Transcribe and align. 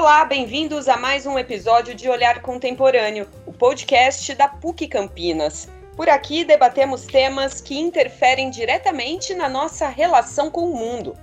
Olá, 0.00 0.24
bem-vindos 0.24 0.88
a 0.88 0.96
mais 0.96 1.26
um 1.26 1.38
episódio 1.38 1.94
de 1.94 2.08
Olhar 2.08 2.40
Contemporâneo, 2.40 3.28
o 3.44 3.52
podcast 3.52 4.34
da 4.34 4.48
PUC 4.48 4.88
Campinas. 4.88 5.68
Por 5.94 6.08
aqui 6.08 6.42
debatemos 6.42 7.04
temas 7.04 7.60
que 7.60 7.78
interferem 7.78 8.48
diretamente 8.48 9.34
na 9.34 9.46
nossa 9.46 9.88
relação 9.88 10.50
com 10.50 10.70
o 10.70 10.74
mundo. 10.74 11.14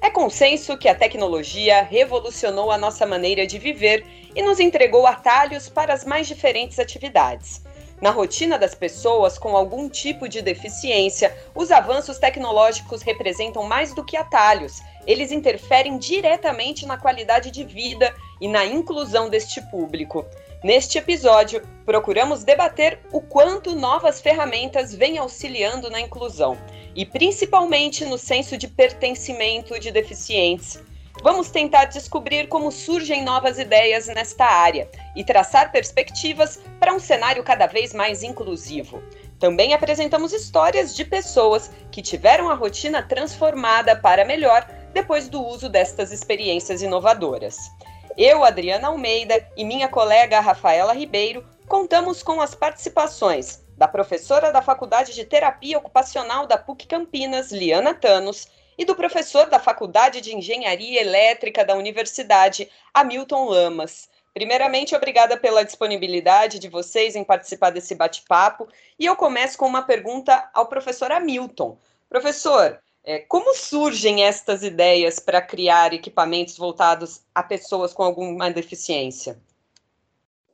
É 0.00 0.08
consenso 0.08 0.78
que 0.78 0.88
a 0.88 0.94
tecnologia 0.94 1.82
revolucionou 1.82 2.70
a 2.70 2.78
nossa 2.78 3.04
maneira 3.04 3.48
de 3.48 3.58
viver 3.58 4.06
e 4.32 4.40
nos 4.42 4.60
entregou 4.60 5.08
atalhos 5.08 5.68
para 5.68 5.92
as 5.92 6.04
mais 6.04 6.28
diferentes 6.28 6.78
atividades. 6.78 7.60
Na 8.00 8.10
rotina 8.10 8.58
das 8.58 8.74
pessoas 8.74 9.36
com 9.36 9.54
algum 9.54 9.86
tipo 9.86 10.26
de 10.26 10.40
deficiência, 10.40 11.36
os 11.54 11.70
avanços 11.70 12.18
tecnológicos 12.18 13.02
representam 13.02 13.64
mais 13.64 13.92
do 13.92 14.02
que 14.02 14.16
atalhos. 14.16 14.80
Eles 15.06 15.30
interferem 15.30 15.98
diretamente 15.98 16.86
na 16.86 16.96
qualidade 16.96 17.50
de 17.50 17.62
vida 17.62 18.14
e 18.40 18.48
na 18.48 18.64
inclusão 18.64 19.28
deste 19.28 19.60
público. 19.70 20.24
Neste 20.62 20.98
episódio, 20.98 21.62
procuramos 21.86 22.44
debater 22.44 23.00
o 23.12 23.20
quanto 23.20 23.74
novas 23.74 24.20
ferramentas 24.20 24.94
vêm 24.94 25.18
auxiliando 25.18 25.88
na 25.90 26.00
inclusão 26.00 26.58
e 26.94 27.06
principalmente 27.06 28.04
no 28.04 28.18
senso 28.18 28.56
de 28.56 28.68
pertencimento 28.68 29.78
de 29.78 29.90
deficientes. 29.90 30.82
Vamos 31.22 31.50
tentar 31.50 31.86
descobrir 31.86 32.48
como 32.48 32.70
surgem 32.70 33.22
novas 33.22 33.58
ideias 33.58 34.06
nesta 34.06 34.44
área 34.44 34.88
e 35.14 35.22
traçar 35.22 35.70
perspectivas 35.70 36.60
para 36.78 36.94
um 36.94 36.98
cenário 36.98 37.42
cada 37.42 37.66
vez 37.66 37.92
mais 37.92 38.22
inclusivo. 38.22 39.02
Também 39.38 39.74
apresentamos 39.74 40.32
histórias 40.32 40.94
de 40.94 41.04
pessoas 41.04 41.70
que 41.90 42.02
tiveram 42.02 42.48
a 42.48 42.54
rotina 42.54 43.02
transformada 43.02 43.96
para 43.96 44.24
melhor 44.24 44.66
depois 44.94 45.28
do 45.28 45.42
uso 45.42 45.68
destas 45.68 46.12
experiências 46.12 46.82
inovadoras. 46.82 47.70
Eu, 48.16 48.44
Adriana 48.44 48.88
Almeida 48.88 49.46
e 49.56 49.64
minha 49.64 49.88
colega 49.88 50.40
Rafaela 50.40 50.92
Ribeiro 50.92 51.46
contamos 51.68 52.22
com 52.22 52.40
as 52.40 52.54
participações 52.54 53.64
da 53.76 53.86
professora 53.88 54.52
da 54.52 54.60
Faculdade 54.60 55.14
de 55.14 55.24
Terapia 55.24 55.78
Ocupacional 55.78 56.46
da 56.46 56.58
PUC 56.58 56.86
Campinas, 56.86 57.50
Liana 57.50 57.94
Tanos, 57.94 58.48
e 58.76 58.84
do 58.84 58.96
professor 58.96 59.48
da 59.48 59.58
Faculdade 59.58 60.20
de 60.20 60.34
Engenharia 60.34 61.00
Elétrica 61.00 61.64
da 61.64 61.74
Universidade, 61.74 62.70
Hamilton 62.92 63.44
Lamas. 63.44 64.08
Primeiramente, 64.32 64.94
obrigada 64.94 65.36
pela 65.36 65.64
disponibilidade 65.64 66.58
de 66.58 66.68
vocês 66.68 67.14
em 67.14 67.24
participar 67.24 67.70
desse 67.70 67.94
bate-papo. 67.94 68.68
E 68.98 69.06
eu 69.06 69.16
começo 69.16 69.58
com 69.58 69.66
uma 69.66 69.82
pergunta 69.82 70.48
ao 70.54 70.66
professor 70.66 71.12
Hamilton. 71.12 71.78
Professor, 72.08 72.80
como 73.28 73.54
surgem 73.54 74.24
estas 74.24 74.62
ideias 74.62 75.18
para 75.18 75.40
criar 75.40 75.92
equipamentos 75.92 76.56
voltados 76.56 77.22
a 77.34 77.42
pessoas 77.42 77.92
com 77.92 78.02
alguma 78.02 78.50
deficiência? 78.50 79.40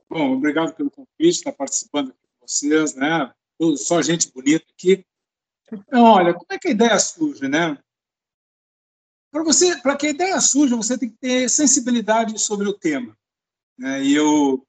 Bom, 0.08 0.34
obrigado 0.34 0.72
pelo 0.74 0.90
convite, 0.90 1.38
estar 1.38 1.52
participando 1.52 2.10
aqui 2.10 2.18
com 2.38 2.46
vocês, 2.46 2.94
né? 2.94 3.32
Só 3.76 4.00
gente 4.00 4.30
bonita 4.32 4.64
aqui. 4.72 5.04
Então, 5.72 6.04
olha, 6.04 6.32
como 6.32 6.46
é 6.50 6.58
que 6.58 6.68
a 6.68 6.70
ideia 6.70 6.98
surge, 6.98 7.48
né? 7.48 7.76
Para 9.32 9.42
você, 9.42 9.76
para 9.82 9.96
que 9.96 10.06
a 10.06 10.10
ideia 10.10 10.40
surja, 10.40 10.76
você 10.76 10.96
tem 10.96 11.10
que 11.10 11.16
ter 11.16 11.50
sensibilidade 11.50 12.38
sobre 12.38 12.68
o 12.68 12.72
tema. 12.72 13.16
Né? 13.76 14.02
E 14.04 14.14
eu 14.14 14.66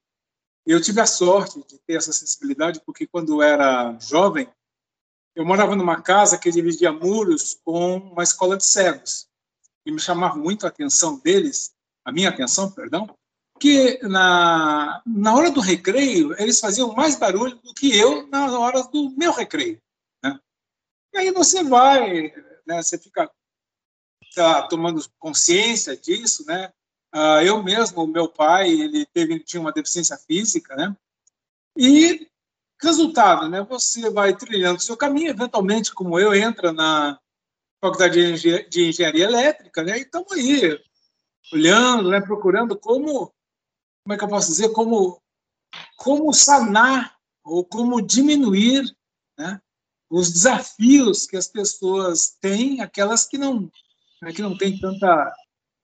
eu 0.66 0.82
tive 0.82 1.00
a 1.00 1.06
sorte 1.06 1.62
de 1.66 1.78
ter 1.78 1.94
essa 1.94 2.12
sensibilidade 2.12 2.82
porque 2.84 3.06
quando 3.06 3.32
eu 3.32 3.42
era 3.42 3.98
jovem 3.98 4.46
eu 5.38 5.44
morava 5.44 5.76
numa 5.76 6.02
casa 6.02 6.36
que 6.36 6.50
dividia 6.50 6.90
muros 6.90 7.60
com 7.64 7.98
uma 7.98 8.24
escola 8.24 8.56
de 8.56 8.66
cegos 8.66 9.28
e 9.86 9.92
me 9.92 10.00
chamava 10.00 10.34
muito 10.34 10.66
a 10.66 10.68
atenção 10.68 11.16
deles, 11.20 11.72
a 12.04 12.10
minha 12.10 12.28
atenção, 12.28 12.68
perdão, 12.72 13.16
que 13.60 14.00
na, 14.02 15.00
na 15.06 15.36
hora 15.36 15.48
do 15.48 15.60
recreio 15.60 16.34
eles 16.42 16.58
faziam 16.58 16.92
mais 16.92 17.14
barulho 17.14 17.54
do 17.62 17.72
que 17.72 17.96
eu 17.96 18.26
na 18.26 18.58
hora 18.58 18.82
do 18.82 19.10
meu 19.16 19.32
recreio. 19.32 19.80
Né? 20.24 20.40
E 21.14 21.18
aí 21.18 21.30
você 21.30 21.62
vai, 21.62 22.34
né, 22.66 22.82
você 22.82 22.98
fica 22.98 23.30
está 24.28 24.66
tomando 24.66 25.00
consciência 25.20 25.96
disso, 25.96 26.44
né? 26.46 26.72
Uh, 27.14 27.40
eu 27.44 27.62
mesmo, 27.62 28.06
meu 28.08 28.28
pai, 28.28 28.70
ele 28.70 29.06
teve 29.06 29.38
tinha 29.38 29.60
uma 29.60 29.72
deficiência 29.72 30.16
física, 30.16 30.76
né? 30.76 30.94
E 31.76 32.28
resultado, 32.80 33.48
né? 33.48 33.62
Você 33.62 34.10
vai 34.10 34.36
trilhando 34.36 34.80
seu 34.80 34.96
caminho, 34.96 35.30
eventualmente, 35.30 35.92
como 35.92 36.18
eu, 36.18 36.34
entra 36.34 36.72
na 36.72 37.18
faculdade 37.80 38.68
de 38.68 38.88
engenharia 38.88 39.24
elétrica, 39.24 39.82
né? 39.82 39.98
E 39.98 40.02
estamos 40.02 40.32
aí 40.32 40.78
olhando, 41.52 42.10
né? 42.10 42.20
Procurando 42.20 42.78
como, 42.78 43.32
como 44.02 44.14
é 44.14 44.16
que 44.16 44.24
eu 44.24 44.28
posso 44.28 44.48
dizer, 44.48 44.70
como 44.72 45.20
como 45.96 46.32
sanar 46.32 47.16
ou 47.44 47.64
como 47.64 48.00
diminuir, 48.00 48.84
né? 49.36 49.60
Os 50.10 50.32
desafios 50.32 51.26
que 51.26 51.36
as 51.36 51.48
pessoas 51.48 52.36
têm, 52.40 52.80
aquelas 52.80 53.26
que 53.26 53.36
não 53.36 53.70
né, 54.22 54.32
que 54.32 54.42
não 54.42 54.56
tem 54.56 54.78
tanta 54.78 55.32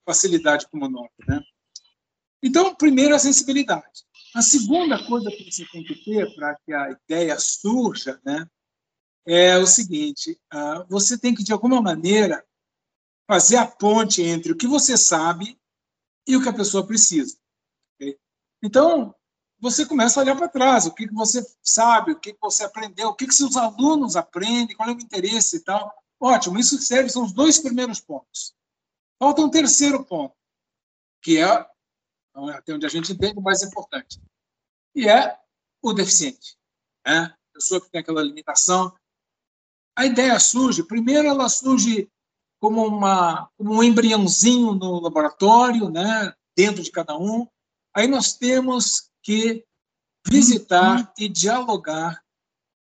facilidade 0.05 0.66
como 0.69 0.88
nós. 0.88 1.11
Né? 1.26 1.41
Então, 2.43 2.75
primeiro, 2.75 3.15
a 3.15 3.19
sensibilidade. 3.19 4.05
A 4.34 4.43
segunda 4.43 5.06
coisa 5.06 5.31
que 5.31 5.50
você 5.50 5.65
tem 5.67 5.84
que 5.84 5.95
ter 6.05 6.34
para 6.34 6.56
que 6.56 6.72
a 6.72 6.91
ideia 6.91 7.39
surja 7.39 8.21
né, 8.25 8.49
é 9.25 9.56
o 9.59 9.67
seguinte: 9.67 10.41
uh, 10.53 10.84
você 10.89 11.17
tem 11.17 11.33
que, 11.33 11.45
de 11.45 11.53
alguma 11.53 11.81
maneira, 11.81 12.44
fazer 13.28 13.56
a 13.56 13.67
ponte 13.67 14.23
entre 14.23 14.50
o 14.50 14.56
que 14.56 14.67
você 14.67 14.97
sabe 14.97 15.56
e 16.27 16.37
o 16.37 16.43
que 16.43 16.49
a 16.49 16.53
pessoa 16.53 16.84
precisa. 16.84 17.39
Okay? 17.94 18.19
Então, 18.61 19.15
você 19.61 19.87
começa 19.87 20.19
a 20.19 20.23
olhar 20.25 20.37
para 20.37 20.49
trás, 20.49 20.84
o 20.84 20.93
que, 20.93 21.06
que 21.06 21.15
você 21.15 21.41
sabe, 21.62 22.12
o 22.12 22.19
que, 22.19 22.33
que 22.33 22.41
você 22.41 22.65
aprendeu, 22.65 23.11
o 23.11 23.15
que, 23.15 23.27
que 23.27 23.34
seus 23.34 23.56
alunos 23.56 24.17
aprendem, 24.17 24.77
qual 24.77 24.89
é 24.89 24.93
o 24.93 25.00
interesse 25.00 25.59
e 25.59 25.61
tal. 25.61 25.94
Ótimo, 26.19 26.59
isso 26.59 26.77
serve, 26.78 27.09
são 27.09 27.25
os 27.25 27.33
dois 27.33 27.59
primeiros 27.61 28.00
pontos. 28.00 28.55
Falta 29.19 29.43
um 29.43 29.50
terceiro 29.50 30.05
ponto, 30.05 30.34
que 31.23 31.39
é, 31.39 31.67
até 32.34 32.75
onde 32.75 32.87
a 32.87 32.89
gente 32.89 33.12
entende, 33.12 33.39
o 33.39 33.43
mais 33.43 33.62
importante, 33.62 34.21
e 34.95 35.09
é 35.09 35.39
o 35.83 35.93
deficiente. 35.93 36.56
Né? 37.06 37.27
A 37.27 37.53
pessoa 37.53 37.81
que 37.81 37.91
tem 37.91 38.00
aquela 38.00 38.22
limitação. 38.22 38.95
A 39.97 40.05
ideia 40.06 40.39
surge, 40.41 40.83
primeiro 40.83 41.28
ela 41.28 41.49
surge 41.49 42.11
como, 42.61 42.84
uma, 42.87 43.49
como 43.56 43.75
um 43.75 43.83
embriãozinho 43.83 44.73
no 44.75 45.00
laboratório, 45.00 45.89
né? 45.89 46.34
dentro 46.56 46.83
de 46.83 46.91
cada 46.91 47.17
um. 47.17 47.47
Aí 47.94 48.09
nós 48.09 48.34
temos 48.34 49.11
que 49.23 49.65
visitar 50.27 51.12
e 51.19 51.28
dialogar 51.28 52.25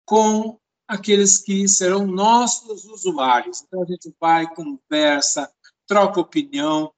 com 0.05 0.59
aqueles 0.87 1.37
que 1.37 1.67
serão 1.67 2.05
nossos 2.05 2.85
usuários. 2.85 3.61
Então, 3.61 3.81
a 3.81 3.85
gente 3.85 4.13
vai, 4.19 4.53
conversa, 4.53 5.51
troca 5.87 6.19
opinião. 6.19 6.93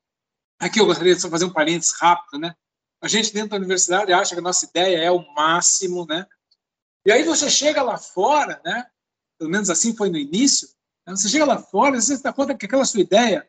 Aqui 0.63 0.79
eu 0.79 0.85
gostaria 0.85 1.13
de 1.13 1.21
só 1.21 1.29
fazer 1.29 1.43
um 1.43 1.51
parênteses 1.51 1.91
rápido, 1.99 2.39
né? 2.39 2.55
A 3.01 3.07
gente 3.09 3.33
dentro 3.33 3.49
da 3.49 3.57
universidade 3.57 4.13
acha 4.13 4.33
que 4.33 4.39
a 4.39 4.41
nossa 4.41 4.65
ideia 4.65 4.97
é 4.97 5.11
o 5.11 5.19
máximo, 5.33 6.05
né? 6.05 6.25
E 7.05 7.11
aí 7.11 7.21
você 7.23 7.49
chega 7.49 7.83
lá 7.83 7.97
fora, 7.97 8.61
né? 8.63 8.87
Pelo 9.37 9.49
menos 9.49 9.69
assim 9.69 9.93
foi 9.93 10.09
no 10.09 10.17
início. 10.17 10.69
Né? 11.05 11.13
Você 11.13 11.27
chega 11.27 11.43
lá 11.43 11.61
fora 11.61 11.99
você 11.99 12.15
se 12.15 12.23
dá 12.23 12.31
conta 12.31 12.55
que 12.55 12.65
aquela 12.65 12.85
sua 12.85 13.01
ideia 13.01 13.45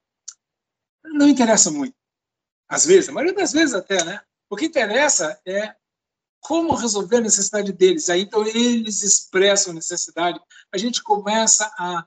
não 1.05 1.29
interessa 1.29 1.71
muito. 1.71 1.95
Às 2.69 2.85
vezes, 2.85 3.09
a 3.09 3.13
maioria 3.13 3.37
das 3.37 3.53
vezes 3.53 3.77
até, 3.77 4.03
né? 4.03 4.21
O 4.51 4.57
que 4.57 4.65
interessa 4.65 5.41
é 5.47 5.73
como 6.41 6.75
resolver 6.75 7.19
a 7.19 7.21
necessidade 7.21 7.73
deles. 7.73 8.11
Aí, 8.11 8.23
então, 8.23 8.45
eles 8.45 9.05
expressam 9.05 9.71
a 9.71 9.77
necessidade. 9.77 10.41
A 10.73 10.79
gente 10.79 11.01
começa 11.01 11.73
a, 11.79 12.05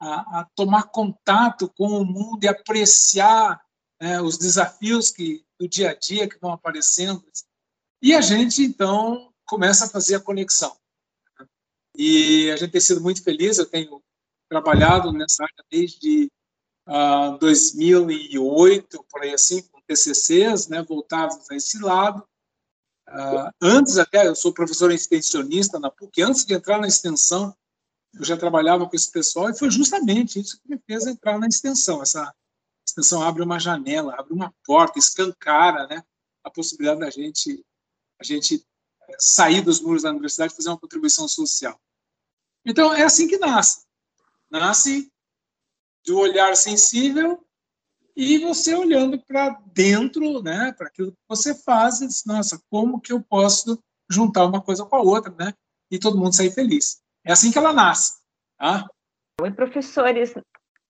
a, 0.00 0.40
a 0.40 0.48
tomar 0.56 0.88
contato 0.88 1.72
com 1.76 1.86
o 1.86 2.04
mundo 2.04 2.42
e 2.42 2.48
apreciar 2.48 3.62
né, 4.00 4.20
os 4.20 4.38
desafios 4.38 5.10
que, 5.10 5.44
do 5.58 5.68
dia 5.68 5.90
a 5.90 5.94
dia 5.94 6.28
que 6.28 6.38
vão 6.38 6.52
aparecendo. 6.52 7.24
E 8.00 8.14
a 8.14 8.20
gente, 8.20 8.62
então, 8.62 9.32
começa 9.44 9.86
a 9.86 9.88
fazer 9.88 10.16
a 10.16 10.20
conexão. 10.20 10.76
E 11.96 12.50
a 12.50 12.56
gente 12.56 12.70
tem 12.70 12.80
sido 12.80 13.00
muito 13.00 13.22
feliz. 13.22 13.58
Eu 13.58 13.66
tenho 13.66 14.00
trabalhado 14.48 15.12
nessa 15.12 15.42
área 15.42 15.64
desde 15.70 16.30
uh, 16.86 17.34
ah, 17.34 17.38
2008, 17.40 19.04
por 19.10 19.22
aí 19.22 19.34
assim, 19.34 19.62
com 19.62 19.80
TCCs, 19.82 20.68
né, 20.68 20.82
voltados 20.82 21.50
a 21.50 21.54
esse 21.56 21.78
lado. 21.80 22.24
Uh, 23.08 23.50
antes 23.60 23.98
até, 23.98 24.26
eu 24.26 24.34
sou 24.34 24.52
professor 24.52 24.92
extensionista 24.92 25.78
na 25.78 25.90
PUC, 25.90 26.22
antes 26.22 26.44
de 26.44 26.54
entrar 26.54 26.78
na 26.78 26.86
extensão, 26.86 27.56
eu 28.14 28.24
já 28.24 28.36
trabalhava 28.36 28.86
com 28.88 28.94
esse 28.94 29.10
pessoal 29.10 29.50
e 29.50 29.58
foi 29.58 29.70
justamente 29.70 30.40
isso 30.40 30.60
que 30.60 30.68
me 30.68 30.78
fez 30.86 31.06
entrar 31.06 31.38
na 31.38 31.46
extensão. 31.46 32.02
Essa 32.02 32.32
extensão 32.88 33.22
abre 33.22 33.42
uma 33.42 33.58
janela, 33.58 34.14
abre 34.18 34.32
uma 34.32 34.52
porta, 34.64 34.98
escancara 34.98 35.86
né, 35.86 36.02
a 36.42 36.50
possibilidade 36.50 37.00
da 37.00 37.10
gente, 37.10 37.64
a 38.20 38.24
gente 38.24 38.64
eh, 39.08 39.16
sair 39.18 39.60
dos 39.60 39.80
muros 39.80 40.02
da 40.02 40.10
universidade 40.10 40.52
e 40.52 40.56
fazer 40.56 40.70
uma 40.70 40.78
contribuição 40.78 41.28
social. 41.28 41.78
Então, 42.64 42.92
é 42.92 43.02
assim 43.02 43.28
que 43.28 43.38
nasce. 43.38 43.86
Nasce 44.50 45.12
do 46.04 46.18
olhar 46.18 46.56
sensível 46.56 47.44
e 48.16 48.38
você 48.38 48.74
olhando 48.74 49.22
para 49.24 49.50
dentro, 49.72 50.42
né, 50.42 50.72
para 50.76 50.88
aquilo 50.88 51.12
que 51.12 51.18
você 51.28 51.54
faz, 51.54 52.00
e 52.00 52.06
diz, 52.06 52.24
nossa, 52.24 52.60
como 52.68 53.00
que 53.00 53.12
eu 53.12 53.22
posso 53.22 53.78
juntar 54.10 54.44
uma 54.44 54.60
coisa 54.60 54.84
com 54.84 54.96
a 54.96 55.00
outra, 55.00 55.32
né, 55.38 55.54
e 55.90 55.98
todo 55.98 56.18
mundo 56.18 56.34
sair 56.34 56.50
feliz. 56.50 57.00
É 57.24 57.32
assim 57.32 57.52
que 57.52 57.58
ela 57.58 57.72
nasce. 57.72 58.18
Tá? 58.58 58.88
Oi, 59.40 59.52
professores, 59.52 60.34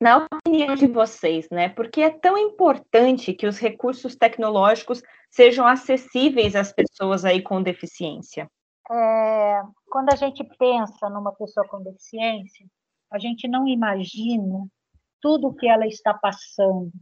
na 0.00 0.28
opinião 0.32 0.74
de 0.74 0.86
vocês, 0.86 1.48
né, 1.50 1.68
por 1.68 1.90
que 1.90 2.00
é 2.00 2.10
tão 2.10 2.38
importante 2.38 3.34
que 3.34 3.46
os 3.46 3.58
recursos 3.58 4.14
tecnológicos 4.14 5.02
sejam 5.30 5.66
acessíveis 5.66 6.54
às 6.54 6.72
pessoas 6.72 7.24
aí 7.24 7.42
com 7.42 7.62
deficiência? 7.62 8.48
É, 8.90 9.62
quando 9.90 10.12
a 10.12 10.16
gente 10.16 10.42
pensa 10.58 11.10
numa 11.10 11.32
pessoa 11.32 11.66
com 11.68 11.82
deficiência, 11.82 12.66
a 13.10 13.18
gente 13.18 13.48
não 13.48 13.66
imagina 13.66 14.66
tudo 15.20 15.48
o 15.48 15.54
que 15.54 15.68
ela 15.68 15.86
está 15.86 16.14
passando 16.14 16.92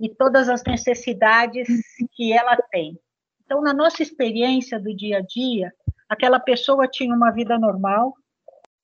e 0.00 0.08
todas 0.08 0.48
as 0.48 0.62
necessidades 0.64 1.68
que 2.12 2.32
ela 2.32 2.56
tem. 2.70 2.98
Então, 3.44 3.60
na 3.60 3.74
nossa 3.74 4.02
experiência 4.02 4.80
do 4.80 4.94
dia 4.94 5.18
a 5.18 5.20
dia, 5.20 5.72
aquela 6.08 6.40
pessoa 6.40 6.88
tinha 6.88 7.14
uma 7.14 7.30
vida 7.30 7.58
normal, 7.58 8.14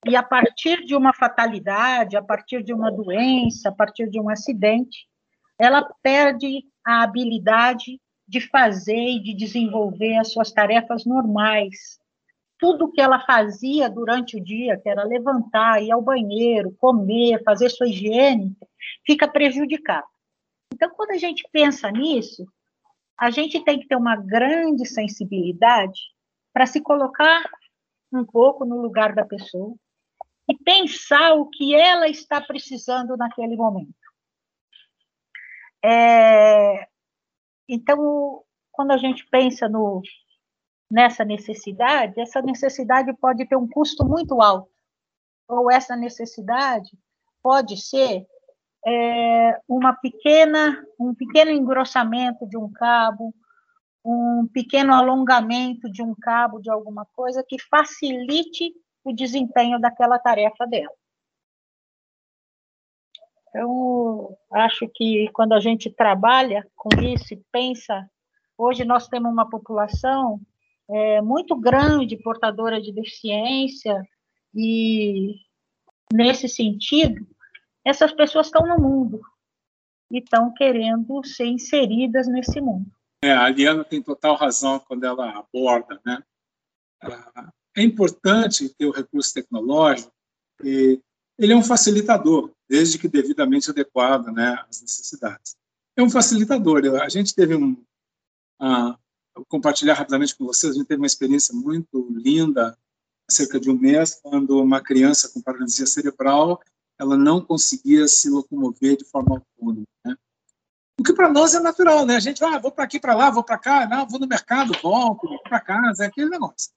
e 0.06 0.16
a 0.16 0.22
partir 0.22 0.84
de 0.84 0.96
uma 0.96 1.12
fatalidade, 1.12 2.16
a 2.16 2.22
partir 2.22 2.62
de 2.62 2.72
uma 2.72 2.90
doença, 2.90 3.68
a 3.68 3.72
partir 3.72 4.08
de 4.08 4.18
um 4.18 4.30
acidente, 4.30 5.06
ela 5.58 5.82
perde 6.02 6.64
a 6.84 7.02
habilidade 7.02 8.00
de 8.26 8.40
fazer 8.40 8.96
e 8.96 9.22
de 9.22 9.34
desenvolver 9.34 10.16
as 10.16 10.32
suas 10.32 10.50
tarefas 10.52 11.04
normais. 11.04 11.98
Tudo 12.58 12.90
que 12.90 13.00
ela 13.00 13.20
fazia 13.20 13.90
durante 13.90 14.36
o 14.36 14.42
dia, 14.42 14.78
que 14.78 14.88
era 14.88 15.04
levantar, 15.04 15.82
ir 15.82 15.90
ao 15.90 16.00
banheiro, 16.00 16.74
comer, 16.78 17.42
fazer 17.44 17.68
sua 17.68 17.88
higiene, 17.88 18.56
fica 19.04 19.28
prejudicado. 19.28 20.06
Então, 20.72 20.88
quando 20.90 21.10
a 21.10 21.18
gente 21.18 21.46
pensa 21.52 21.90
nisso, 21.90 22.46
a 23.18 23.30
gente 23.30 23.62
tem 23.64 23.78
que 23.78 23.86
ter 23.86 23.96
uma 23.96 24.16
grande 24.16 24.86
sensibilidade 24.86 26.00
para 26.54 26.66
se 26.66 26.80
colocar 26.80 27.42
um 28.12 28.24
pouco 28.24 28.64
no 28.64 28.80
lugar 28.80 29.14
da 29.14 29.24
pessoa, 29.24 29.74
e 30.50 30.58
pensar 30.64 31.34
o 31.34 31.46
que 31.46 31.76
ela 31.76 32.08
está 32.08 32.40
precisando 32.40 33.16
naquele 33.16 33.56
momento. 33.56 33.94
É, 35.82 36.88
então, 37.68 38.42
quando 38.72 38.90
a 38.90 38.96
gente 38.96 39.24
pensa 39.30 39.68
no, 39.68 40.02
nessa 40.90 41.24
necessidade, 41.24 42.20
essa 42.20 42.42
necessidade 42.42 43.16
pode 43.18 43.46
ter 43.46 43.54
um 43.54 43.68
custo 43.68 44.04
muito 44.04 44.42
alto, 44.42 44.68
ou 45.46 45.70
essa 45.70 45.94
necessidade 45.94 46.90
pode 47.40 47.76
ser 47.76 48.26
é, 48.84 49.60
uma 49.68 49.94
pequena, 49.94 50.84
um 50.98 51.14
pequeno 51.14 51.52
engrossamento 51.52 52.44
de 52.48 52.58
um 52.58 52.68
cabo, 52.72 53.32
um 54.04 54.48
pequeno 54.52 54.92
alongamento 54.92 55.88
de 55.88 56.02
um 56.02 56.12
cabo 56.20 56.58
de 56.58 56.68
alguma 56.68 57.06
coisa 57.14 57.44
que 57.46 57.56
facilite 57.70 58.74
o 59.04 59.12
desempenho 59.12 59.80
daquela 59.80 60.18
tarefa 60.18 60.66
dela. 60.66 60.92
Então, 63.48 64.36
acho 64.52 64.88
que 64.94 65.28
quando 65.32 65.54
a 65.54 65.60
gente 65.60 65.90
trabalha 65.90 66.66
com 66.76 66.88
isso 67.02 67.34
e 67.34 67.42
pensa, 67.50 68.08
hoje 68.56 68.84
nós 68.84 69.08
temos 69.08 69.32
uma 69.32 69.48
população 69.48 70.40
é, 70.88 71.20
muito 71.20 71.56
grande 71.56 72.16
portadora 72.16 72.80
de 72.80 72.92
deficiência, 72.92 74.06
e 74.54 75.36
nesse 76.12 76.48
sentido, 76.48 77.26
essas 77.84 78.12
pessoas 78.12 78.46
estão 78.46 78.66
no 78.66 78.78
mundo 78.78 79.20
e 80.10 80.18
estão 80.18 80.52
querendo 80.52 81.24
ser 81.24 81.46
inseridas 81.46 82.26
nesse 82.26 82.60
mundo. 82.60 82.90
É, 83.22 83.32
a 83.32 83.48
Liana 83.48 83.84
tem 83.84 84.02
total 84.02 84.34
razão 84.34 84.80
quando 84.80 85.04
ela 85.04 85.38
aborda, 85.38 86.00
né? 86.04 86.22
É 87.76 87.82
importante 87.82 88.68
ter 88.70 88.86
o 88.86 88.90
recurso 88.90 89.32
tecnológico, 89.32 90.12
e 90.62 91.00
ele 91.38 91.52
é 91.52 91.56
um 91.56 91.62
facilitador, 91.62 92.50
desde 92.68 92.98
que 92.98 93.08
devidamente 93.08 93.70
adequado 93.70 94.26
né, 94.26 94.62
às 94.68 94.82
necessidades. 94.82 95.56
É 95.96 96.02
um 96.02 96.10
facilitador. 96.10 96.84
A 97.02 97.08
gente 97.08 97.34
teve 97.34 97.54
um. 97.54 97.76
Vou 99.34 99.44
compartilhar 99.48 99.94
rapidamente 99.94 100.36
com 100.36 100.44
vocês, 100.44 100.74
a 100.74 100.76
gente 100.76 100.86
teve 100.86 101.00
uma 101.00 101.06
experiência 101.06 101.54
muito 101.54 102.08
linda 102.10 102.76
há 103.28 103.32
cerca 103.32 103.58
de 103.58 103.70
um 103.70 103.78
mês, 103.78 104.20
quando 104.22 104.60
uma 104.60 104.82
criança 104.82 105.30
com 105.30 105.40
paralisia 105.40 105.86
cerebral 105.86 106.60
ela 107.00 107.16
não 107.16 107.40
conseguia 107.40 108.06
se 108.06 108.28
locomover 108.28 108.98
de 108.98 109.06
forma 109.06 109.36
autônoma. 109.36 109.86
Né? 110.04 110.14
O 110.98 111.02
que 111.02 111.14
para 111.14 111.32
nós 111.32 111.54
é 111.54 111.60
natural, 111.60 112.04
né? 112.04 112.16
A 112.16 112.20
gente, 112.20 112.44
ah, 112.44 112.58
vou 112.58 112.70
para 112.70 112.84
aqui, 112.84 113.00
para 113.00 113.14
lá, 113.14 113.30
vou 113.30 113.42
para 113.42 113.56
cá, 113.56 113.88
não, 113.88 114.06
vou 114.06 114.20
no 114.20 114.26
mercado, 114.26 114.74
volto, 114.82 115.26
vou 115.26 115.42
para 115.42 115.60
casa, 115.60 116.04
é 116.04 116.08
aquele 116.08 116.28
negócio. 116.28 116.70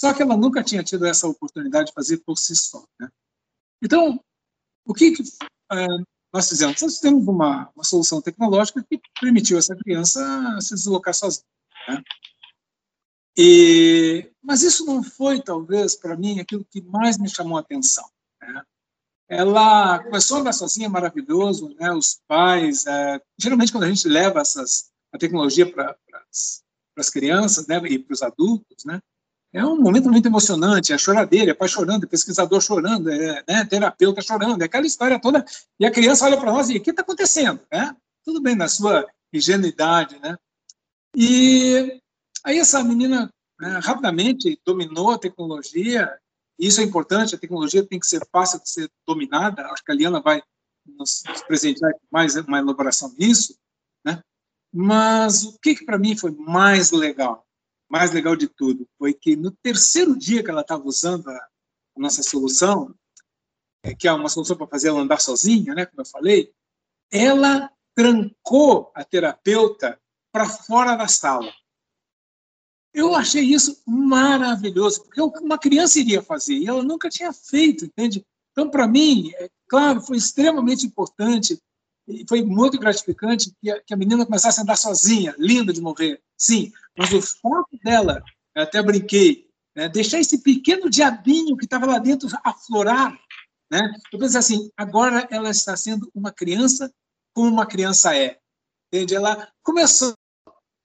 Só 0.00 0.14
que 0.14 0.22
ela 0.22 0.34
nunca 0.34 0.64
tinha 0.64 0.82
tido 0.82 1.04
essa 1.04 1.28
oportunidade 1.28 1.88
de 1.88 1.92
fazer 1.92 2.18
por 2.18 2.38
si 2.38 2.56
só. 2.56 2.82
Né? 2.98 3.10
Então, 3.82 4.18
o 4.86 4.94
que, 4.94 5.10
que 5.10 5.22
é, 5.72 5.86
nós 6.32 6.48
fizemos? 6.48 6.80
Nós 6.80 6.98
temos 7.00 7.28
uma, 7.28 7.70
uma 7.76 7.84
solução 7.84 8.22
tecnológica 8.22 8.82
que 8.88 8.98
permitiu 9.20 9.58
essa 9.58 9.76
criança 9.76 10.58
se 10.62 10.74
deslocar 10.74 11.12
sozinha. 11.12 11.44
Né? 11.86 12.02
E, 13.36 14.32
mas 14.42 14.62
isso 14.62 14.86
não 14.86 15.02
foi, 15.02 15.42
talvez, 15.42 15.94
para 15.94 16.16
mim, 16.16 16.40
aquilo 16.40 16.64
que 16.64 16.80
mais 16.80 17.18
me 17.18 17.28
chamou 17.28 17.58
a 17.58 17.60
atenção. 17.60 18.08
Né? 18.40 18.62
Ela 19.28 20.02
começou 20.02 20.38
a 20.38 20.40
andar 20.40 20.54
sozinha, 20.54 20.88
maravilhoso, 20.88 21.74
né? 21.78 21.92
os 21.92 22.22
pais... 22.26 22.86
É, 22.86 23.20
geralmente, 23.38 23.70
quando 23.70 23.84
a 23.84 23.88
gente 23.88 24.08
leva 24.08 24.40
essas, 24.40 24.90
a 25.12 25.18
tecnologia 25.18 25.70
para 25.70 25.94
as 26.96 27.10
crianças 27.10 27.66
né? 27.66 27.76
e 27.86 27.98
para 27.98 28.14
os 28.14 28.22
adultos, 28.22 28.86
né? 28.86 28.98
É 29.52 29.64
um 29.64 29.80
momento 29.80 30.08
muito 30.08 30.26
emocionante, 30.26 30.92
a 30.92 30.98
choradeira, 30.98 31.50
é 31.50 31.54
pai 31.54 31.68
chorando, 31.68 32.04
é 32.04 32.06
pesquisador 32.06 32.60
chorando, 32.60 33.10
é 33.10 33.42
né, 33.48 33.64
terapeuta 33.64 34.22
chorando, 34.22 34.62
é 34.62 34.66
aquela 34.66 34.86
história 34.86 35.20
toda. 35.20 35.44
E 35.78 35.84
a 35.84 35.90
criança 35.90 36.24
olha 36.24 36.36
para 36.36 36.52
nós 36.52 36.70
e 36.70 36.76
o 36.76 36.80
que 36.80 36.90
está 36.90 37.02
acontecendo? 37.02 37.60
Né? 37.70 37.94
Tudo 38.24 38.40
bem, 38.40 38.54
na 38.54 38.68
sua 38.68 39.04
ingenuidade. 39.32 40.20
Né? 40.20 40.36
E 41.16 42.00
aí 42.44 42.58
essa 42.58 42.84
menina 42.84 43.28
né, 43.58 43.80
rapidamente 43.82 44.60
dominou 44.64 45.10
a 45.10 45.18
tecnologia, 45.18 46.16
isso 46.56 46.80
é 46.80 46.84
importante, 46.84 47.34
a 47.34 47.38
tecnologia 47.38 47.84
tem 47.84 47.98
que 47.98 48.06
ser 48.06 48.24
fácil 48.30 48.60
de 48.60 48.70
ser 48.70 48.88
dominada, 49.04 49.66
acho 49.66 49.82
que 49.82 49.90
a 49.90 49.94
Liana 49.94 50.20
vai 50.20 50.40
nos 50.86 51.24
presentear 51.48 51.92
mais 52.10 52.36
uma 52.36 52.58
elaboração 52.58 53.12
nisso, 53.18 53.58
né? 54.04 54.22
mas 54.72 55.42
o 55.42 55.58
que, 55.58 55.74
que 55.74 55.84
para 55.84 55.98
mim 55.98 56.16
foi 56.16 56.30
mais 56.30 56.92
legal? 56.92 57.44
Mais 57.90 58.12
legal 58.12 58.36
de 58.36 58.46
tudo 58.46 58.88
foi 58.96 59.12
que 59.12 59.34
no 59.34 59.50
terceiro 59.50 60.16
dia 60.16 60.44
que 60.44 60.50
ela 60.50 60.60
estava 60.60 60.84
usando 60.84 61.28
a, 61.28 61.48
nossa 61.96 62.22
solução, 62.22 62.94
é, 63.82 63.94
que 63.94 64.06
é 64.08 64.12
uma 64.12 64.28
solução 64.28 64.56
para 64.56 64.68
fazer 64.68 64.88
ela 64.88 65.00
andar 65.00 65.20
sozinha, 65.20 65.74
né, 65.74 65.84
como 65.84 66.00
eu 66.00 66.06
falei, 66.06 66.54
ela 67.10 67.70
trancou 67.94 68.90
a 68.94 69.04
terapeuta 69.04 70.00
para 70.32 70.48
fora 70.48 70.94
da 70.94 71.08
sala. 71.08 71.52
Eu 72.94 73.14
achei 73.14 73.42
isso 73.42 73.82
maravilhoso, 73.86 75.02
porque 75.04 75.20
uma 75.20 75.58
criança 75.58 75.98
iria 75.98 76.22
fazer, 76.22 76.54
e 76.54 76.66
ela 76.66 76.82
nunca 76.82 77.10
tinha 77.10 77.32
feito, 77.32 77.84
entende? 77.84 78.24
Então, 78.52 78.70
para 78.70 78.86
mim, 78.86 79.30
é 79.36 79.50
claro, 79.68 80.00
foi 80.00 80.16
extremamente 80.16 80.86
importante 80.86 81.60
e 82.10 82.24
foi 82.28 82.42
muito 82.42 82.78
gratificante 82.78 83.52
que 83.60 83.70
a, 83.70 83.80
que 83.82 83.94
a 83.94 83.96
menina 83.96 84.26
começasse 84.26 84.58
a 84.58 84.62
andar 84.62 84.76
sozinha, 84.76 85.34
linda 85.38 85.72
de 85.72 85.80
morrer, 85.80 86.20
sim, 86.36 86.72
mas 86.96 87.12
o 87.12 87.22
foco 87.22 87.78
dela, 87.82 88.22
até 88.54 88.82
brinquei, 88.82 89.48
né, 89.74 89.88
deixar 89.88 90.18
esse 90.18 90.38
pequeno 90.42 90.90
diabinho 90.90 91.56
que 91.56 91.64
estava 91.64 91.86
lá 91.86 91.98
dentro 91.98 92.28
aflorar, 92.44 93.18
né? 93.70 93.94
Eu 94.12 94.18
pensei 94.18 94.38
assim, 94.38 94.70
agora 94.76 95.28
ela 95.30 95.50
está 95.50 95.76
sendo 95.76 96.10
uma 96.14 96.32
criança 96.32 96.92
como 97.32 97.48
uma 97.48 97.64
criança 97.64 98.16
é, 98.16 98.38
entende? 98.88 99.14
Ela 99.14 99.48
começou 99.62 100.14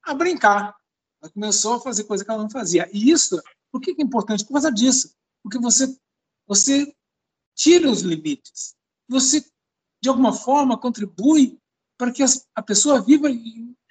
a 0.03 0.13
brincar, 0.13 0.75
ela 1.21 1.31
começou 1.31 1.73
a 1.73 1.81
fazer 1.81 2.03
coisa 2.03 2.23
que 2.23 2.29
ela 2.29 2.43
não 2.43 2.49
fazia. 2.49 2.87
E 2.93 3.09
isso, 3.09 3.41
por 3.71 3.81
que 3.81 3.91
é 3.91 4.03
importante? 4.03 4.45
Por 4.45 4.53
causa 4.53 4.71
disso, 4.71 5.15
porque 5.43 5.57
você 5.57 5.97
você 6.47 6.95
tira 7.55 7.89
os 7.89 8.01
limites, 8.01 8.75
você 9.07 9.43
de 10.05 10.09
alguma 10.09 10.31
forma, 10.31 10.77
contribui 10.77 11.57
para 11.97 12.11
que 12.11 12.23
a 12.53 12.61
pessoa 12.61 13.01
viva, 13.01 13.27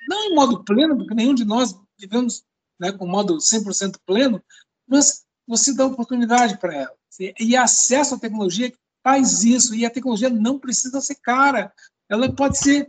não 0.09 0.25
em 0.25 0.35
modo 0.35 0.63
pleno, 0.63 0.97
porque 0.97 1.13
nenhum 1.13 1.35
de 1.35 1.45
nós 1.45 1.77
vivemos 1.99 2.45
né, 2.79 2.93
com 2.93 3.05
modo 3.05 3.39
100% 3.39 3.97
pleno, 4.07 4.41
mas 4.87 5.25
você 5.45 5.75
dá 5.75 5.85
oportunidade 5.85 6.57
para 6.59 6.73
ela. 6.73 6.97
E 7.41 7.57
acesso 7.57 8.15
à 8.15 8.19
tecnologia 8.19 8.73
faz 9.03 9.43
isso, 9.43 9.75
e 9.75 9.85
a 9.85 9.91
tecnologia 9.91 10.31
não 10.31 10.57
precisa 10.57 11.01
ser 11.01 11.17
cara. 11.17 11.75
Ela 12.09 12.33
pode 12.33 12.59
ser 12.59 12.89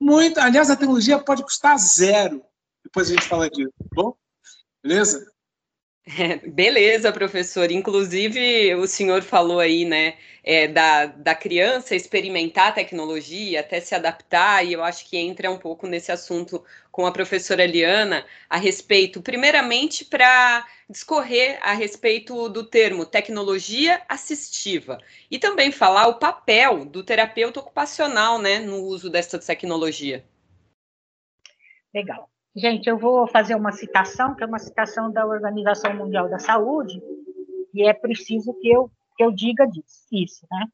muito. 0.00 0.40
Aliás, 0.40 0.68
a 0.68 0.76
tecnologia 0.76 1.22
pode 1.22 1.44
custar 1.44 1.78
zero. 1.78 2.44
Depois 2.82 3.08
a 3.08 3.14
gente 3.14 3.28
fala 3.28 3.48
disso, 3.48 3.72
tá 3.78 3.86
bom? 3.94 4.16
Beleza? 4.82 5.32
É, 6.06 6.36
beleza, 6.48 7.12
professor. 7.12 7.70
Inclusive, 7.70 8.74
o 8.74 8.86
senhor 8.86 9.22
falou 9.22 9.60
aí, 9.60 9.84
né, 9.84 10.16
é, 10.42 10.68
da, 10.68 11.06
da 11.06 11.34
criança 11.34 11.94
experimentar 11.96 12.68
a 12.68 12.72
tecnologia, 12.72 13.60
até 13.60 13.80
se 13.80 13.94
adaptar, 13.94 14.64
e 14.64 14.72
eu 14.74 14.82
acho 14.84 15.08
que 15.08 15.16
entra 15.16 15.50
um 15.50 15.58
pouco 15.58 15.86
nesse 15.86 16.12
assunto 16.12 16.62
com 16.90 17.06
a 17.06 17.12
professora 17.12 17.64
Eliana, 17.64 18.24
a 18.48 18.56
respeito, 18.58 19.22
primeiramente, 19.22 20.04
para 20.04 20.66
discorrer 20.88 21.58
a 21.62 21.72
respeito 21.72 22.48
do 22.48 22.64
termo 22.64 23.06
tecnologia 23.06 24.02
assistiva, 24.08 24.98
e 25.30 25.38
também 25.38 25.72
falar 25.72 26.06
o 26.08 26.18
papel 26.18 26.84
do 26.84 27.02
terapeuta 27.02 27.60
ocupacional, 27.60 28.38
né, 28.38 28.58
no 28.58 28.82
uso 28.82 29.10
dessa 29.10 29.38
tecnologia. 29.38 30.24
Legal. 31.94 32.33
Gente, 32.56 32.88
eu 32.88 32.96
vou 32.96 33.26
fazer 33.26 33.56
uma 33.56 33.72
citação, 33.72 34.34
que 34.34 34.44
é 34.44 34.46
uma 34.46 34.60
citação 34.60 35.10
da 35.10 35.26
Organização 35.26 35.92
Mundial 35.94 36.28
da 36.28 36.38
Saúde, 36.38 37.02
e 37.74 37.82
é 37.82 37.92
preciso 37.92 38.54
que 38.60 38.68
eu, 38.68 38.88
que 39.16 39.24
eu 39.24 39.32
diga 39.32 39.68
isso, 40.12 40.46
né? 40.48 40.66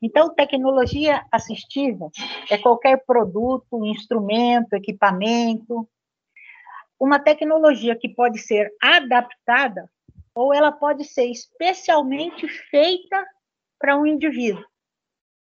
Então, 0.00 0.34
tecnologia 0.34 1.26
assistiva 1.30 2.08
é 2.50 2.56
qualquer 2.56 3.04
produto, 3.04 3.84
instrumento, 3.84 4.72
equipamento, 4.72 5.86
uma 6.98 7.18
tecnologia 7.18 7.94
que 7.94 8.08
pode 8.08 8.38
ser 8.38 8.72
adaptada 8.80 9.90
ou 10.34 10.54
ela 10.54 10.72
pode 10.72 11.04
ser 11.04 11.26
especialmente 11.26 12.48
feita 12.48 13.26
para 13.78 13.98
um 13.98 14.06
indivíduo. 14.06 14.64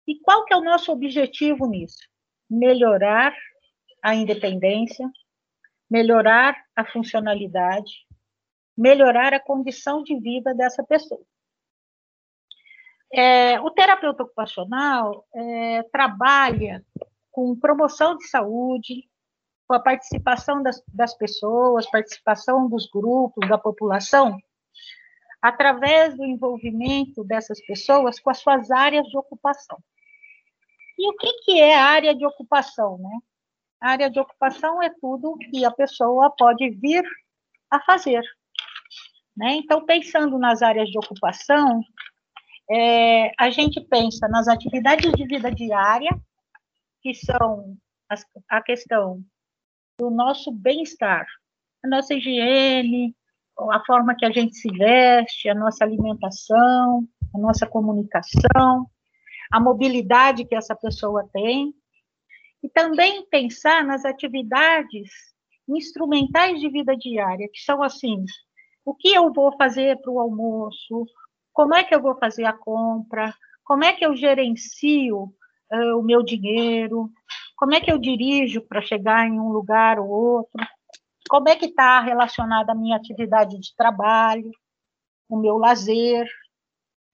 E 0.07 0.19
qual 0.19 0.43
que 0.43 0.53
é 0.53 0.57
o 0.57 0.63
nosso 0.63 0.91
objetivo 0.91 1.67
nisso? 1.67 1.99
Melhorar 2.49 3.33
a 4.03 4.15
independência, 4.15 5.09
melhorar 5.91 6.55
a 6.73 6.85
funcionalidade, 6.85 8.07
melhorar 8.77 9.33
a 9.33 9.39
condição 9.41 10.01
de 10.01 10.17
vida 10.17 10.55
dessa 10.55 10.81
pessoa. 10.81 11.21
É, 13.13 13.59
o 13.59 13.69
terapeuta 13.69 14.23
ocupacional 14.23 15.27
é, 15.35 15.83
trabalha 15.91 16.81
com 17.29 17.59
promoção 17.59 18.15
de 18.15 18.25
saúde, 18.29 19.09
com 19.67 19.73
a 19.73 19.81
participação 19.81 20.63
das, 20.63 20.81
das 20.87 21.13
pessoas, 21.13 21.89
participação 21.91 22.69
dos 22.69 22.89
grupos, 22.89 23.49
da 23.49 23.57
população, 23.57 24.37
através 25.41 26.15
do 26.15 26.23
envolvimento 26.23 27.21
dessas 27.25 27.59
pessoas 27.65 28.17
com 28.17 28.29
as 28.29 28.39
suas 28.39 28.71
áreas 28.71 29.05
de 29.07 29.17
ocupação. 29.17 29.77
E 30.97 31.09
o 31.09 31.13
que, 31.17 31.33
que 31.43 31.59
é 31.59 31.75
a 31.75 31.85
área 31.85 32.15
de 32.15 32.25
ocupação? 32.25 32.97
Né? 32.97 33.19
A 33.81 33.89
área 33.89 34.09
de 34.09 34.19
ocupação 34.19 34.81
é 34.81 34.91
tudo 35.01 35.37
que 35.37 35.65
a 35.65 35.71
pessoa 35.71 36.33
pode 36.37 36.69
vir 36.69 37.03
a 37.69 37.79
fazer. 37.81 38.21
Né? 39.35 39.55
Então, 39.55 39.85
pensando 39.85 40.37
nas 40.37 40.61
áreas 40.61 40.87
de 40.89 40.97
ocupação, 40.99 41.81
é, 42.69 43.31
a 43.39 43.49
gente 43.49 43.81
pensa 43.81 44.27
nas 44.27 44.47
atividades 44.47 45.11
de 45.13 45.25
vida 45.25 45.51
diária, 45.51 46.11
que 47.01 47.13
são 47.15 47.75
as, 48.07 48.23
a 48.47 48.61
questão 48.61 49.23
do 49.99 50.11
nosso 50.11 50.51
bem-estar, 50.51 51.25
a 51.83 51.87
nossa 51.87 52.13
higiene, 52.13 53.15
a 53.71 53.83
forma 53.85 54.15
que 54.15 54.25
a 54.25 54.31
gente 54.31 54.55
se 54.55 54.69
veste, 54.77 55.49
a 55.49 55.55
nossa 55.55 55.83
alimentação, 55.83 57.07
a 57.33 57.37
nossa 57.37 57.65
comunicação, 57.65 58.87
a 59.51 59.59
mobilidade 59.59 60.45
que 60.45 60.55
essa 60.55 60.75
pessoa 60.75 61.27
tem, 61.33 61.73
e 62.63 62.69
também 62.69 63.25
pensar 63.27 63.83
nas 63.83 64.05
atividades 64.05 65.09
instrumentais 65.67 66.59
de 66.59 66.69
vida 66.69 66.95
diária, 66.95 67.49
que 67.51 67.59
são 67.61 67.81
assim: 67.81 68.23
o 68.85 68.93
que 68.93 69.13
eu 69.13 69.31
vou 69.31 69.55
fazer 69.57 69.99
para 70.01 70.11
o 70.11 70.19
almoço, 70.19 71.05
como 71.53 71.73
é 71.73 71.83
que 71.83 71.93
eu 71.93 72.01
vou 72.01 72.17
fazer 72.17 72.45
a 72.45 72.53
compra, 72.53 73.33
como 73.63 73.83
é 73.83 73.93
que 73.93 74.05
eu 74.05 74.15
gerencio 74.15 75.33
uh, 75.71 75.97
o 75.97 76.03
meu 76.03 76.23
dinheiro, 76.23 77.09
como 77.55 77.73
é 77.73 77.81
que 77.81 77.91
eu 77.91 77.97
dirijo 77.97 78.61
para 78.61 78.81
chegar 78.81 79.27
em 79.27 79.39
um 79.39 79.49
lugar 79.49 79.99
ou 79.99 80.09
outro, 80.09 80.65
como 81.29 81.47
é 81.49 81.55
que 81.55 81.67
está 81.67 82.01
relacionada 82.01 82.71
a 82.71 82.75
minha 82.75 82.97
atividade 82.97 83.59
de 83.59 83.75
trabalho, 83.75 84.51
o 85.29 85.37
meu 85.37 85.57
lazer 85.57 86.27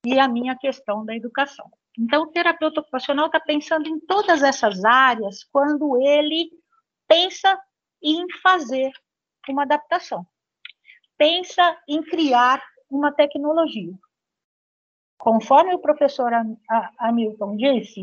e 0.04 0.18
a 0.18 0.26
minha 0.26 0.56
questão 0.56 1.04
da 1.04 1.14
educação. 1.14 1.70
Então, 1.98 2.22
o 2.22 2.26
terapeuta 2.28 2.80
ocupacional 2.80 3.26
está 3.26 3.40
pensando 3.40 3.88
em 3.88 3.98
todas 3.98 4.44
essas 4.44 4.84
áreas 4.84 5.42
quando 5.42 6.00
ele 6.00 6.48
pensa 7.08 7.60
em 8.00 8.24
fazer 8.40 8.92
uma 9.48 9.62
adaptação, 9.62 10.24
pensa 11.16 11.76
em 11.88 12.00
criar 12.02 12.62
uma 12.88 13.10
tecnologia. 13.10 13.92
Conforme 15.18 15.74
o 15.74 15.80
professor 15.80 16.30
Hamilton 16.98 17.56
disse, 17.56 18.02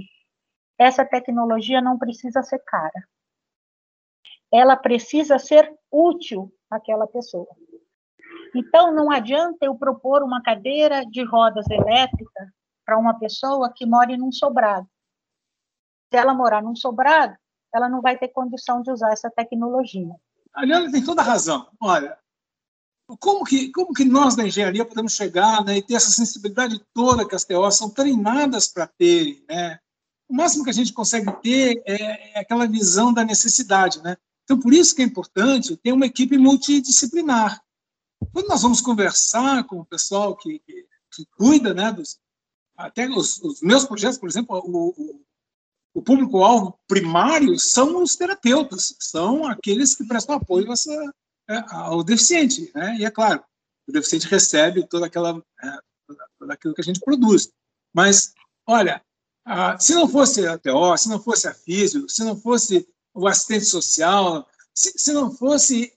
essa 0.78 1.06
tecnologia 1.06 1.80
não 1.80 1.98
precisa 1.98 2.44
ser 2.44 2.60
cara. 2.60 3.08
Ela 4.52 4.76
precisa 4.76 5.40
ser 5.40 5.74
útil 5.90 6.54
àquela 6.70 7.08
pessoa. 7.08 7.48
Então, 8.54 8.94
não 8.94 9.10
adianta 9.10 9.66
eu 9.66 9.76
propor 9.76 10.22
uma 10.22 10.42
cadeira 10.44 11.06
de 11.06 11.24
rodas 11.24 11.70
elétrica 11.70 12.54
para 12.86 12.98
uma 12.98 13.18
pessoa 13.18 13.74
que 13.74 13.86
mora 13.86 14.16
num 14.16 14.32
sobrado. 14.32 14.88
Se 16.12 16.18
ela 16.18 16.34
morar 16.34 16.62
num 16.62 16.76
sobrado, 16.76 17.36
ela 17.74 17.90
não 17.90 18.02
vai 18.02 18.18
ter 18.18 18.30
condição 18.30 18.82
de 18.82 18.92
usar 18.92 19.12
essa 19.12 19.30
tecnologia. 19.30 20.16
A 20.54 20.64
Liana 20.64 20.92
tem 20.92 21.04
toda 21.04 21.22
a 21.22 21.26
razão. 21.26 21.68
Olha, 21.82 22.18
como 23.20 23.44
que, 23.44 23.72
como 23.72 23.94
que 23.94 24.06
nós 24.06 24.36
da 24.36 24.48
engenharia 24.48 24.86
podemos 24.86 25.14
chegar 25.14 25.64
né, 25.64 25.78
e 25.78 25.82
ter 25.82 25.96
essa 25.96 26.10
sensibilidade 26.10 26.82
toda 26.94 27.28
que 27.28 27.36
as 27.36 27.44
TOs 27.44 27.76
são 27.76 27.90
treinadas 27.90 28.68
para 28.68 28.88
ter? 28.88 29.44
Né? 29.50 29.80
O 30.30 30.36
máximo 30.36 30.64
que 30.64 30.70
a 30.70 30.74
gente 30.74 30.94
consegue 30.94 31.32
ter 31.42 31.84
é, 31.86 32.38
é, 32.38 32.40
aquela 32.40 32.66
visão 32.66 33.14
da 33.14 33.24
necessidade. 33.24 34.02
Né? 34.02 34.16
Então, 34.44 34.60
por 34.60 34.74
isso 34.74 34.96
que 34.96 35.02
é 35.02 35.06
importante 35.06 35.76
ter 35.78 35.92
uma 35.92 36.06
equipe 36.06 36.38
multidisciplinar. 36.38 37.62
Quando 38.32 38.48
nós 38.48 38.62
vamos 38.62 38.82
conversar 38.82 39.66
com 39.66 39.82
o 39.82 39.86
pessoal 39.86 40.36
que, 40.36 40.60
que, 40.60 40.88
que 41.12 41.26
cuida 41.38 41.74
né, 41.74 41.92
dos, 41.92 42.18
até 42.78 43.08
os, 43.08 43.42
os 43.42 43.62
meus 43.62 43.86
projetos, 43.86 44.18
por 44.18 44.28
exemplo, 44.28 44.58
o, 44.58 44.90
o, 44.90 45.22
o 45.94 46.02
público-alvo 46.02 46.78
primário 46.88 47.58
são 47.58 48.02
os 48.04 48.16
terapeutas, 48.16 48.96
são 49.00 49.46
aqueles 49.46 49.96
que 49.96 50.06
prestam 50.06 50.36
apoio 50.36 50.72
essa, 50.72 50.92
é, 51.50 51.64
ao 51.70 52.04
deficiente. 52.04 52.72
Né? 52.76 52.98
E 53.00 53.06
é 53.06 53.12
claro, 53.12 53.44
o 53.88 53.92
deficiente 53.92 54.28
recebe 54.28 54.88
toda 54.88 55.06
aquela, 55.06 55.42
é, 55.64 55.78
tudo 56.38 56.52
aquilo 56.52 56.74
que 56.74 56.82
a 56.82 56.84
gente 56.84 57.00
produz. 57.00 57.50
Mas, 57.94 58.34
olha, 58.68 59.02
se 59.80 59.94
não 59.94 60.08
fosse 60.08 60.46
a 60.46 60.58
TO, 60.58 60.98
se 60.98 61.08
não 61.08 61.22
fosse 61.22 61.48
a 61.48 61.54
físico, 61.54 62.10
se 62.10 62.24
não 62.24 62.36
fosse 62.36 62.88
o 63.14 63.28
assistente 63.28 63.66
social, 63.66 64.48
se, 64.74 64.92
se 64.98 65.14
não 65.14 65.32
fosse 65.32 65.94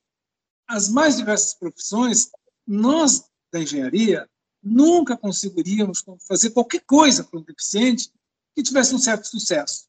as 0.69 0.89
mais 0.89 1.17
diversas 1.17 1.55
profissões, 1.55 2.31
nós 2.67 3.25
da 3.51 3.61
engenharia 3.61 4.29
nunca 4.63 5.17
conseguiríamos 5.17 6.05
fazer 6.27 6.51
qualquer 6.51 6.81
coisa 6.81 7.25
para 7.25 7.39
um 7.39 7.43
deficiente 7.43 8.13
que 8.55 8.63
tivesse 8.63 8.95
um 8.95 8.99
certo 8.99 9.27
sucesso. 9.27 9.87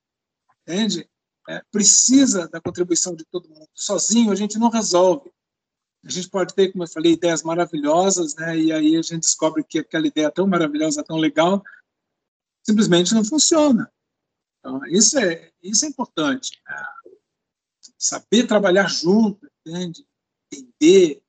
Entende? 0.62 1.10
É, 1.48 1.64
precisa 1.72 2.48
da 2.48 2.62
contribuição 2.62 3.16
de 3.16 3.26
todo 3.26 3.50
mundo. 3.50 3.68
Sozinho 3.74 4.32
a 4.32 4.36
gente 4.36 4.60
não 4.60 4.70
resolve. 4.70 5.32
A 6.04 6.10
gente 6.10 6.30
pode 6.30 6.54
ter, 6.54 6.72
como 6.72 6.84
eu 6.84 6.88
falei, 6.88 7.14
ideias 7.14 7.44
maravilhosas, 7.44 8.36
né? 8.36 8.58
e 8.58 8.72
aí 8.72 8.96
a 8.96 9.02
gente 9.02 9.22
descobre 9.22 9.64
que 9.64 9.80
aquela 9.80 10.08
ideia 10.08 10.32
tão 10.32 10.48
maravilhosa, 10.48 11.04
tão 11.04 11.18
legal, 11.18 11.62
simplesmente 12.64 13.14
não 13.14 13.26
funciona. 13.26 13.92
Então, 14.60 14.86
isso 14.86 15.18
é, 15.18 15.52
isso 15.62 15.86
é 15.86 15.88
importante. 15.90 16.62
Né? 16.66 16.86
Saber 17.98 18.48
trabalhar 18.48 18.88
junto, 18.88 19.50
entende? 19.66 20.08
entender, 20.52 21.22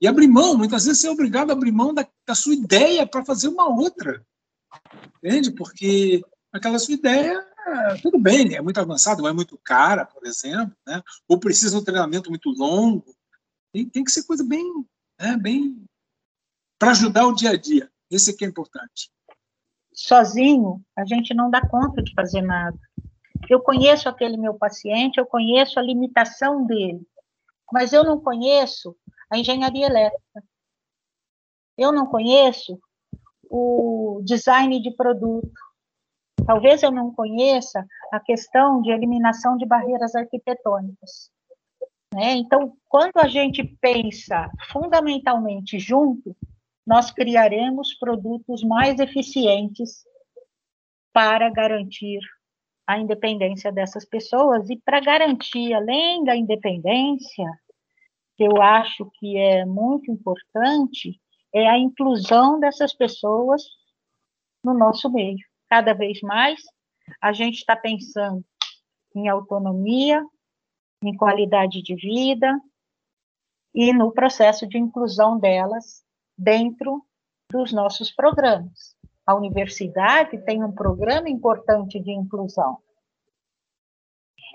e 0.00 0.06
abrir 0.06 0.28
mão, 0.28 0.56
muitas 0.56 0.84
vezes 0.84 1.00
você 1.00 1.08
é 1.08 1.10
obrigado 1.10 1.50
a 1.50 1.52
abrir 1.54 1.72
mão 1.72 1.94
da, 1.94 2.06
da 2.26 2.34
sua 2.34 2.54
ideia 2.54 3.06
para 3.06 3.24
fazer 3.24 3.48
uma 3.48 3.68
outra. 3.68 4.24
Entende? 5.22 5.52
Porque 5.52 6.22
aquela 6.52 6.78
sua 6.78 6.94
ideia, 6.94 7.46
tudo 8.02 8.18
bem, 8.18 8.54
é 8.54 8.60
muito 8.60 8.80
avançada, 8.80 9.22
ou 9.22 9.28
é 9.28 9.32
muito 9.32 9.58
cara, 9.62 10.04
por 10.04 10.26
exemplo, 10.26 10.76
né? 10.86 11.02
ou 11.28 11.38
precisa 11.38 11.76
de 11.76 11.82
um 11.82 11.84
treinamento 11.84 12.30
muito 12.30 12.50
longo. 12.50 13.14
Tem, 13.72 13.88
tem 13.88 14.04
que 14.04 14.10
ser 14.10 14.24
coisa 14.24 14.44
bem, 14.44 14.64
né, 15.20 15.36
bem 15.36 15.84
para 16.78 16.90
ajudar 16.90 17.26
o 17.26 17.34
dia 17.34 17.50
a 17.50 17.56
dia. 17.56 17.90
Esse 18.10 18.30
aqui 18.30 18.44
é 18.44 18.48
importante. 18.48 19.10
Sozinho, 19.92 20.82
a 20.96 21.04
gente 21.04 21.34
não 21.34 21.50
dá 21.50 21.66
conta 21.66 22.02
de 22.02 22.12
fazer 22.14 22.42
nada. 22.42 22.78
Eu 23.48 23.60
conheço 23.60 24.08
aquele 24.08 24.36
meu 24.36 24.54
paciente, 24.54 25.18
eu 25.18 25.26
conheço 25.26 25.78
a 25.78 25.82
limitação 25.82 26.66
dele, 26.66 27.00
mas 27.72 27.92
eu 27.92 28.04
não 28.04 28.20
conheço 28.20 28.96
a 29.30 29.38
engenharia 29.38 29.86
elétrica. 29.86 30.42
Eu 31.76 31.92
não 31.92 32.06
conheço 32.06 32.78
o 33.50 34.20
design 34.24 34.80
de 34.80 34.90
produto. 34.92 35.52
Talvez 36.46 36.82
eu 36.82 36.90
não 36.90 37.12
conheça 37.12 37.84
a 38.12 38.20
questão 38.20 38.80
de 38.80 38.90
eliminação 38.90 39.56
de 39.56 39.66
barreiras 39.66 40.14
arquitetônicas. 40.14 41.30
Né? 42.14 42.32
Então, 42.34 42.72
quando 42.88 43.18
a 43.18 43.28
gente 43.28 43.64
pensa 43.80 44.50
fundamentalmente 44.70 45.78
junto, 45.78 46.36
nós 46.86 47.10
criaremos 47.10 47.94
produtos 47.94 48.62
mais 48.62 49.00
eficientes 49.00 50.04
para 51.12 51.50
garantir 51.50 52.20
a 52.86 52.98
independência 52.98 53.72
dessas 53.72 54.04
pessoas 54.04 54.70
e 54.70 54.76
para 54.76 55.00
garantir, 55.00 55.74
além 55.74 56.22
da 56.22 56.36
independência, 56.36 57.44
que 58.36 58.44
eu 58.44 58.62
acho 58.62 59.10
que 59.18 59.36
é 59.36 59.64
muito 59.64 60.10
importante, 60.10 61.20
é 61.56 61.66
a 61.66 61.78
inclusão 61.78 62.60
dessas 62.60 62.92
pessoas 62.92 63.62
no 64.62 64.74
nosso 64.74 65.10
meio. 65.10 65.38
Cada 65.70 65.94
vez 65.94 66.20
mais 66.20 66.60
a 67.18 67.32
gente 67.32 67.54
está 67.54 67.74
pensando 67.74 68.44
em 69.14 69.26
autonomia, 69.28 70.22
em 71.02 71.16
qualidade 71.16 71.80
de 71.80 71.94
vida 71.94 72.60
e 73.74 73.90
no 73.94 74.12
processo 74.12 74.66
de 74.68 74.76
inclusão 74.76 75.38
delas 75.38 76.04
dentro 76.36 77.02
dos 77.50 77.72
nossos 77.72 78.12
programas. 78.12 78.94
A 79.24 79.34
universidade 79.34 80.36
tem 80.44 80.62
um 80.62 80.72
programa 80.72 81.30
importante 81.30 81.98
de 81.98 82.12
inclusão 82.12 82.78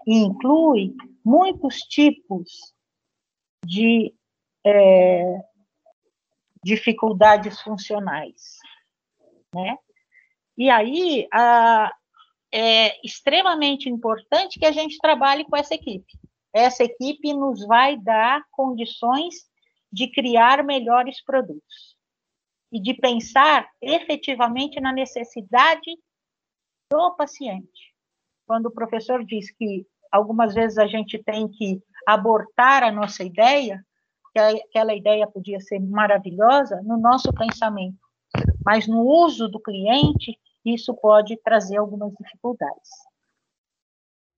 e 0.06 0.18
inclui 0.18 0.96
muitos 1.26 1.80
tipos 1.80 2.76
de 3.66 4.14
é, 4.64 5.51
dificuldades 6.64 7.62
funcionais, 7.62 8.58
né? 9.54 9.78
E 10.58 10.70
aí 10.70 11.28
a, 11.34 11.92
é 12.54 13.06
extremamente 13.06 13.90
importante 13.90 14.60
que 14.60 14.66
a 14.66 14.72
gente 14.72 14.98
trabalhe 15.00 15.46
com 15.46 15.56
essa 15.56 15.74
equipe. 15.74 16.20
Essa 16.54 16.84
equipe 16.84 17.34
nos 17.34 17.66
vai 17.66 17.98
dar 17.98 18.44
condições 18.52 19.50
de 19.92 20.08
criar 20.12 20.64
melhores 20.64 21.24
produtos 21.24 21.96
e 22.72 22.80
de 22.80 22.94
pensar 22.94 23.70
efetivamente 23.82 24.80
na 24.80 24.94
necessidade 24.94 25.98
do 26.92 27.16
paciente. 27.16 27.94
Quando 28.46 28.68
o 28.68 28.72
professor 28.72 29.24
diz 29.26 29.52
que 29.52 29.86
algumas 30.12 30.54
vezes 30.54 30.78
a 30.78 30.88
gente 30.88 31.22
tem 31.24 31.48
que 31.48 31.82
abortar 32.06 32.84
a 32.84 32.92
nossa 32.92 33.24
ideia, 33.24 33.86
que 34.34 34.40
aquela 34.40 34.94
ideia 34.94 35.28
podia 35.28 35.60
ser 35.60 35.80
maravilhosa 35.80 36.82
no 36.84 36.98
nosso 36.98 37.32
pensamento, 37.34 37.98
mas 38.66 38.88
no 38.88 39.02
uso 39.02 39.48
do 39.48 39.60
cliente, 39.60 40.38
isso 40.66 40.94
pode 40.94 41.38
trazer 41.38 41.78
algumas 41.78 42.14
dificuldades. 42.14 42.90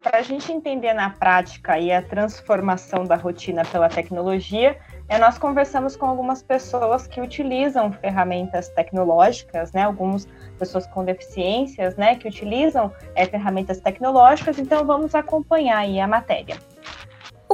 Para 0.03 0.17
a 0.17 0.21
gente 0.21 0.51
entender 0.51 0.93
na 0.93 1.09
prática 1.11 1.79
e 1.79 1.89
a 1.89 2.01
transformação 2.01 3.05
da 3.05 3.15
rotina 3.15 3.63
pela 3.63 3.87
tecnologia, 3.87 4.77
é, 5.07 5.17
nós 5.17 5.37
conversamos 5.37 5.95
com 5.95 6.05
algumas 6.05 6.43
pessoas 6.43 7.07
que 7.07 7.21
utilizam 7.21 7.89
ferramentas 7.93 8.67
tecnológicas, 8.67 9.71
né? 9.71 9.83
Algumas 9.83 10.25
pessoas 10.59 10.85
com 10.87 11.05
deficiências, 11.05 11.95
né? 11.95 12.17
Que 12.17 12.27
utilizam 12.27 12.91
é, 13.15 13.25
ferramentas 13.25 13.79
tecnológicas. 13.79 14.59
Então, 14.59 14.85
vamos 14.85 15.15
acompanhar 15.15 15.77
aí 15.77 16.01
a 16.01 16.07
matéria. 16.07 16.57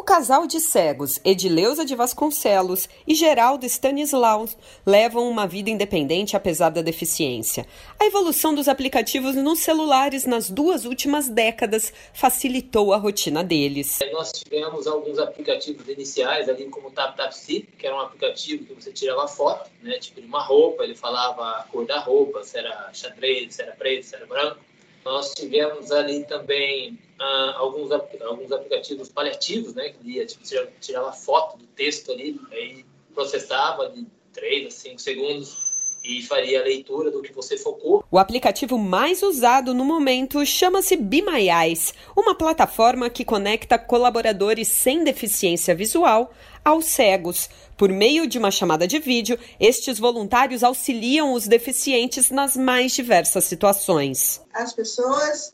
Casal 0.10 0.48
de 0.48 0.60
cegos, 0.60 1.20
Edileuza 1.24 1.86
de 1.86 1.94
Vasconcelos 1.94 2.90
e 3.06 3.14
Geraldo 3.14 3.64
Stanislaus, 3.68 4.58
levam 4.84 5.30
uma 5.30 5.46
vida 5.46 5.70
independente 5.70 6.36
apesar 6.36 6.72
da 6.72 6.82
deficiência. 6.82 7.64
A 8.00 8.08
evolução 8.08 8.56
dos 8.56 8.68
aplicativos 8.68 9.36
nos 9.36 9.60
celulares 9.60 10.26
nas 10.26 10.50
duas 10.50 10.84
últimas 10.84 11.30
décadas 11.30 11.94
facilitou 12.12 12.92
a 12.92 12.98
rotina 12.98 13.44
deles. 13.44 14.00
Nós 14.12 14.32
tivemos 14.32 14.88
alguns 14.88 15.20
aplicativos 15.20 15.88
iniciais 15.88 16.50
ali, 16.50 16.66
como 16.66 16.88
o 16.88 16.92
TapTapSee, 16.92 17.70
que 17.78 17.86
era 17.86 17.96
um 17.96 18.00
aplicativo 18.00 18.66
que 18.66 18.74
você 18.74 18.92
tirava 18.92 19.28
foto, 19.28 19.70
né, 19.84 20.00
tipo 20.00 20.20
de 20.20 20.26
uma 20.26 20.42
roupa, 20.42 20.84
ele 20.84 20.96
falava 20.96 21.60
a 21.60 21.64
cor 21.72 21.86
da 21.86 22.00
roupa, 22.00 22.44
se 22.44 22.58
era 22.58 22.90
xadrez, 22.94 23.54
se 23.54 23.62
era 23.62 23.74
preto, 23.74 24.08
se 24.08 24.16
era 24.16 24.26
branco. 24.26 24.58
Nós 25.06 25.36
tivemos 25.36 25.92
ali 25.92 26.24
também 26.26 26.98
ah, 27.20 27.56
alguns, 27.58 27.92
alguns 27.92 28.52
aplicativos 28.52 29.10
paliativos, 29.10 29.74
né? 29.74 29.90
Que 29.90 30.12
ia, 30.12 30.26
tipo, 30.26 30.44
tirava 30.80 31.12
foto 31.12 31.58
do 31.58 31.68
texto 31.68 32.12
ali, 32.12 32.40
aí 32.52 32.86
processava 33.14 33.90
de 33.90 34.06
3 34.34 34.68
a 34.68 34.72
5 34.72 35.00
segundos 35.00 35.70
e 36.04 36.22
faria 36.24 36.62
a 36.62 36.64
leitura 36.64 37.12
do 37.12 37.22
que 37.22 37.34
você 37.34 37.58
focou. 37.58 38.04
O 38.10 38.18
aplicativo 38.18 38.78
mais 38.78 39.22
usado 39.22 39.74
no 39.74 39.84
momento 39.84 40.46
chama-se 40.46 40.96
Be 40.96 41.22
My 41.22 41.50
Eyes, 41.50 41.94
uma 42.16 42.34
plataforma 42.34 43.10
que 43.10 43.26
conecta 43.26 43.78
colaboradores 43.78 44.70
sem 44.70 45.04
deficiência 45.04 45.76
visual 45.76 46.32
aos 46.64 46.86
cegos. 46.86 47.50
Por 47.78 47.90
meio 47.90 48.28
de 48.28 48.38
uma 48.38 48.52
chamada 48.52 48.88
de 48.88 49.00
vídeo, 49.00 49.38
estes 49.60 50.00
voluntários 50.00 50.64
auxiliam 50.64 51.34
os 51.34 51.48
deficientes 51.48 52.30
nas 52.30 52.56
mais 52.56 52.94
diversas 52.94 53.44
situações. 53.46 54.42
As 54.54 54.74
pessoas 54.74 55.54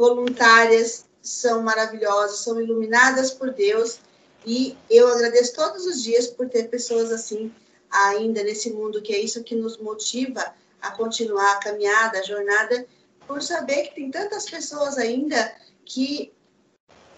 voluntárias 0.00 1.04
são 1.20 1.62
maravilhosas, 1.62 2.38
são 2.38 2.58
iluminadas 2.58 3.30
por 3.32 3.52
Deus 3.52 3.98
e 4.46 4.74
eu 4.88 5.06
agradeço 5.08 5.54
todos 5.54 5.84
os 5.84 6.02
dias 6.02 6.26
por 6.26 6.48
ter 6.48 6.70
pessoas 6.70 7.12
assim 7.12 7.54
ainda 7.90 8.42
nesse 8.42 8.70
mundo, 8.70 9.02
que 9.02 9.12
é 9.12 9.20
isso 9.20 9.44
que 9.44 9.54
nos 9.54 9.76
motiva 9.76 10.54
a 10.80 10.90
continuar 10.92 11.52
a 11.52 11.60
caminhada, 11.60 12.18
a 12.18 12.22
jornada, 12.22 12.86
por 13.26 13.42
saber 13.42 13.88
que 13.88 13.96
tem 13.96 14.10
tantas 14.10 14.48
pessoas 14.48 14.96
ainda 14.96 15.54
que 15.84 16.32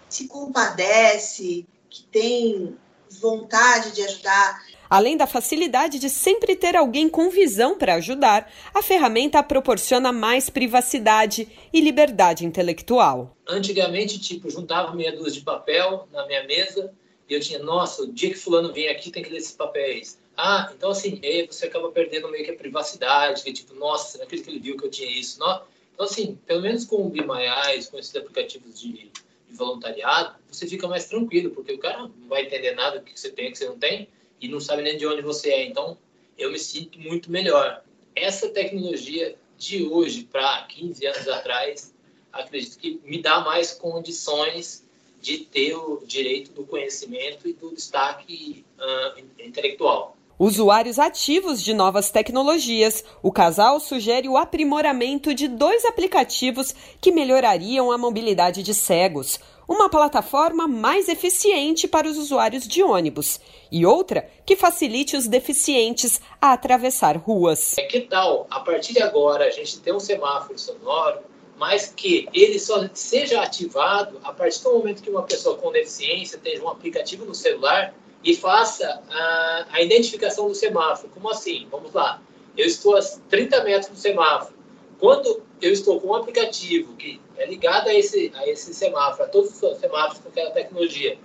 se 0.09 0.27
compadece, 0.27 1.65
que 1.89 2.03
tem 2.11 2.77
vontade 3.21 3.93
de 3.93 4.03
ajudar. 4.03 4.67
Além 4.93 5.17
da 5.17 5.27
facilidade 5.27 5.99
de 5.99 6.11
sempre 6.11 6.55
ter 6.55 6.77
alguém 6.77 7.09
com 7.09 7.31
visão 7.31 7.79
para 7.79 7.95
ajudar, 7.95 8.53
a 8.75 8.83
ferramenta 8.83 9.43
proporciona 9.43 10.13
mais 10.13 10.51
privacidade 10.51 11.49
e 11.73 11.81
liberdade 11.81 12.45
intelectual. 12.45 13.35
Antigamente, 13.49 14.21
tipo, 14.21 14.51
juntava 14.51 14.95
meia 14.95 15.17
dúzia 15.17 15.33
de 15.33 15.41
papel 15.41 16.07
na 16.13 16.27
minha 16.27 16.45
mesa 16.45 16.93
e 17.27 17.33
eu 17.33 17.41
tinha, 17.41 17.59
nossa, 17.59 18.03
o 18.03 18.13
dia 18.13 18.29
que 18.29 18.37
fulano 18.37 18.71
vem 18.71 18.89
aqui 18.89 19.11
tem 19.11 19.23
que 19.23 19.31
ler 19.31 19.39
esses 19.39 19.53
papéis. 19.53 20.21
Ah, 20.37 20.71
então 20.77 20.91
assim, 20.91 21.19
aí 21.25 21.47
você 21.51 21.69
acaba 21.69 21.91
perdendo 21.91 22.29
meio 22.29 22.45
que 22.45 22.51
a 22.51 22.57
privacidade, 22.57 23.43
que 23.43 23.51
tipo, 23.51 23.75
nossa, 23.75 24.23
acredito 24.23 24.45
que 24.45 24.51
ele 24.51 24.61
viu 24.61 24.77
que 24.77 24.85
eu 24.85 24.91
tinha 24.91 25.11
isso. 25.11 25.41
Não? 25.41 25.63
Então 25.95 26.05
assim, 26.05 26.39
pelo 26.45 26.61
menos 26.61 26.85
com 26.85 26.97
o 26.97 27.09
Be 27.09 27.23
My 27.23 27.47
Eyes, 27.67 27.89
com 27.89 27.99
esses 27.99 28.15
aplicativos 28.15 28.79
de, 28.79 29.11
de 29.11 29.57
voluntariado, 29.57 30.35
você 30.51 30.67
fica 30.67 30.87
mais 30.87 31.07
tranquilo, 31.07 31.49
porque 31.49 31.73
o 31.73 31.79
cara 31.79 32.03
não 32.03 32.29
vai 32.29 32.43
entender 32.43 32.73
nada 32.73 32.99
do 32.99 33.05
que 33.07 33.19
você 33.19 33.31
tem, 33.31 33.51
que 33.51 33.57
você 33.57 33.65
não 33.65 33.79
tem, 33.79 34.07
e 34.43 34.49
não 34.49 34.61
sabe 34.61 34.83
nem 34.83 34.97
de 34.99 35.07
onde 35.07 35.23
você 35.23 35.51
é. 35.51 35.67
Então, 35.67 35.97
eu 36.37 36.51
me 36.51 36.59
sinto 36.59 36.99
muito 36.99 37.31
melhor. 37.31 37.83
Essa 38.15 38.49
tecnologia 38.49 39.37
de 39.57 39.85
hoje 39.85 40.25
para 40.25 40.65
15 40.65 41.07
anos 41.07 41.29
atrás, 41.29 41.95
acredito 42.33 42.77
que 42.79 43.01
me 43.05 43.23
dá 43.23 43.41
mais 43.41 43.73
condições 43.73 44.85
de 45.21 45.39
ter 45.39 45.75
o 45.77 46.03
direito 46.05 46.53
do 46.53 46.67
conhecimento 46.67 47.49
e 47.49 47.53
do 47.53 47.73
destaque 47.73 48.65
uh, 48.77 49.23
intelectual. 49.39 50.17
Usuários 50.37 50.99
ativos 50.99 51.63
de 51.63 51.73
novas 51.73 52.11
tecnologias, 52.11 53.05
o 53.23 53.31
casal 53.31 53.79
sugere 53.79 54.29
o 54.29 54.37
aprimoramento 54.37 55.33
de 55.33 55.47
dois 55.47 55.85
aplicativos 55.85 56.75
que 57.01 57.13
melhorariam 57.13 57.93
a 57.93 57.99
mobilidade 57.99 58.61
de 58.65 58.75
cegos 58.75 59.39
uma 59.69 59.89
plataforma 59.89 60.67
mais 60.67 61.09
eficiente 61.09 61.87
para 61.87 62.09
os 62.09 62.19
usuários 62.19 62.67
de 62.67 62.83
ônibus 62.83 63.41
e 63.71 63.87
outra 63.87 64.29
que 64.45 64.57
facilite 64.57 65.17
os 65.17 65.27
deficientes 65.27 66.21
a 66.41 66.53
atravessar 66.53 67.17
ruas. 67.17 67.79
É, 67.79 67.83
que 67.83 68.01
tal, 68.01 68.47
a 68.51 68.61
partir 68.61 68.93
de 68.93 69.03
agora, 69.03 69.47
a 69.47 69.51
gente 69.51 69.81
ter 69.81 69.93
um 69.93 70.01
semáforo 70.01 70.59
sonoro, 70.59 71.21
mas 71.57 71.93
que 71.95 72.29
ele 72.33 72.59
só 72.59 72.89
seja 72.93 73.41
ativado 73.41 74.19
a 74.25 74.33
partir 74.33 74.63
do 74.63 74.73
momento 74.73 75.03
que 75.03 75.11
uma 75.11 75.23
pessoa 75.23 75.57
com 75.57 75.71
deficiência 75.71 76.39
tenha 76.39 76.63
um 76.63 76.69
aplicativo 76.69 77.25
no 77.25 77.35
celular 77.35 77.95
e 78.25 78.35
faça 78.35 79.03
a, 79.11 79.67
a 79.71 79.83
identificação 79.83 80.49
do 80.49 80.55
semáforo. 80.55 81.11
Como 81.15 81.31
assim? 81.31 81.67
Vamos 81.71 81.93
lá. 81.93 82.21
Eu 82.57 82.67
estou 82.67 82.97
a 82.97 83.01
30 83.31 83.65
metros 83.65 83.89
do 83.89 83.97
semáforo. 83.97 84.55
Quando 84.99 85.43
eu 85.61 85.73
estou 85.73 86.01
com 86.01 86.09
um 86.09 86.15
aplicativo 86.15 86.95
que 86.95 87.21
é 87.43 87.47
ligado 87.47 87.89
a 87.89 87.95
esse, 87.95 88.33
a 88.37 88.49
esse 88.49 88.73
semáforo, 88.73 89.25
a 89.25 89.29
todos 89.29 89.63
os 89.63 89.79
semáforos 89.79 90.21
com 90.21 90.29
aquela 90.29 90.51
tecnologia, 90.51 91.19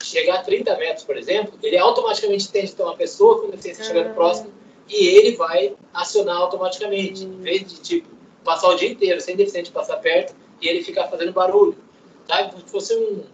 chegar 0.00 0.36
a 0.36 0.42
30 0.42 0.76
metros, 0.76 1.04
por 1.04 1.16
exemplo, 1.16 1.58
ele 1.62 1.76
automaticamente 1.76 2.48
entende 2.48 2.68
que 2.68 2.76
tem 2.76 2.86
uma 2.86 2.96
pessoa 2.96 3.40
com 3.40 3.50
deficiência 3.50 3.82
ah. 3.84 3.86
chegando 3.88 4.14
próximo 4.14 4.52
e 4.88 5.06
ele 5.08 5.36
vai 5.36 5.74
acionar 5.92 6.36
automaticamente, 6.36 7.24
em 7.24 7.40
vez 7.40 7.66
de 7.66 7.80
tipo, 7.80 8.08
passar 8.44 8.68
o 8.68 8.76
dia 8.76 8.90
inteiro 8.90 9.20
sem 9.20 9.34
deficiente 9.34 9.72
passar 9.72 9.96
perto 9.96 10.34
e 10.60 10.68
ele 10.68 10.84
ficar 10.84 11.08
fazendo 11.08 11.32
barulho. 11.32 11.76
Sabe? 12.28 12.52
Como 12.52 12.64
se 12.64 12.70
fosse 12.70 12.94
um, 12.94 13.24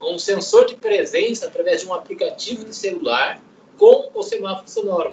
um 0.00 0.18
sensor 0.18 0.66
de 0.66 0.76
presença 0.76 1.46
através 1.46 1.80
de 1.80 1.88
um 1.88 1.94
aplicativo 1.94 2.64
de 2.64 2.74
celular 2.74 3.42
com 3.76 4.10
o 4.14 4.22
semáforo 4.22 4.70
sonoro. 4.70 5.12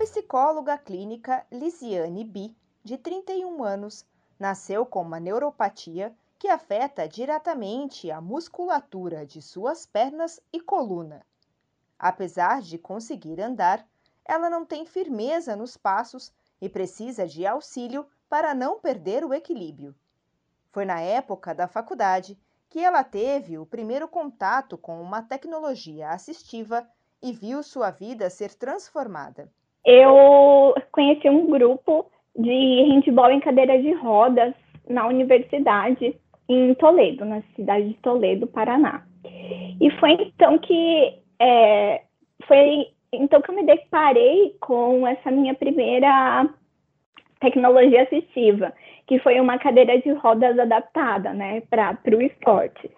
Psicóloga 0.00 0.78
clínica 0.78 1.46
Lisiane 1.52 2.24
Bi, 2.24 2.56
de 2.82 2.96
31 2.96 3.62
anos, 3.62 4.06
nasceu 4.38 4.86
com 4.86 5.02
uma 5.02 5.20
neuropatia 5.20 6.16
que 6.38 6.48
afeta 6.48 7.06
diretamente 7.06 8.10
a 8.10 8.18
musculatura 8.18 9.26
de 9.26 9.42
suas 9.42 9.84
pernas 9.84 10.40
e 10.50 10.58
coluna. 10.58 11.22
Apesar 11.98 12.62
de 12.62 12.78
conseguir 12.78 13.42
andar, 13.42 13.86
ela 14.24 14.48
não 14.48 14.64
tem 14.64 14.86
firmeza 14.86 15.54
nos 15.54 15.76
passos 15.76 16.32
e 16.62 16.66
precisa 16.66 17.26
de 17.26 17.46
auxílio 17.46 18.06
para 18.26 18.54
não 18.54 18.80
perder 18.80 19.22
o 19.22 19.34
equilíbrio. 19.34 19.94
Foi 20.72 20.86
na 20.86 20.98
época 21.00 21.54
da 21.54 21.68
faculdade 21.68 22.38
que 22.70 22.78
ela 22.78 23.04
teve 23.04 23.58
o 23.58 23.66
primeiro 23.66 24.08
contato 24.08 24.78
com 24.78 24.98
uma 25.02 25.20
tecnologia 25.20 26.08
assistiva 26.08 26.88
e 27.20 27.32
viu 27.34 27.62
sua 27.62 27.90
vida 27.90 28.30
ser 28.30 28.54
transformada. 28.54 29.52
Eu 29.84 30.74
conheci 30.92 31.28
um 31.28 31.46
grupo 31.46 32.06
de 32.36 32.50
handball 32.50 33.30
em 33.30 33.40
cadeira 33.40 33.80
de 33.80 33.92
rodas 33.92 34.54
na 34.88 35.06
universidade 35.06 36.14
em 36.48 36.74
Toledo, 36.74 37.24
na 37.24 37.42
cidade 37.54 37.88
de 37.88 37.94
Toledo, 37.94 38.46
Paraná. 38.46 39.04
E 39.80 39.90
foi 39.98 40.12
então 40.12 40.58
que 40.58 41.14
é, 41.40 42.02
foi 42.46 42.88
então 43.12 43.40
que 43.40 43.50
eu 43.50 43.54
me 43.54 43.64
deparei 43.64 44.54
com 44.60 45.06
essa 45.06 45.30
minha 45.30 45.54
primeira 45.54 46.48
tecnologia 47.40 48.02
assistiva, 48.02 48.72
que 49.06 49.18
foi 49.20 49.40
uma 49.40 49.58
cadeira 49.58 49.98
de 49.98 50.12
rodas 50.12 50.58
adaptada, 50.58 51.32
né, 51.32 51.62
para 51.62 51.96
o 52.14 52.22
esporte. 52.22 52.90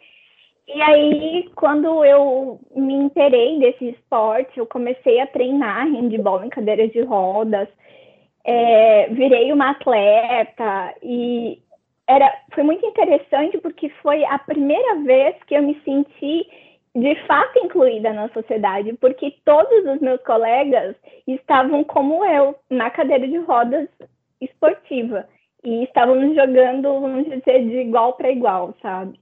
E 0.69 0.81
aí, 0.81 1.51
quando 1.57 2.05
eu 2.05 2.61
me 2.75 2.95
interei 2.95 3.59
desse 3.59 3.91
esporte, 3.91 4.59
eu 4.59 4.67
comecei 4.67 5.21
a 5.21 5.27
treinar 5.27 5.87
handball 5.89 6.45
em 6.45 6.49
cadeira 6.49 6.87
de 6.89 7.01
rodas, 7.01 7.69
é, 8.45 9.09
virei 9.09 9.53
uma 9.53 9.71
atleta 9.71 10.95
e 11.03 11.61
era, 12.09 12.33
foi 12.55 12.63
muito 12.63 12.85
interessante 12.85 13.59
porque 13.59 13.89
foi 14.03 14.25
a 14.25 14.39
primeira 14.39 14.97
vez 15.03 15.37
que 15.47 15.55
eu 15.55 15.63
me 15.63 15.81
senti 15.85 16.47
de 16.95 17.15
fato 17.27 17.59
incluída 17.59 18.13
na 18.13 18.29
sociedade, 18.31 18.93
porque 18.95 19.35
todos 19.45 19.87
os 19.87 20.01
meus 20.01 20.21
colegas 20.23 20.95
estavam 21.27 21.83
como 21.85 22.25
eu, 22.25 22.55
na 22.69 22.91
cadeira 22.91 23.27
de 23.27 23.39
rodas 23.39 23.89
esportiva, 24.41 25.27
e 25.65 25.85
estávamos 25.85 26.35
jogando, 26.35 27.01
vamos 27.01 27.25
dizer, 27.25 27.65
de 27.65 27.79
igual 27.79 28.15
para 28.15 28.31
igual, 28.31 28.75
sabe? 28.83 29.19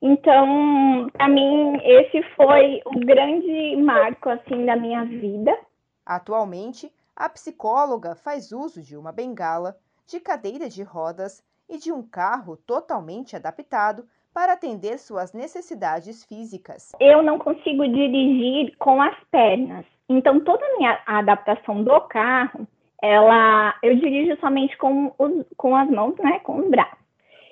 Então, 0.00 1.08
para 1.12 1.28
mim, 1.28 1.78
esse 1.82 2.22
foi 2.34 2.80
o 2.84 3.00
grande 3.00 3.76
marco 3.76 4.28
assim 4.28 4.64
da 4.66 4.76
minha 4.76 5.04
vida. 5.04 5.56
Atualmente, 6.04 6.90
a 7.14 7.28
psicóloga 7.28 8.14
faz 8.14 8.52
uso 8.52 8.82
de 8.82 8.96
uma 8.96 9.10
bengala, 9.10 9.76
de 10.06 10.20
cadeira 10.20 10.68
de 10.68 10.82
rodas 10.82 11.42
e 11.68 11.78
de 11.78 11.90
um 11.90 12.02
carro 12.02 12.56
totalmente 12.56 13.34
adaptado 13.34 14.06
para 14.32 14.52
atender 14.52 14.98
suas 14.98 15.32
necessidades 15.32 16.24
físicas. 16.24 16.92
Eu 17.00 17.22
não 17.22 17.38
consigo 17.38 17.88
dirigir 17.88 18.76
com 18.76 19.00
as 19.00 19.16
pernas, 19.30 19.86
então 20.08 20.38
toda 20.40 20.64
a 20.64 20.76
minha 20.76 21.02
adaptação 21.06 21.82
do 21.82 22.00
carro, 22.02 22.68
ela, 23.02 23.74
eu 23.82 23.96
dirijo 23.96 24.38
somente 24.38 24.76
com, 24.76 25.12
os, 25.18 25.46
com 25.56 25.74
as 25.74 25.88
mãos, 25.88 26.14
né, 26.18 26.38
com 26.40 26.58
os 26.58 26.68
braços. 26.68 26.98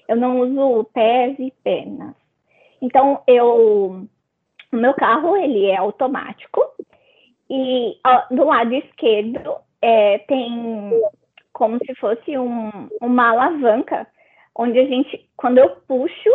Eu 0.06 0.16
não 0.16 0.40
uso 0.40 0.84
pés 0.92 1.38
e 1.38 1.50
pernas. 1.62 2.14
Então 2.84 3.22
eu, 3.26 4.06
o 4.70 4.76
meu 4.76 4.92
carro 4.92 5.34
ele 5.38 5.70
é 5.70 5.76
automático 5.76 6.62
e 7.48 7.98
ó, 8.06 8.24
do 8.30 8.44
lado 8.44 8.74
esquerdo 8.74 9.56
é, 9.80 10.18
tem 10.18 11.02
como 11.54 11.78
se 11.78 11.94
fosse 11.94 12.36
um, 12.36 12.90
uma 13.00 13.30
alavanca 13.30 14.06
onde 14.54 14.78
a 14.78 14.84
gente, 14.84 15.26
quando 15.34 15.58
eu 15.58 15.70
puxo 15.88 16.30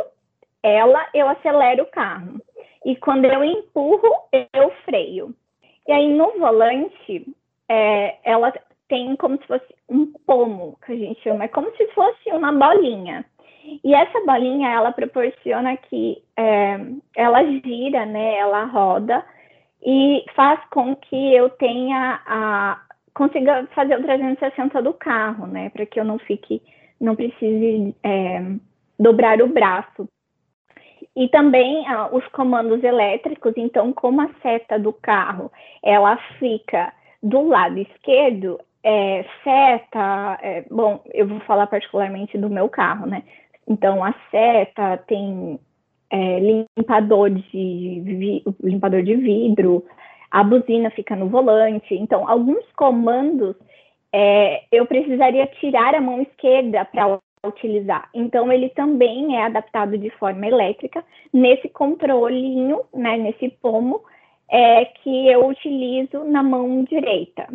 ela, 0.63 1.07
eu 1.13 1.27
acelero 1.29 1.83
o 1.83 1.91
carro. 1.91 2.41
E 2.83 2.95
quando 2.95 3.25
eu 3.25 3.43
empurro, 3.43 4.09
eu 4.31 4.71
freio. 4.85 5.35
E 5.87 5.91
aí 5.91 6.11
no 6.11 6.37
volante, 6.39 7.27
é, 7.69 8.17
ela 8.23 8.51
tem 8.87 9.15
como 9.17 9.37
se 9.37 9.45
fosse 9.45 9.75
um 9.87 10.11
pomo, 10.25 10.77
que 10.83 10.93
a 10.93 10.95
gente 10.95 11.21
chama, 11.21 11.43
é 11.43 11.47
como 11.47 11.69
se 11.77 11.85
fosse 11.89 12.31
uma 12.31 12.51
bolinha. 12.51 13.23
E 13.83 13.93
essa 13.93 14.19
bolinha, 14.25 14.69
ela 14.69 14.91
proporciona 14.91 15.75
que 15.77 16.21
é, 16.37 16.79
ela 17.15 17.43
gira, 17.43 18.05
né, 18.05 18.37
ela 18.37 18.65
roda, 18.65 19.23
e 19.85 20.23
faz 20.35 20.59
com 20.69 20.95
que 20.95 21.33
eu 21.33 21.49
tenha 21.49 22.21
a 22.25 22.81
consiga 23.13 23.67
fazer 23.75 23.97
o 23.97 24.01
360 24.01 24.81
do 24.81 24.93
carro, 24.93 25.45
né, 25.45 25.69
para 25.71 25.85
que 25.85 25.99
eu 25.99 26.05
não 26.05 26.17
fique, 26.19 26.61
não 27.01 27.15
precise 27.15 27.93
é, 28.01 28.41
dobrar 28.97 29.41
o 29.41 29.47
braço 29.47 30.07
e 31.15 31.27
também 31.27 31.85
ah, 31.87 32.09
os 32.11 32.25
comandos 32.29 32.83
elétricos, 32.83 33.53
então, 33.57 33.91
como 33.91 34.21
a 34.21 34.29
seta 34.41 34.79
do 34.79 34.93
carro 34.93 35.51
ela 35.83 36.17
fica 36.39 36.93
do 37.21 37.47
lado 37.47 37.77
esquerdo, 37.79 38.57
é, 38.83 39.25
seta, 39.43 40.39
é, 40.41 40.63
bom, 40.71 41.03
eu 41.13 41.27
vou 41.27 41.39
falar 41.41 41.67
particularmente 41.67 42.37
do 42.37 42.49
meu 42.49 42.69
carro, 42.69 43.05
né? 43.05 43.23
Então, 43.69 44.03
a 44.03 44.13
seta 44.31 44.97
tem 44.97 45.59
é, 46.09 46.39
limpador, 46.75 47.29
de, 47.29 48.43
limpador 48.63 49.03
de 49.03 49.15
vidro, 49.15 49.85
a 50.31 50.43
buzina 50.43 50.89
fica 50.89 51.15
no 51.15 51.29
volante. 51.29 51.93
Então, 51.93 52.27
alguns 52.27 52.65
comandos 52.73 53.55
é, 54.11 54.63
eu 54.71 54.85
precisaria 54.87 55.45
tirar 55.59 55.93
a 55.93 56.01
mão 56.01 56.21
esquerda 56.21 56.83
para 56.85 57.19
utilizar. 57.45 58.09
Então, 58.13 58.51
ele 58.51 58.69
também 58.69 59.37
é 59.37 59.45
adaptado 59.45 59.97
de 59.97 60.09
forma 60.11 60.47
elétrica 60.47 61.05
nesse 61.31 61.69
controlinho, 61.69 62.81
né, 62.93 63.17
nesse 63.17 63.49
pomo, 63.49 64.01
é, 64.49 64.85
que 64.85 65.27
eu 65.27 65.47
utilizo 65.47 66.23
na 66.23 66.41
mão 66.41 66.83
direita. 66.83 67.47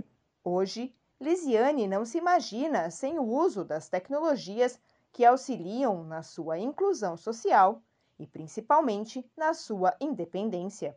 Hoje, 0.44 0.92
Lisiane 1.20 1.88
não 1.88 2.05
se 2.05 2.18
imagina 2.18 2.90
sem 2.90 3.18
o 3.18 3.24
uso 3.24 3.64
das 3.64 3.88
tecnologias 3.88 4.81
que 5.14 5.24
auxiliam 5.24 6.05
na 6.05 6.22
sua 6.22 6.59
inclusão 6.59 7.16
social 7.16 7.81
e 8.18 8.27
principalmente 8.27 9.24
na 9.38 9.55
sua 9.55 9.94
independência. 10.00 10.94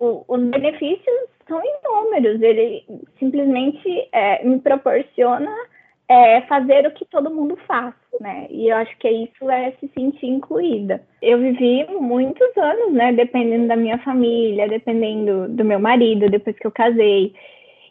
Os 0.00 0.42
benefícios 0.50 1.28
são 1.46 1.60
inúmeros, 1.62 2.40
ele 2.40 2.84
simplesmente 3.18 4.08
é, 4.12 4.44
me 4.44 4.58
proporciona 4.58 5.54
é, 6.08 6.40
fazer 6.42 6.86
o 6.86 6.92
que 6.92 7.04
todo 7.04 7.34
mundo 7.34 7.56
faz, 7.66 7.94
né? 8.20 8.46
E 8.48 8.68
eu 8.68 8.76
acho 8.76 8.96
que 8.98 9.08
isso 9.08 9.50
é 9.50 9.72
se 9.72 9.88
sentir 9.88 10.26
incluída. 10.26 11.02
Eu 11.20 11.38
vivi 11.38 11.86
muitos 12.00 12.56
anos, 12.56 12.92
né? 12.94 13.12
Dependendo 13.12 13.68
da 13.68 13.76
minha 13.76 13.98
família, 13.98 14.68
dependendo 14.68 15.48
do 15.48 15.64
meu 15.64 15.78
marido, 15.78 16.30
depois 16.30 16.58
que 16.58 16.66
eu 16.66 16.72
casei. 16.72 17.34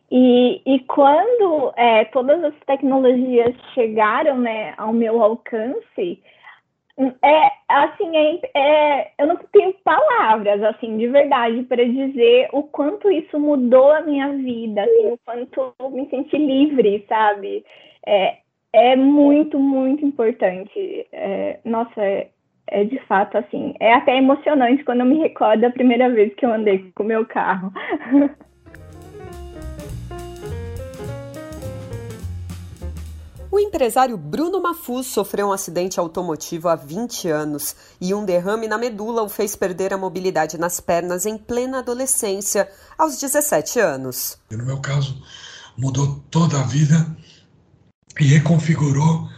E, 0.09 0.61
e 0.65 0.79
quando 0.81 1.73
é, 1.75 2.05
todas 2.05 2.43
as 2.43 2.53
tecnologias 2.65 3.53
chegaram, 3.73 4.39
né, 4.39 4.73
ao 4.77 4.93
meu 4.93 5.21
alcance, 5.21 6.21
é 7.21 7.51
assim, 7.67 8.17
é, 8.17 8.39
é, 8.55 9.11
eu 9.19 9.27
não 9.27 9.35
tenho 9.51 9.73
palavras 9.83 10.63
assim 10.63 10.97
de 10.97 11.07
verdade 11.07 11.61
para 11.63 11.85
dizer 11.85 12.49
o 12.53 12.63
quanto 12.63 13.11
isso 13.11 13.39
mudou 13.39 13.91
a 13.91 14.01
minha 14.01 14.29
vida, 14.29 14.83
assim, 14.83 15.11
o 15.11 15.19
quanto 15.23 15.73
eu 15.79 15.89
me 15.91 16.09
senti 16.09 16.37
livre, 16.37 17.05
sabe? 17.07 17.63
é, 18.07 18.37
é 18.71 18.95
muito, 18.95 19.59
muito 19.59 20.05
importante. 20.05 21.05
É, 21.11 21.59
nossa, 21.65 22.01
é, 22.01 22.29
é, 22.67 22.83
de 22.85 22.97
fato 23.05 23.37
assim, 23.37 23.73
é 23.79 23.93
até 23.93 24.17
emocionante 24.17 24.83
quando 24.83 25.01
eu 25.01 25.05
me 25.05 25.19
recordo 25.19 25.61
da 25.61 25.69
primeira 25.69 26.09
vez 26.09 26.33
que 26.35 26.45
eu 26.45 26.53
andei 26.53 26.89
com 26.95 27.03
o 27.03 27.07
meu 27.07 27.25
carro. 27.25 27.71
O 33.49 33.59
empresário 33.59 34.17
Bruno 34.17 34.61
Mafuz 34.61 35.07
sofreu 35.07 35.47
um 35.47 35.51
acidente 35.53 35.99
automotivo 35.99 36.67
há 36.67 36.75
20 36.75 37.29
anos 37.29 37.75
e 37.99 38.13
um 38.13 38.25
derrame 38.25 38.67
na 38.67 38.77
medula 38.77 39.23
o 39.23 39.29
fez 39.29 39.55
perder 39.55 39.93
a 39.93 39.97
mobilidade 39.97 40.57
nas 40.57 40.81
pernas 40.81 41.25
em 41.25 41.37
plena 41.37 41.79
adolescência, 41.79 42.69
aos 42.97 43.17
17 43.17 43.79
anos. 43.79 44.37
No 44.51 44.65
meu 44.65 44.79
caso, 44.79 45.23
mudou 45.77 46.21
toda 46.29 46.59
a 46.59 46.63
vida 46.63 47.07
e 48.19 48.25
reconfigurou 48.25 49.29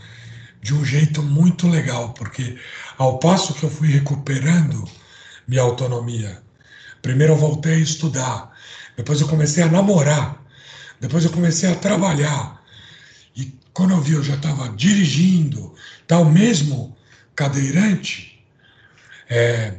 de 0.59 0.73
um 0.73 0.83
jeito 0.83 1.21
muito 1.21 1.67
legal, 1.67 2.11
porque 2.13 2.57
ao 2.97 3.19
passo 3.19 3.53
que 3.53 3.63
eu 3.63 3.69
fui 3.69 3.89
recuperando 3.89 4.89
minha 5.47 5.61
autonomia, 5.61 6.41
primeiro 6.99 7.33
eu 7.33 7.37
voltei 7.37 7.75
a 7.75 7.79
estudar, 7.79 8.51
depois 8.97 9.21
eu 9.21 9.27
comecei 9.27 9.63
a 9.63 9.67
namorar, 9.67 10.43
depois 10.99 11.23
eu 11.23 11.31
comecei 11.31 11.71
a 11.71 11.75
trabalhar. 11.75 12.58
Quando 13.79 13.91
eu 13.91 14.01
vi, 14.01 14.11
eu 14.11 14.21
já 14.21 14.35
estava 14.35 14.67
dirigindo, 14.75 15.73
tal 16.05 16.25
mesmo 16.25 16.97
cadeirante, 17.33 18.45
é, 19.29 19.75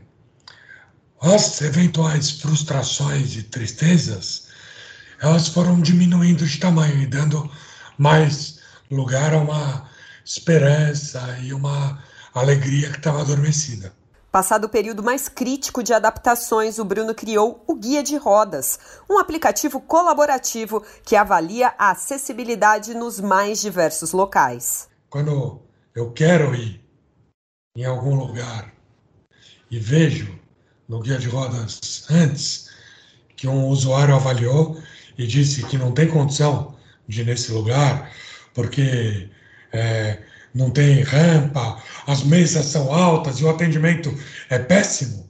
as 1.21 1.61
eventuais 1.61 2.31
frustrações 2.31 3.37
e 3.37 3.43
tristezas, 3.43 4.49
elas 5.21 5.49
foram 5.49 5.83
diminuindo 5.83 6.47
de 6.47 6.59
tamanho 6.59 7.03
e 7.03 7.07
dando 7.07 7.53
mais 7.99 8.61
lugar 8.91 9.35
a 9.35 9.39
uma 9.39 9.87
esperança 10.25 11.39
e 11.43 11.53
uma 11.53 12.03
alegria 12.33 12.89
que 12.89 12.97
estava 12.97 13.21
adormecida. 13.21 13.93
Passado 14.31 14.65
o 14.65 14.69
período 14.69 15.03
mais 15.03 15.29
crítico 15.29 15.83
de 15.83 15.93
adaptações, 15.93 16.79
o 16.79 16.85
Bruno 16.85 17.13
criou 17.13 17.65
o 17.67 17.75
Guia 17.75 18.01
de 18.01 18.17
Rodas, 18.17 18.79
um 19.11 19.19
aplicativo 19.19 19.81
colaborativo 19.81 20.85
que 21.05 21.17
avalia 21.17 21.75
a 21.77 21.91
acessibilidade 21.91 22.95
nos 22.95 23.19
mais 23.19 23.61
diversos 23.61 24.13
locais. 24.13 24.89
Quando 25.09 25.61
eu 25.97 26.13
quero 26.13 26.55
ir 26.55 26.81
em 27.75 27.85
algum 27.85 28.15
lugar 28.15 28.73
e 29.69 29.81
vejo 29.81 30.39
no 30.89 31.01
Guia 31.01 31.19
de 31.19 31.29
Rodas 31.29 32.05
antes 32.09 32.71
que 33.35 33.49
um 33.49 33.67
usuário 33.67 34.15
avaliou 34.15 34.81
e 35.19 35.27
disse 35.27 35.67
que 35.67 35.77
não 35.77 35.91
tem 35.91 36.07
condição 36.07 36.77
de 37.09 37.23
ir 37.23 37.25
nesse 37.25 37.51
lugar 37.51 38.13
porque 38.55 39.29
é, 39.73 40.23
não 40.55 40.71
tem 40.71 41.03
rampa, 41.03 41.83
as 42.07 42.23
mesas 42.23 42.67
são 42.67 42.93
altas 42.93 43.39
e 43.39 43.45
o 43.45 43.51
atendimento 43.51 44.17
é 44.49 44.59
péssimo, 44.59 45.29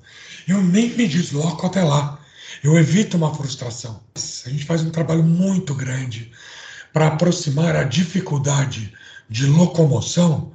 eu 0.49 0.63
nem 0.63 0.91
me 0.91 1.07
desloco 1.07 1.67
até 1.67 1.83
lá. 1.83 2.19
Eu 2.63 2.77
evito 2.79 3.17
uma 3.17 3.35
frustração. 3.35 4.03
A 4.45 4.49
gente 4.51 4.65
faz 4.65 4.83
um 4.83 4.91
trabalho 4.91 5.23
muito 5.23 5.75
grande 5.75 6.31
para 6.93 7.07
aproximar 7.07 7.77
a 7.77 7.85
dificuldade 7.85 8.93
de 9.29 9.47
locomoção 9.47 10.53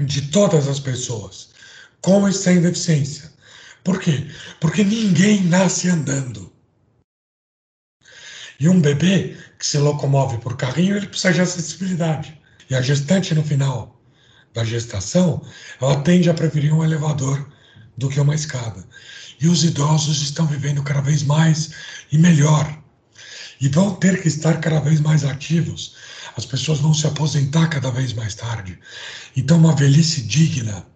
de 0.00 0.28
todas 0.28 0.68
as 0.68 0.80
pessoas, 0.80 1.50
com 2.00 2.28
e 2.28 2.32
sem 2.32 2.60
deficiência. 2.60 3.30
Por 3.84 4.00
quê? 4.00 4.30
Porque 4.60 4.84
ninguém 4.84 5.42
nasce 5.42 5.88
andando. 5.88 6.52
E 8.60 8.68
um 8.68 8.80
bebê 8.80 9.36
que 9.58 9.66
se 9.66 9.76
locomove 9.78 10.38
por 10.38 10.56
carrinho, 10.56 10.96
ele 10.96 11.08
precisa 11.08 11.34
de 11.34 11.40
acessibilidade. 11.40 12.40
E 12.68 12.74
a 12.74 12.82
gestante, 12.82 13.34
no 13.34 13.42
final 13.42 14.00
da 14.54 14.64
gestação, 14.64 15.42
ela 15.80 16.00
tende 16.02 16.28
a 16.28 16.34
preferir 16.34 16.72
um 16.72 16.84
elevador 16.84 17.48
do 17.96 18.08
que 18.08 18.20
uma 18.20 18.34
escada. 18.34 18.84
E 19.40 19.48
os 19.48 19.64
idosos 19.64 20.22
estão 20.22 20.46
vivendo 20.46 20.82
cada 20.82 21.00
vez 21.00 21.22
mais 21.22 21.70
e 22.10 22.18
melhor. 22.18 22.78
E 23.60 23.68
vão 23.68 23.94
ter 23.94 24.20
que 24.20 24.28
estar 24.28 24.60
cada 24.60 24.80
vez 24.80 25.00
mais 25.00 25.24
ativos. 25.24 25.94
As 26.36 26.44
pessoas 26.44 26.80
vão 26.80 26.94
se 26.94 27.06
aposentar 27.06 27.68
cada 27.68 27.90
vez 27.90 28.12
mais 28.12 28.34
tarde. 28.34 28.78
Então, 29.36 29.58
uma 29.58 29.74
velhice 29.74 30.22
digna 30.22 30.86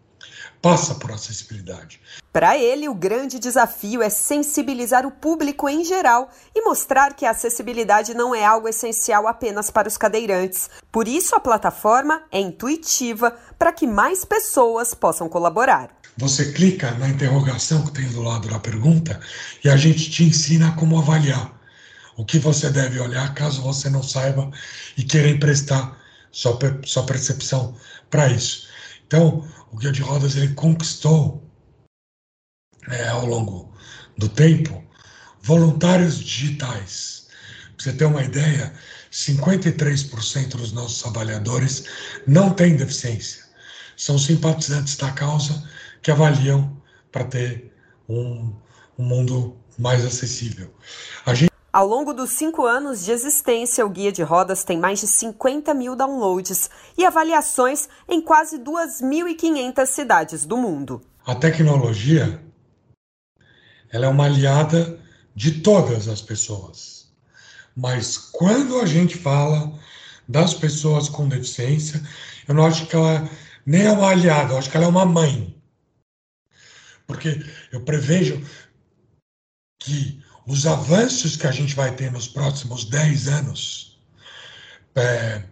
passa 0.66 0.96
por 0.96 1.12
acessibilidade. 1.12 2.00
Para 2.32 2.58
ele, 2.58 2.88
o 2.88 2.94
grande 2.94 3.38
desafio 3.38 4.02
é 4.02 4.10
sensibilizar 4.10 5.06
o 5.06 5.12
público 5.12 5.68
em 5.68 5.84
geral 5.84 6.28
e 6.52 6.60
mostrar 6.64 7.14
que 7.14 7.24
a 7.24 7.30
acessibilidade 7.30 8.14
não 8.14 8.34
é 8.34 8.44
algo 8.44 8.66
essencial 8.66 9.28
apenas 9.28 9.70
para 9.70 9.86
os 9.86 9.96
cadeirantes. 9.96 10.68
Por 10.90 11.06
isso, 11.06 11.36
a 11.36 11.40
plataforma 11.40 12.20
é 12.32 12.40
intuitiva 12.40 13.36
para 13.56 13.72
que 13.72 13.86
mais 13.86 14.24
pessoas 14.24 14.92
possam 14.92 15.28
colaborar. 15.28 15.90
Você 16.16 16.50
clica 16.50 16.90
na 16.98 17.08
interrogação 17.08 17.84
que 17.84 17.92
tem 17.92 18.08
do 18.08 18.22
lado 18.22 18.48
da 18.48 18.58
pergunta 18.58 19.20
e 19.62 19.68
a 19.68 19.76
gente 19.76 20.10
te 20.10 20.24
ensina 20.24 20.72
como 20.72 20.98
avaliar 20.98 21.56
o 22.16 22.24
que 22.24 22.40
você 22.40 22.70
deve 22.70 22.98
olhar 22.98 23.32
caso 23.34 23.62
você 23.62 23.88
não 23.88 24.02
saiba 24.02 24.50
e 24.96 25.04
queira 25.04 25.28
emprestar 25.28 25.96
sua, 26.32 26.58
sua 26.84 27.06
percepção 27.06 27.76
para 28.10 28.26
isso. 28.26 28.66
Então, 29.06 29.46
o 29.70 29.76
Guia 29.76 29.92
de 29.92 30.02
Rodas 30.02 30.36
ele 30.36 30.54
conquistou 30.54 31.42
é, 32.88 33.08
ao 33.08 33.26
longo 33.26 33.74
do 34.16 34.28
tempo 34.28 34.84
voluntários 35.42 36.18
digitais. 36.18 37.28
Para 37.76 37.84
você 37.84 37.92
ter 37.92 38.04
uma 38.04 38.22
ideia, 38.22 38.72
53% 39.12 40.56
dos 40.56 40.72
nossos 40.72 41.02
trabalhadores 41.02 41.84
não 42.26 42.52
têm 42.52 42.76
deficiência. 42.76 43.44
São 43.96 44.18
simpatizantes 44.18 44.96
da 44.96 45.10
causa 45.12 45.68
que 46.02 46.10
avaliam 46.10 46.80
para 47.12 47.24
ter 47.24 47.72
um, 48.08 48.54
um 48.98 49.04
mundo 49.04 49.56
mais 49.78 50.04
acessível. 50.04 50.74
A 51.24 51.34
gente 51.34 51.52
ao 51.76 51.86
longo 51.86 52.14
dos 52.14 52.30
cinco 52.30 52.64
anos 52.64 53.04
de 53.04 53.10
existência, 53.10 53.84
o 53.84 53.90
Guia 53.90 54.10
de 54.10 54.22
Rodas 54.22 54.64
tem 54.64 54.78
mais 54.78 54.98
de 54.98 55.06
50 55.06 55.74
mil 55.74 55.94
downloads 55.94 56.70
e 56.96 57.04
avaliações 57.04 57.86
em 58.08 58.18
quase 58.18 58.58
2.500 58.58 59.84
cidades 59.84 60.46
do 60.46 60.56
mundo. 60.56 61.02
A 61.26 61.34
tecnologia 61.34 62.42
ela 63.90 64.06
é 64.06 64.08
uma 64.08 64.24
aliada 64.24 64.98
de 65.34 65.60
todas 65.60 66.08
as 66.08 66.22
pessoas. 66.22 67.12
Mas 67.76 68.16
quando 68.16 68.80
a 68.80 68.86
gente 68.86 69.18
fala 69.18 69.78
das 70.26 70.54
pessoas 70.54 71.10
com 71.10 71.28
deficiência, 71.28 72.02
eu 72.48 72.54
não 72.54 72.64
acho 72.64 72.86
que 72.86 72.96
ela 72.96 73.28
nem 73.66 73.82
é 73.82 73.92
uma 73.92 74.08
aliada, 74.08 74.54
eu 74.54 74.58
acho 74.58 74.70
que 74.70 74.78
ela 74.78 74.86
é 74.86 74.88
uma 74.88 75.04
mãe. 75.04 75.54
Porque 77.06 77.44
eu 77.70 77.82
prevejo 77.82 78.42
que 79.78 80.24
os 80.46 80.66
avanços 80.66 81.36
que 81.36 81.46
a 81.46 81.50
gente 81.50 81.74
vai 81.74 81.94
ter 81.94 82.10
nos 82.10 82.28
próximos 82.28 82.84
10 82.84 83.28
anos 83.28 83.98
é, 84.94 85.42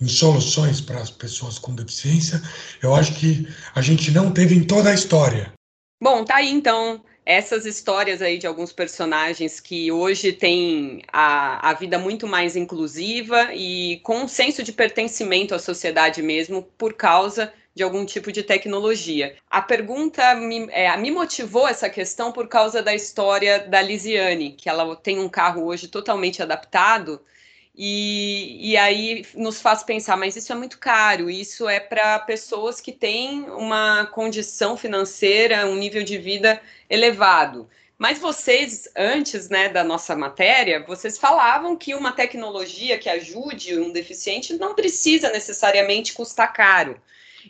em 0.00 0.08
soluções 0.08 0.80
para 0.80 1.00
as 1.00 1.10
pessoas 1.10 1.58
com 1.58 1.74
deficiência, 1.74 2.42
eu 2.82 2.94
acho 2.94 3.14
que 3.14 3.46
a 3.74 3.80
gente 3.80 4.10
não 4.10 4.32
teve 4.32 4.54
em 4.54 4.64
toda 4.64 4.90
a 4.90 4.94
história. 4.94 5.52
Bom, 6.02 6.24
tá 6.24 6.36
aí 6.36 6.50
então 6.50 7.02
essas 7.24 7.66
histórias 7.66 8.22
aí 8.22 8.38
de 8.38 8.46
alguns 8.46 8.72
personagens 8.72 9.60
que 9.60 9.92
hoje 9.92 10.32
têm 10.32 11.02
a, 11.12 11.70
a 11.70 11.74
vida 11.74 11.98
muito 11.98 12.26
mais 12.26 12.56
inclusiva 12.56 13.54
e 13.54 14.00
com 14.02 14.22
um 14.22 14.28
senso 14.28 14.62
de 14.62 14.72
pertencimento 14.72 15.54
à 15.54 15.58
sociedade 15.58 16.22
mesmo 16.22 16.62
por 16.76 16.94
causa 16.94 17.52
de 17.80 17.84
algum 17.84 18.04
tipo 18.04 18.30
de 18.30 18.42
tecnologia. 18.42 19.36
A 19.50 19.62
pergunta 19.62 20.34
me, 20.34 20.68
é, 20.70 20.94
me 20.98 21.10
motivou 21.10 21.66
essa 21.66 21.88
questão 21.88 22.30
por 22.30 22.46
causa 22.46 22.82
da 22.82 22.94
história 22.94 23.58
da 23.58 23.80
Lisiane, 23.80 24.52
que 24.52 24.68
ela 24.68 24.94
tem 24.94 25.18
um 25.18 25.30
carro 25.30 25.64
hoje 25.64 25.88
totalmente 25.88 26.42
adaptado. 26.42 27.22
E, 27.74 28.72
e 28.72 28.76
aí 28.76 29.24
nos 29.34 29.62
faz 29.62 29.82
pensar, 29.82 30.14
mas 30.18 30.36
isso 30.36 30.52
é 30.52 30.54
muito 30.54 30.78
caro, 30.78 31.30
isso 31.30 31.66
é 31.66 31.80
para 31.80 32.18
pessoas 32.18 32.82
que 32.82 32.92
têm 32.92 33.48
uma 33.48 34.04
condição 34.12 34.76
financeira, 34.76 35.66
um 35.66 35.76
nível 35.76 36.02
de 36.02 36.18
vida 36.18 36.60
elevado. 36.90 37.66
Mas 37.96 38.18
vocês, 38.18 38.90
antes 38.94 39.48
né, 39.48 39.70
da 39.70 39.82
nossa 39.82 40.14
matéria, 40.14 40.84
vocês 40.86 41.16
falavam 41.16 41.74
que 41.74 41.94
uma 41.94 42.12
tecnologia 42.12 42.98
que 42.98 43.08
ajude 43.08 43.78
um 43.78 43.90
deficiente 43.90 44.52
não 44.58 44.74
precisa 44.74 45.30
necessariamente 45.30 46.12
custar 46.12 46.52
caro. 46.52 47.00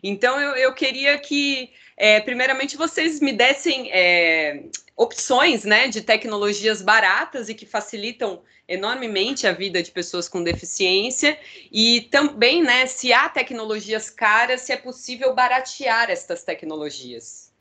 Então, 0.03 0.40
eu, 0.40 0.55
eu 0.57 0.74
queria 0.74 1.18
que, 1.18 1.70
é, 1.96 2.20
primeiramente, 2.20 2.76
vocês 2.76 3.20
me 3.20 3.33
dessem 3.33 3.90
é, 3.92 4.64
opções 4.96 5.64
né, 5.64 5.88
de 5.88 6.03
tecnologias 6.03 6.83
baratas 6.83 7.48
e 7.48 7.55
que 7.55 7.66
facilitam 7.66 8.42
enormemente 8.68 9.46
a 9.46 9.53
vida 9.53 9.83
de 9.83 9.90
pessoas 9.90 10.29
com 10.29 10.44
deficiência 10.44 11.37
e 11.72 12.03
também, 12.03 12.62
né, 12.62 12.87
se 12.87 13.12
há 13.12 13.29
tecnologias 13.29 14.09
caras, 14.09 14.61
se 14.61 14.72
é 14.72 14.76
possível 14.76 15.35
baratear 15.35 16.09
estas 16.09 16.44
tecnologias. 16.44 17.53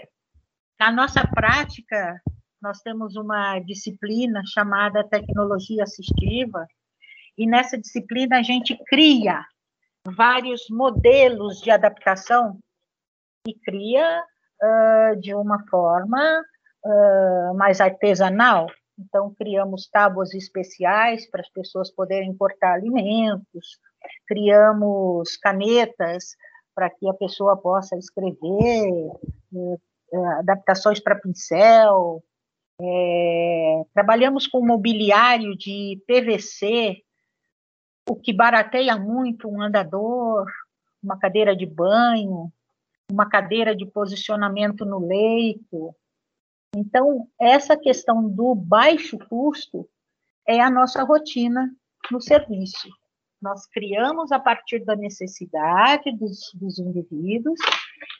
Na 0.79 0.91
nossa 0.91 1.27
prática, 1.27 2.21
nós 2.61 2.79
temos 2.81 3.15
uma 3.15 3.59
disciplina 3.59 4.43
chamada 4.53 5.03
tecnologia 5.03 5.83
assistiva 5.83 6.67
e 7.37 7.47
nessa 7.47 7.77
disciplina 7.77 8.37
a 8.37 8.43
gente 8.43 8.77
cria 8.85 9.43
vários 10.07 10.65
modelos 10.69 11.59
de 11.61 11.71
adaptação 11.71 12.57
e 13.47 13.53
cria 13.53 14.23
uh, 14.61 15.19
de 15.19 15.33
uma 15.33 15.63
forma 15.69 16.43
uh, 16.85 17.55
mais 17.55 17.79
artesanal. 17.81 18.67
Então, 18.97 19.33
criamos 19.35 19.87
tábuas 19.87 20.33
especiais 20.33 21.29
para 21.29 21.41
as 21.41 21.49
pessoas 21.49 21.89
poderem 21.91 22.35
cortar 22.35 22.73
alimentos, 22.73 23.79
criamos 24.27 25.37
canetas 25.37 26.35
para 26.75 26.89
que 26.89 27.09
a 27.09 27.13
pessoa 27.13 27.57
possa 27.57 27.97
escrever, 27.97 28.91
uh, 29.53 29.79
adaptações 30.39 30.99
para 30.99 31.19
pincel, 31.19 32.21
é, 32.81 33.83
trabalhamos 33.93 34.47
com 34.47 34.65
mobiliário 34.65 35.55
de 35.57 36.01
PVC 36.07 37.03
o 38.09 38.15
que 38.15 38.33
barateia 38.33 38.97
muito 38.97 39.47
um 39.47 39.61
andador, 39.61 40.45
uma 41.01 41.17
cadeira 41.17 41.55
de 41.55 41.65
banho, 41.65 42.51
uma 43.11 43.29
cadeira 43.29 43.75
de 43.75 43.85
posicionamento 43.85 44.83
no 44.83 45.05
leito. 45.05 45.95
Então, 46.75 47.27
essa 47.39 47.77
questão 47.77 48.27
do 48.27 48.55
baixo 48.55 49.17
custo 49.29 49.87
é 50.47 50.59
a 50.59 50.71
nossa 50.71 51.03
rotina 51.03 51.71
no 52.11 52.19
serviço. 52.19 52.89
Nós 53.39 53.67
criamos 53.67 54.31
a 54.31 54.39
partir 54.39 54.83
da 54.83 54.95
necessidade 54.95 56.11
dos, 56.11 56.51
dos 56.55 56.79
indivíduos, 56.79 57.59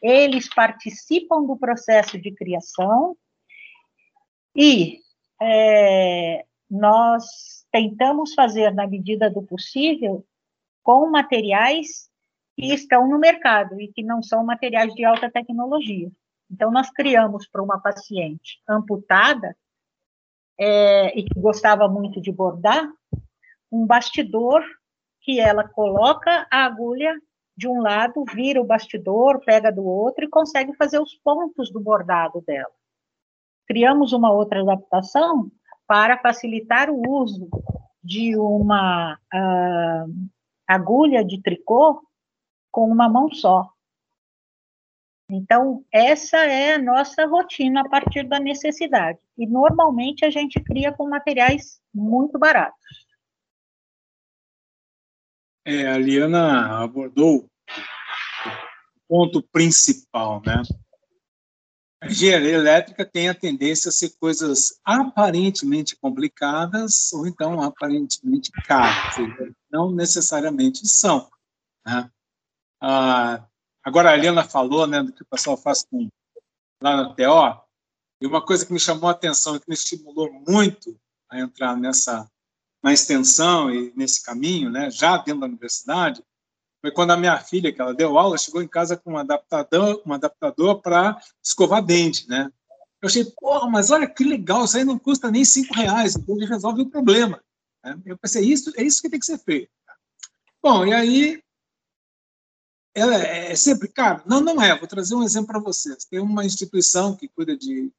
eles 0.02 0.48
participam 0.54 1.44
do 1.44 1.58
processo 1.58 2.20
de 2.20 2.32
criação 2.32 3.18
e 4.56 5.00
é, 5.42 6.46
nós 6.70 7.59
tentamos 7.72 8.34
fazer 8.34 8.74
na 8.74 8.88
medida 8.88 9.30
do 9.30 9.44
possível 9.44 10.26
com 10.84 11.10
materiais 11.10 12.10
que 12.56 12.74
estão 12.74 13.08
no 13.08 13.20
mercado 13.20 13.80
e 13.80 13.88
que 13.88 14.04
não 14.04 14.22
são 14.22 14.44
materiais 14.44 14.94
de 14.94 15.06
alta 15.06 15.30
tecnologia. 15.30 16.12
Então, 16.52 16.72
nós 16.72 16.90
criamos 16.90 17.48
para 17.48 17.62
uma 17.62 17.80
paciente 17.80 18.60
amputada 18.68 19.56
é, 20.60 21.18
e 21.18 21.24
que 21.24 21.40
gostava 21.40 21.88
muito 21.88 22.20
de 22.20 22.32
bordar, 22.32 22.92
um 23.72 23.86
bastidor 23.86 24.64
que 25.22 25.40
ela 25.40 25.68
coloca 25.68 26.48
a 26.52 26.66
agulha 26.66 27.16
de 27.56 27.68
um 27.68 27.82
lado, 27.82 28.24
vira 28.34 28.60
o 28.60 28.66
bastidor, 28.66 29.40
pega 29.46 29.72
do 29.72 29.86
outro 29.86 30.26
e 30.26 30.30
consegue 30.30 30.74
fazer 30.76 31.00
os 31.00 31.14
pontos 31.16 31.72
do 31.72 31.80
bordado 31.80 32.42
dela. 32.42 32.72
Criamos 33.68 34.12
uma 34.12 34.32
outra 34.32 34.62
adaptação 34.62 35.52
para 35.90 36.20
facilitar 36.20 36.92
o 36.92 37.02
uso 37.10 37.50
de 38.04 38.38
uma 38.38 39.16
uh, 39.34 40.30
agulha 40.68 41.26
de 41.26 41.42
tricô 41.42 42.00
com 42.72 42.88
uma 42.92 43.10
mão 43.10 43.32
só. 43.32 43.68
Então, 45.32 45.84
essa 45.92 46.38
é 46.38 46.76
a 46.76 46.80
nossa 46.80 47.26
rotina 47.26 47.82
a 47.82 47.90
partir 47.90 48.28
da 48.28 48.40
necessidade. 48.40 49.18
E 49.36 49.48
normalmente 49.48 50.24
a 50.24 50.30
gente 50.30 50.60
cria 50.60 50.92
com 50.92 51.10
materiais 51.10 51.82
muito 51.92 52.38
baratos. 52.38 53.08
É, 55.66 55.88
a 55.88 55.98
Liana 55.98 56.84
abordou 56.84 57.46
o 57.46 57.50
ponto 59.08 59.42
principal, 59.52 60.40
né? 60.46 60.62
Engenharia 62.04 62.54
elétrica 62.54 63.06
tem 63.06 63.28
a 63.28 63.36
tendência 63.36 63.90
a 63.90 63.92
ser 63.92 64.16
coisas 64.20 64.80
aparentemente 64.86 65.98
complicadas 65.98 67.12
ou 67.12 67.28
então 67.28 67.62
aparentemente 67.62 68.52
caras. 68.66 69.16
Não 69.70 69.92
necessariamente 69.92 70.88
são. 70.88 71.30
Né? 71.86 72.10
Ah, 72.82 73.46
Agora 73.84 74.12
a 74.12 74.18
Helena 74.18 74.44
falou 74.44 74.86
né, 74.86 75.02
do 75.02 75.12
que 75.12 75.24
o 75.24 75.26
pessoal 75.26 75.58
faz 75.58 75.84
com, 75.84 76.08
lá 76.82 76.98
no 76.98 77.16
TO, 77.16 77.60
e 78.22 78.28
uma 78.28 78.46
coisa 78.46 78.66
que 78.66 78.74
me 78.74 78.80
chamou 78.80 79.10
a 79.10 79.14
atenção 79.14 79.56
e 79.56 79.60
que 79.60 79.66
me 79.68 79.74
estimulou 79.74 80.32
muito 80.48 80.96
a 81.30 81.40
entrar 81.40 81.76
nessa 81.78 82.30
na 82.84 82.94
extensão 82.94 83.74
e 83.74 83.92
nesse 83.96 84.24
caminho, 84.24 84.70
né, 84.70 84.90
já 84.90 85.18
dentro 85.18 85.42
da 85.42 85.48
universidade, 85.48 86.24
foi 86.82 86.92
quando 86.92 87.12
a 87.12 87.18
minha 87.18 87.38
filha, 87.40 87.74
que 87.74 87.82
ela 87.82 87.94
deu 87.94 88.18
aula, 88.18 88.38
chegou 88.38 88.62
em 88.62 88.68
casa 88.68 88.96
com 88.96 89.14
um 89.14 89.18
adaptador, 89.18 90.02
um 90.06 90.14
adaptador 90.14 90.82
para 90.82 91.20
escovar 91.44 91.84
dente, 91.84 92.28
né? 92.28 92.52
Eu 93.02 93.08
achei, 93.08 93.26
porra, 93.26 93.70
mas 93.70 93.92
olha 93.92 94.08
que 94.08 94.24
legal, 94.24 94.66
isso 94.66 94.78
aí 94.78 94.84
não 94.84 95.00
custa 95.00 95.32
nem 95.32 95.46
cinco 95.46 95.74
reais, 95.74 96.16
então 96.16 96.36
ele 96.36 96.46
resolve 96.46 96.82
o 96.82 96.90
problema. 96.90 97.42
Né? 97.84 97.98
Eu 98.06 98.18
pensei, 98.18 98.44
isso, 98.44 98.74
é 98.78 98.84
isso 98.84 99.02
que 99.02 99.10
tem 99.10 99.20
que 99.20 99.26
ser 99.26 99.38
feito. 99.40 99.72
Bom, 100.62 100.86
e 100.86 100.94
aí 100.94 101.42
ela 102.94 103.16
é 103.16 103.56
sempre 103.56 103.88
caro? 103.88 104.22
Não, 104.26 104.42
não 104.42 104.62
é. 104.62 104.78
Vou 104.78 104.88
trazer 104.88 105.16
um 105.16 105.24
exemplo 105.24 105.48
para 105.48 105.60
vocês. 105.60 106.04
Tem 106.06 106.20
uma 106.20 106.46
instituição 106.46 107.16
que 107.16 107.30
cuida 107.30 107.56
de 107.56 107.90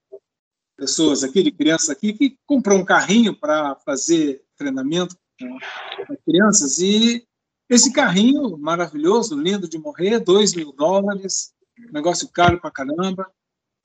pessoas 0.77 1.25
aqui, 1.25 1.43
de 1.43 1.51
crianças 1.51 1.91
aqui, 1.91 2.13
que 2.13 2.39
comprou 2.47 2.79
um 2.79 2.85
carrinho 2.85 3.35
para 3.35 3.77
fazer 3.77 4.45
treinamento 4.57 5.17
com 5.39 6.17
crianças 6.27 6.79
e 6.79 7.27
esse 7.71 7.93
carrinho 7.93 8.59
maravilhoso, 8.59 9.39
lindo 9.39 9.69
de 9.69 9.79
morrer, 9.79 10.19
dois 10.19 10.55
mil 10.55 10.73
dólares, 10.73 11.55
negócio 11.93 12.29
caro 12.29 12.61
para 12.61 12.71
caramba, 12.71 13.33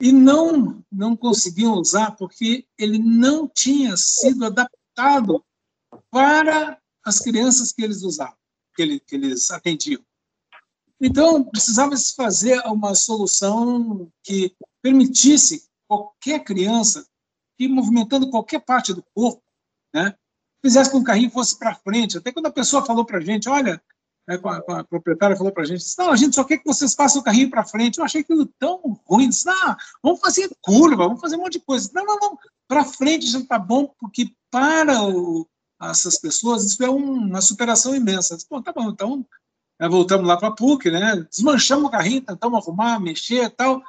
e 0.00 0.10
não 0.10 0.84
não 0.90 1.16
conseguiam 1.16 1.74
usar 1.74 2.10
porque 2.16 2.66
ele 2.76 2.98
não 2.98 3.48
tinha 3.48 3.96
sido 3.96 4.44
adaptado 4.44 5.42
para 6.10 6.78
as 7.04 7.20
crianças 7.20 7.72
que 7.72 7.82
eles 7.82 8.02
usavam, 8.02 8.36
que, 8.74 8.82
ele, 8.82 9.00
que 9.00 9.14
eles 9.14 9.50
atendiam. 9.50 10.02
Então, 11.00 11.44
precisava 11.44 11.96
se 11.96 12.14
fazer 12.14 12.60
uma 12.66 12.94
solução 12.94 14.10
que 14.22 14.54
permitisse 14.82 15.68
qualquer 15.86 16.42
criança 16.42 17.06
que 17.56 17.68
movimentando 17.68 18.30
qualquer 18.30 18.60
parte 18.60 18.92
do 18.92 19.02
corpo, 19.14 19.42
né, 19.94 20.16
fizesse 20.66 20.90
com 20.90 20.98
que 20.98 21.04
o 21.04 21.06
carrinho 21.06 21.30
fosse 21.30 21.56
para 21.56 21.76
frente. 21.76 22.18
Até 22.18 22.32
quando 22.32 22.46
a 22.46 22.52
pessoa 22.52 22.84
falou 22.84 23.04
para 23.04 23.18
a 23.18 23.20
gente, 23.20 23.48
olha, 23.48 23.80
né, 24.26 24.38
a, 24.42 24.80
a, 24.80 24.84
proprietária 24.84 25.36
falou 25.36 25.52
para 25.52 25.62
a 25.62 25.66
gente, 25.66 25.84
não, 25.96 26.10
a 26.10 26.16
gente 26.16 26.34
só 26.34 26.42
quer 26.42 26.58
que 26.58 26.66
vocês 26.66 26.94
façam 26.94 27.20
o 27.20 27.24
carrinho 27.24 27.48
para 27.48 27.64
frente. 27.64 27.98
Eu 27.98 28.04
achei 28.04 28.22
aquilo 28.22 28.46
tão 28.58 28.80
ruim. 29.06 29.28
Disse, 29.28 29.46
não, 29.46 29.76
vamos 30.02 30.20
fazer 30.20 30.50
curva, 30.60 31.04
vamos 31.04 31.20
fazer 31.20 31.36
um 31.36 31.40
monte 31.40 31.54
de 31.54 31.60
coisa. 31.60 31.88
Não, 31.94 32.04
não, 32.04 32.18
não, 32.18 32.38
para 32.66 32.84
frente 32.84 33.26
já 33.26 33.38
está 33.38 33.58
bom, 33.58 33.94
porque 34.00 34.32
para 34.50 35.02
o, 35.04 35.46
essas 35.80 36.18
pessoas 36.18 36.64
isso 36.64 36.82
é 36.82 36.90
um, 36.90 37.28
uma 37.28 37.40
superação 37.40 37.94
imensa. 37.94 38.34
Disse, 38.34 38.48
Bom, 38.50 38.60
tá 38.60 38.72
bom, 38.72 38.90
então 38.90 39.24
né, 39.78 39.88
voltamos 39.88 40.26
lá 40.26 40.36
para 40.36 40.48
a 40.48 40.52
PUC, 40.52 40.90
né, 40.90 41.24
desmanchamos 41.30 41.84
o 41.84 41.90
carrinho, 41.90 42.22
tentamos 42.22 42.60
arrumar, 42.60 42.98
mexer 42.98 43.44
e 43.44 43.50
tal. 43.50 43.80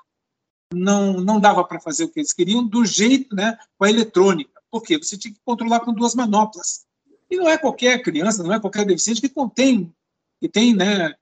Não, 0.72 1.14
não 1.14 1.40
dava 1.40 1.64
para 1.64 1.80
fazer 1.80 2.04
o 2.04 2.10
que 2.10 2.20
eles 2.20 2.34
queriam 2.34 2.66
do 2.66 2.86
jeito, 2.86 3.36
né, 3.36 3.58
com 3.78 3.86
a 3.86 3.90
eletrônica. 3.90 4.57
Por 4.78 4.84
quê? 4.84 4.98
Você 4.98 5.18
tinha 5.18 5.34
que 5.34 5.40
controlar 5.44 5.80
com 5.80 5.92
duas 5.92 6.14
manoplas. 6.14 6.86
E 7.32 7.36
não 7.36 7.50
é 7.50 7.58
qualquer 7.58 8.00
criança, 8.04 8.44
não 8.44 8.54
é 8.54 8.60
qualquer 8.60 8.86
deficiente 8.86 9.20
que 9.20 9.28
contém, 9.28 9.92
que 10.40 10.48
tem 10.48 10.76
né, 10.76 11.16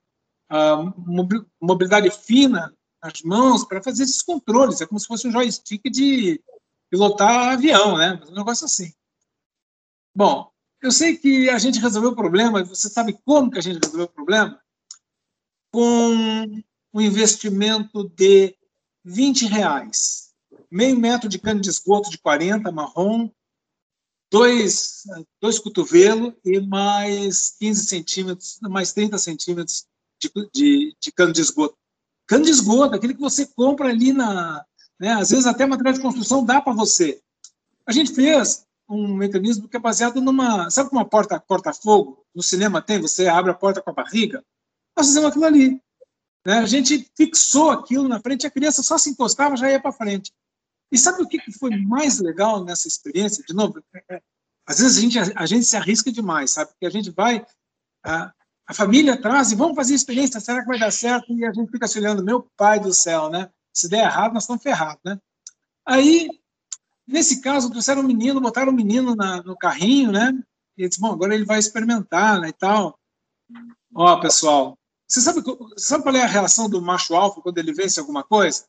mobilidade 1.61 2.11
fina 2.11 2.75
nas 3.01 3.21
mãos 3.21 3.63
para 3.63 3.81
fazer 3.81 4.03
esses 4.03 4.21
controles. 4.21 4.81
É 4.81 4.85
como 4.85 4.99
se 4.99 5.07
fosse 5.07 5.25
um 5.25 5.31
joystick 5.31 5.89
de 5.89 6.43
pilotar 6.89 7.53
avião, 7.53 7.97
né? 7.97 8.21
Um 8.27 8.35
negócio 8.35 8.65
assim. 8.65 8.93
Bom, 10.13 10.51
eu 10.81 10.91
sei 10.91 11.17
que 11.17 11.49
a 11.49 11.57
gente 11.57 11.79
resolveu 11.79 12.11
o 12.11 12.15
problema, 12.15 12.63
você 12.63 12.89
sabe 12.89 13.17
como 13.23 13.49
que 13.49 13.59
a 13.59 13.61
gente 13.61 13.79
resolveu 13.81 14.05
o 14.05 14.13
problema? 14.13 14.61
Com 15.71 16.61
um 16.93 17.01
investimento 17.01 18.09
de 18.09 18.53
20 19.05 19.45
reais. 19.45 20.25
Meio 20.69 20.99
metro 20.99 21.29
de 21.29 21.39
cano 21.39 21.61
de 21.61 21.69
esgoto 21.69 22.09
de 22.09 22.17
40, 22.17 22.71
marrom, 22.71 23.29
dois, 24.31 25.03
dois 25.41 25.59
cotovelos 25.59 26.33
e 26.43 26.59
mais 26.59 27.55
15 27.59 27.85
centímetros, 27.85 28.59
mais 28.61 28.93
30 28.93 29.17
centímetros 29.17 29.85
de, 30.19 30.31
de, 30.53 30.95
de 30.99 31.11
cano 31.11 31.33
de 31.33 31.41
esgoto. 31.41 31.77
Cano 32.27 32.45
de 32.45 32.51
esgoto, 32.51 32.95
aquele 32.95 33.13
que 33.13 33.21
você 33.21 33.45
compra 33.45 33.89
ali 33.89 34.11
na. 34.11 34.65
Né, 34.99 35.11
às 35.11 35.29
vezes 35.29 35.45
até 35.45 35.65
material 35.65 35.93
de 35.93 36.01
construção 36.01 36.43
dá 36.43 36.61
para 36.61 36.73
você. 36.73 37.19
A 37.85 37.91
gente 37.91 38.13
fez 38.13 38.65
um 38.89 39.15
mecanismo 39.15 39.67
que 39.67 39.77
é 39.77 39.79
baseado 39.79 40.21
numa. 40.21 40.69
Sabe 40.69 40.89
como 40.89 41.01
uma 41.01 41.09
porta 41.09 41.39
corta-fogo? 41.39 42.25
No 42.33 42.41
cinema 42.41 42.81
tem, 42.81 42.99
você 42.99 43.27
abre 43.27 43.51
a 43.51 43.55
porta 43.55 43.81
com 43.81 43.89
a 43.89 43.93
barriga? 43.93 44.43
Nós 44.97 45.07
fizemos 45.07 45.29
aquilo 45.29 45.45
ali. 45.45 45.81
Né? 46.45 46.59
A 46.59 46.65
gente 46.65 47.09
fixou 47.15 47.71
aquilo 47.71 48.07
na 48.07 48.19
frente, 48.19 48.47
a 48.47 48.51
criança 48.51 48.83
só 48.83 48.97
se 48.97 49.09
encostava 49.09 49.57
já 49.57 49.69
ia 49.69 49.79
para 49.79 49.91
frente. 49.91 50.31
E 50.91 50.97
sabe 50.97 51.21
o 51.21 51.27
que 51.27 51.39
foi 51.57 51.71
mais 51.71 52.19
legal 52.19 52.63
nessa 52.63 52.87
experiência? 52.87 53.43
De 53.43 53.53
novo, 53.53 53.83
é, 53.93 54.15
é, 54.15 54.21
às 54.67 54.79
vezes 54.79 54.97
a 54.97 55.01
gente, 55.01 55.33
a 55.35 55.45
gente 55.45 55.65
se 55.65 55.75
arrisca 55.75 56.11
demais, 56.11 56.51
sabe? 56.51 56.71
Porque 56.71 56.85
a 56.85 56.89
gente 56.89 57.11
vai, 57.11 57.45
a, 58.03 58.33
a 58.67 58.73
família 58.73 59.19
traz 59.19 59.51
e 59.51 59.55
vamos 59.55 59.75
fazer 59.75 59.93
experiência, 59.93 60.39
será 60.39 60.61
que 60.61 60.67
vai 60.67 60.79
dar 60.79 60.91
certo? 60.91 61.33
E 61.33 61.45
a 61.45 61.51
gente 61.51 61.71
fica 61.71 61.87
se 61.87 61.99
olhando, 61.99 62.23
meu 62.23 62.49
pai 62.55 62.79
do 62.79 62.93
céu, 62.93 63.29
né? 63.29 63.49
Se 63.73 63.89
der 63.89 64.05
errado, 64.05 64.33
nós 64.33 64.43
estamos 64.43 64.63
ferrados, 64.63 65.01
né? 65.03 65.19
Aí 65.85 66.29
Nesse 67.07 67.39
caso, 67.39 67.69
trouxeram 67.69 68.01
um 68.01 68.05
menino, 68.05 68.41
botaram 68.41 68.71
um 68.71 68.75
menino 68.75 69.15
na, 69.15 69.41
no 69.43 69.55
carrinho, 69.55 70.11
né? 70.11 70.31
E 70.75 70.81
ele 70.81 70.89
disse, 70.89 70.99
bom, 70.99 71.11
agora 71.11 71.35
ele 71.35 71.45
vai 71.45 71.59
experimentar, 71.59 72.41
né, 72.41 72.49
e 72.49 72.53
tal. 72.53 72.99
Ó, 73.93 74.19
pessoal, 74.19 74.77
você 75.07 75.21
sabe, 75.21 75.41
sabe 75.77 76.03
qual 76.03 76.15
é 76.15 76.23
a 76.23 76.27
reação 76.27 76.67
do 76.67 76.81
macho 76.81 77.15
alfa 77.15 77.41
quando 77.41 77.57
ele 77.59 77.73
vence 77.73 77.99
alguma 77.99 78.23
coisa? 78.23 78.65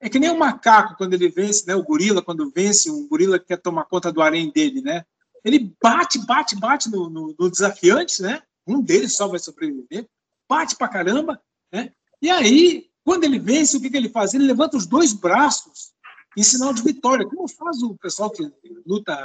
É 0.00 0.08
que 0.08 0.18
nem 0.18 0.30
o 0.30 0.38
macaco 0.38 0.96
quando 0.96 1.14
ele 1.14 1.28
vence, 1.28 1.66
né? 1.66 1.74
O 1.74 1.82
gorila 1.82 2.22
quando 2.22 2.50
vence, 2.50 2.90
um 2.90 3.08
gorila 3.08 3.38
que 3.38 3.46
quer 3.46 3.56
tomar 3.56 3.84
conta 3.84 4.12
do 4.12 4.20
harém 4.20 4.50
dele, 4.50 4.82
né? 4.82 5.04
Ele 5.44 5.74
bate, 5.82 6.18
bate, 6.26 6.56
bate 6.56 6.90
no, 6.90 7.08
no, 7.08 7.34
no 7.38 7.50
desafiante, 7.50 8.20
né? 8.20 8.42
Um 8.66 8.82
deles 8.82 9.16
só 9.16 9.28
vai 9.28 9.38
sobreviver. 9.38 10.08
Bate 10.48 10.76
pra 10.76 10.88
caramba, 10.88 11.40
né? 11.72 11.92
E 12.20 12.30
aí, 12.30 12.90
quando 13.04 13.24
ele 13.24 13.38
vence, 13.38 13.76
o 13.76 13.80
que, 13.80 13.88
que 13.88 13.96
ele 13.96 14.08
faz? 14.08 14.34
Ele 14.34 14.44
levanta 14.44 14.76
os 14.76 14.86
dois 14.86 15.12
braços 15.12 15.92
em 16.36 16.42
sinal 16.42 16.74
de 16.74 16.82
vitória, 16.82 17.26
como 17.26 17.48
faz 17.48 17.82
o 17.82 17.96
pessoal 17.96 18.30
que 18.30 18.42
luta 18.84 19.16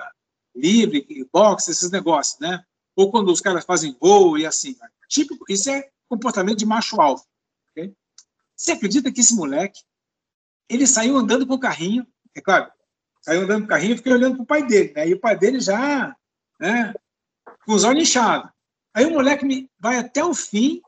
livre, 0.55 1.05
boxe, 1.31 1.71
esses 1.71 1.91
negócios, 1.91 2.39
né? 2.39 2.63
Ou 2.95 3.11
quando 3.11 3.31
os 3.31 3.41
caras 3.41 3.65
fazem 3.65 3.95
voo 3.99 4.37
e 4.37 4.45
assim. 4.45 4.75
Típico, 5.09 5.43
isso 5.49 5.69
é 5.69 5.89
comportamento 6.07 6.59
de 6.59 6.65
macho 6.65 7.01
alfa. 7.01 7.25
Você 8.55 8.73
acredita 8.73 9.11
que 9.11 9.21
esse 9.21 9.33
moleque, 9.33 9.81
ele 10.73 10.87
saiu 10.87 11.17
andando 11.17 11.45
com 11.45 11.55
o 11.55 11.59
carrinho, 11.59 12.07
é 12.35 12.41
claro, 12.41 12.71
saiu 13.21 13.41
andando 13.41 13.61
com 13.61 13.65
o 13.65 13.69
carrinho 13.69 13.93
e 13.93 13.97
fiquei 13.97 14.13
olhando 14.13 14.35
para 14.35 14.43
o 14.43 14.47
pai 14.47 14.65
dele, 14.65 14.93
né? 14.93 15.07
E 15.07 15.13
o 15.13 15.19
pai 15.19 15.37
dele 15.37 15.59
já, 15.59 16.15
né, 16.59 16.93
com 17.65 17.73
os 17.73 17.83
olhos 17.83 18.03
inchados. 18.03 18.49
Aí 18.93 19.05
o 19.05 19.11
moleque 19.11 19.45
me 19.45 19.69
vai 19.79 19.97
até 19.97 20.23
o 20.23 20.33
fim, 20.33 20.81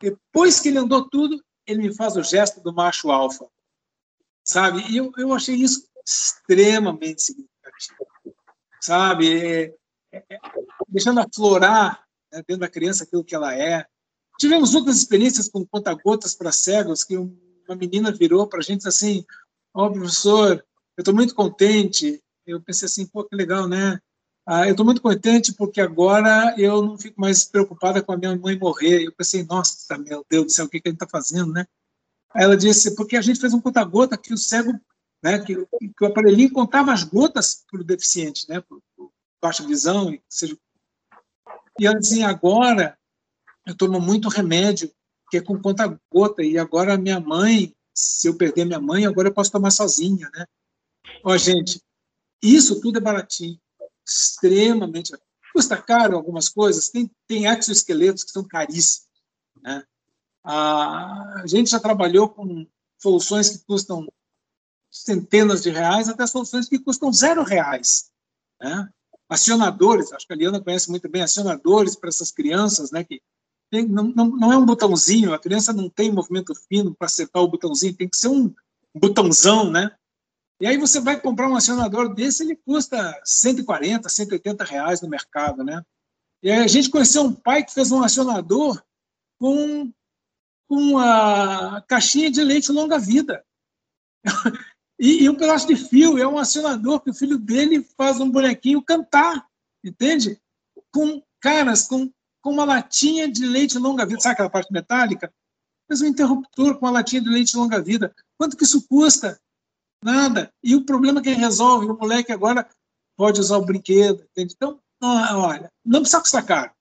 depois 0.00 0.60
que 0.60 0.68
ele 0.68 0.78
andou 0.78 1.08
tudo, 1.08 1.42
ele 1.66 1.82
me 1.82 1.94
faz 1.94 2.16
o 2.16 2.22
gesto 2.22 2.60
do 2.60 2.72
macho 2.72 3.10
alfa 3.10 3.46
sabe? 4.42 4.80
E 4.90 4.96
eu, 4.96 5.12
eu 5.16 5.32
achei 5.32 5.54
isso 5.54 5.88
extremamente 6.04 7.22
significativo, 7.22 8.06
sabe? 8.80 9.38
É, 9.38 9.74
é, 10.12 10.24
é, 10.28 10.40
deixando 10.88 11.20
aflorar 11.20 12.02
né, 12.32 12.42
dentro 12.46 12.58
da 12.58 12.68
criança 12.68 13.04
aquilo 13.04 13.24
que 13.24 13.34
ela 13.34 13.54
é, 13.54 13.86
Tivemos 14.40 14.74
outras 14.74 14.96
experiências 14.96 15.50
com 15.50 15.66
conta-gotas 15.66 16.34
para 16.34 16.50
cegos, 16.50 17.04
que 17.04 17.14
uma 17.70 17.76
menina 17.76 18.10
virou 18.10 18.48
para 18.48 18.58
a 18.58 18.62
gente 18.62 18.86
assim, 18.88 19.24
ó, 19.72 19.86
oh, 19.86 19.92
professor, 19.92 20.64
eu 20.96 21.02
estou 21.02 21.14
muito 21.14 21.34
contente. 21.34 22.20
Eu 22.44 22.60
pensei 22.60 22.86
assim, 22.86 23.06
pô, 23.06 23.22
que 23.22 23.36
legal, 23.36 23.68
né? 23.68 24.00
Ah, 24.44 24.66
eu 24.66 24.72
estou 24.72 24.84
muito 24.84 25.00
contente 25.00 25.52
porque 25.52 25.80
agora 25.80 26.52
eu 26.58 26.82
não 26.82 26.98
fico 26.98 27.20
mais 27.20 27.44
preocupada 27.44 28.02
com 28.02 28.12
a 28.12 28.16
minha 28.16 28.36
mãe 28.36 28.58
morrer. 28.58 29.04
Eu 29.04 29.12
pensei, 29.12 29.44
nossa, 29.44 29.96
meu 29.98 30.26
Deus 30.28 30.46
do 30.46 30.50
céu, 30.50 30.66
o 30.66 30.68
que, 30.68 30.80
que 30.80 30.88
a 30.88 30.90
gente 30.90 31.02
está 31.02 31.08
fazendo, 31.08 31.52
né? 31.52 31.64
Aí 32.34 32.42
ela 32.42 32.56
disse, 32.56 32.96
porque 32.96 33.16
a 33.16 33.22
gente 33.22 33.40
fez 33.40 33.54
um 33.54 33.60
conta-gota 33.60 34.18
que 34.18 34.34
o 34.34 34.38
cego, 34.38 34.72
né, 35.22 35.38
que, 35.38 35.54
que 35.54 36.04
o 36.04 36.06
aparelhinho 36.06 36.52
contava 36.52 36.92
as 36.92 37.04
gotas 37.04 37.64
para 37.70 37.80
o 37.80 37.84
deficiente, 37.84 38.48
né, 38.48 38.60
por, 38.60 38.82
baixa 39.40 39.66
visão, 39.66 40.16
seja. 40.28 40.56
E 41.78 41.86
ela 41.86 41.98
dizia, 41.98 42.28
agora 42.28 42.98
eu 43.66 43.76
tomo 43.76 44.00
muito 44.00 44.28
remédio, 44.28 44.92
que 45.30 45.36
é 45.36 45.40
com 45.40 45.60
conta-gota, 45.60 46.42
e 46.42 46.58
agora 46.58 46.98
minha 46.98 47.20
mãe, 47.20 47.74
se 47.94 48.28
eu 48.28 48.36
perder 48.36 48.64
minha 48.64 48.80
mãe, 48.80 49.06
agora 49.06 49.28
eu 49.28 49.34
posso 49.34 49.52
tomar 49.52 49.70
sozinha, 49.70 50.28
né? 50.34 50.46
Ó, 51.24 51.36
gente, 51.36 51.80
isso 52.42 52.80
tudo 52.80 52.98
é 52.98 53.00
baratinho, 53.00 53.58
extremamente. 54.06 55.12
Custa 55.52 55.76
caro 55.76 56.16
algumas 56.16 56.48
coisas, 56.48 56.88
tem, 56.88 57.10
tem 57.26 57.46
exoesqueletos 57.46 58.24
que 58.24 58.30
são 58.30 58.44
caríssimos, 58.44 59.08
né? 59.62 59.84
A 60.42 61.42
gente 61.46 61.70
já 61.70 61.78
trabalhou 61.78 62.28
com 62.28 62.66
soluções 62.98 63.50
que 63.50 63.64
custam 63.64 64.06
centenas 64.90 65.62
de 65.62 65.70
reais 65.70 66.08
até 66.08 66.26
soluções 66.26 66.68
que 66.68 66.78
custam 66.78 67.12
zero 67.12 67.42
reais. 67.42 68.10
Né? 68.60 68.88
Acionadores, 69.28 70.12
acho 70.12 70.26
que 70.26 70.32
a 70.32 70.36
Liana 70.36 70.60
conhece 70.60 70.90
muito 70.90 71.08
bem, 71.08 71.22
acionadores 71.22 71.94
para 71.94 72.08
essas 72.08 72.32
crianças, 72.32 72.90
né, 72.90 73.04
que 73.04 73.22
tem, 73.70 73.86
não, 73.86 74.04
não, 74.04 74.26
não, 74.26 74.52
é 74.52 74.58
um 74.58 74.66
botãozinho, 74.66 75.32
a 75.32 75.38
criança 75.38 75.72
não 75.72 75.88
tem 75.88 76.10
movimento 76.10 76.54
fino 76.54 76.94
para 76.94 77.06
acertar 77.06 77.42
o 77.42 77.48
botãozinho, 77.48 77.96
tem 77.96 78.08
que 78.08 78.16
ser 78.16 78.28
um 78.28 78.52
botãozão, 78.94 79.70
né? 79.70 79.94
E 80.60 80.66
aí 80.66 80.76
você 80.76 81.00
vai 81.00 81.18
comprar 81.18 81.48
um 81.48 81.56
acionador 81.56 82.12
desse, 82.12 82.42
ele 82.42 82.56
custa 82.56 83.18
140, 83.24 84.08
180 84.08 84.64
reais 84.64 85.00
no 85.00 85.08
mercado, 85.08 85.64
né? 85.64 85.82
E 86.42 86.50
a 86.50 86.66
gente 86.66 86.90
conheceu 86.90 87.22
um 87.22 87.32
pai 87.32 87.64
que 87.64 87.72
fez 87.72 87.92
um 87.92 88.02
acionador 88.02 88.82
com 89.38 89.90
uma 90.68 91.80
caixinha 91.82 92.30
de 92.30 92.42
leite 92.42 92.70
longa-vida. 92.70 93.44
e, 94.98 95.24
e, 95.24 95.30
um 95.30 95.34
pedaço 95.34 95.66
de 95.66 95.76
fio, 95.76 96.18
é 96.18 96.26
um 96.26 96.38
acionador 96.38 97.00
que 97.00 97.10
o 97.10 97.14
filho 97.14 97.38
dele 97.38 97.82
faz 97.96 98.20
um 98.20 98.30
bonequinho 98.30 98.82
cantar, 98.82 99.46
entende? 99.84 100.40
Com 100.92 101.22
caras, 101.40 101.88
com, 101.88 102.12
com 102.40 102.50
uma 102.50 102.64
latinha 102.64 103.30
de 103.30 103.44
leite 103.44 103.78
longa-vida, 103.78 104.20
sabe 104.20 104.34
aquela 104.34 104.50
parte 104.50 104.72
metálica? 104.72 105.32
Fez 105.86 106.00
um 106.00 106.06
interruptor 106.06 106.78
com 106.78 106.86
uma 106.86 106.92
latinha 106.92 107.20
de 107.20 107.28
leite 107.28 107.56
longa-vida. 107.56 108.14
Quanto 108.38 108.56
que 108.56 108.64
isso 108.64 108.86
custa? 108.86 109.40
Nada. 110.02 110.52
E 110.62 110.74
o 110.74 110.84
problema 110.84 111.20
que 111.20 111.28
ele 111.28 111.40
resolve, 111.40 111.86
o 111.86 111.96
moleque 111.96 112.32
agora 112.32 112.68
pode 113.16 113.40
usar 113.40 113.58
o 113.58 113.64
brinquedo, 113.64 114.22
entende? 114.30 114.54
Então, 114.56 114.80
olha, 115.02 115.70
não 115.84 116.00
precisa 116.00 116.20
custar 116.20 116.46
caro. 116.46 116.72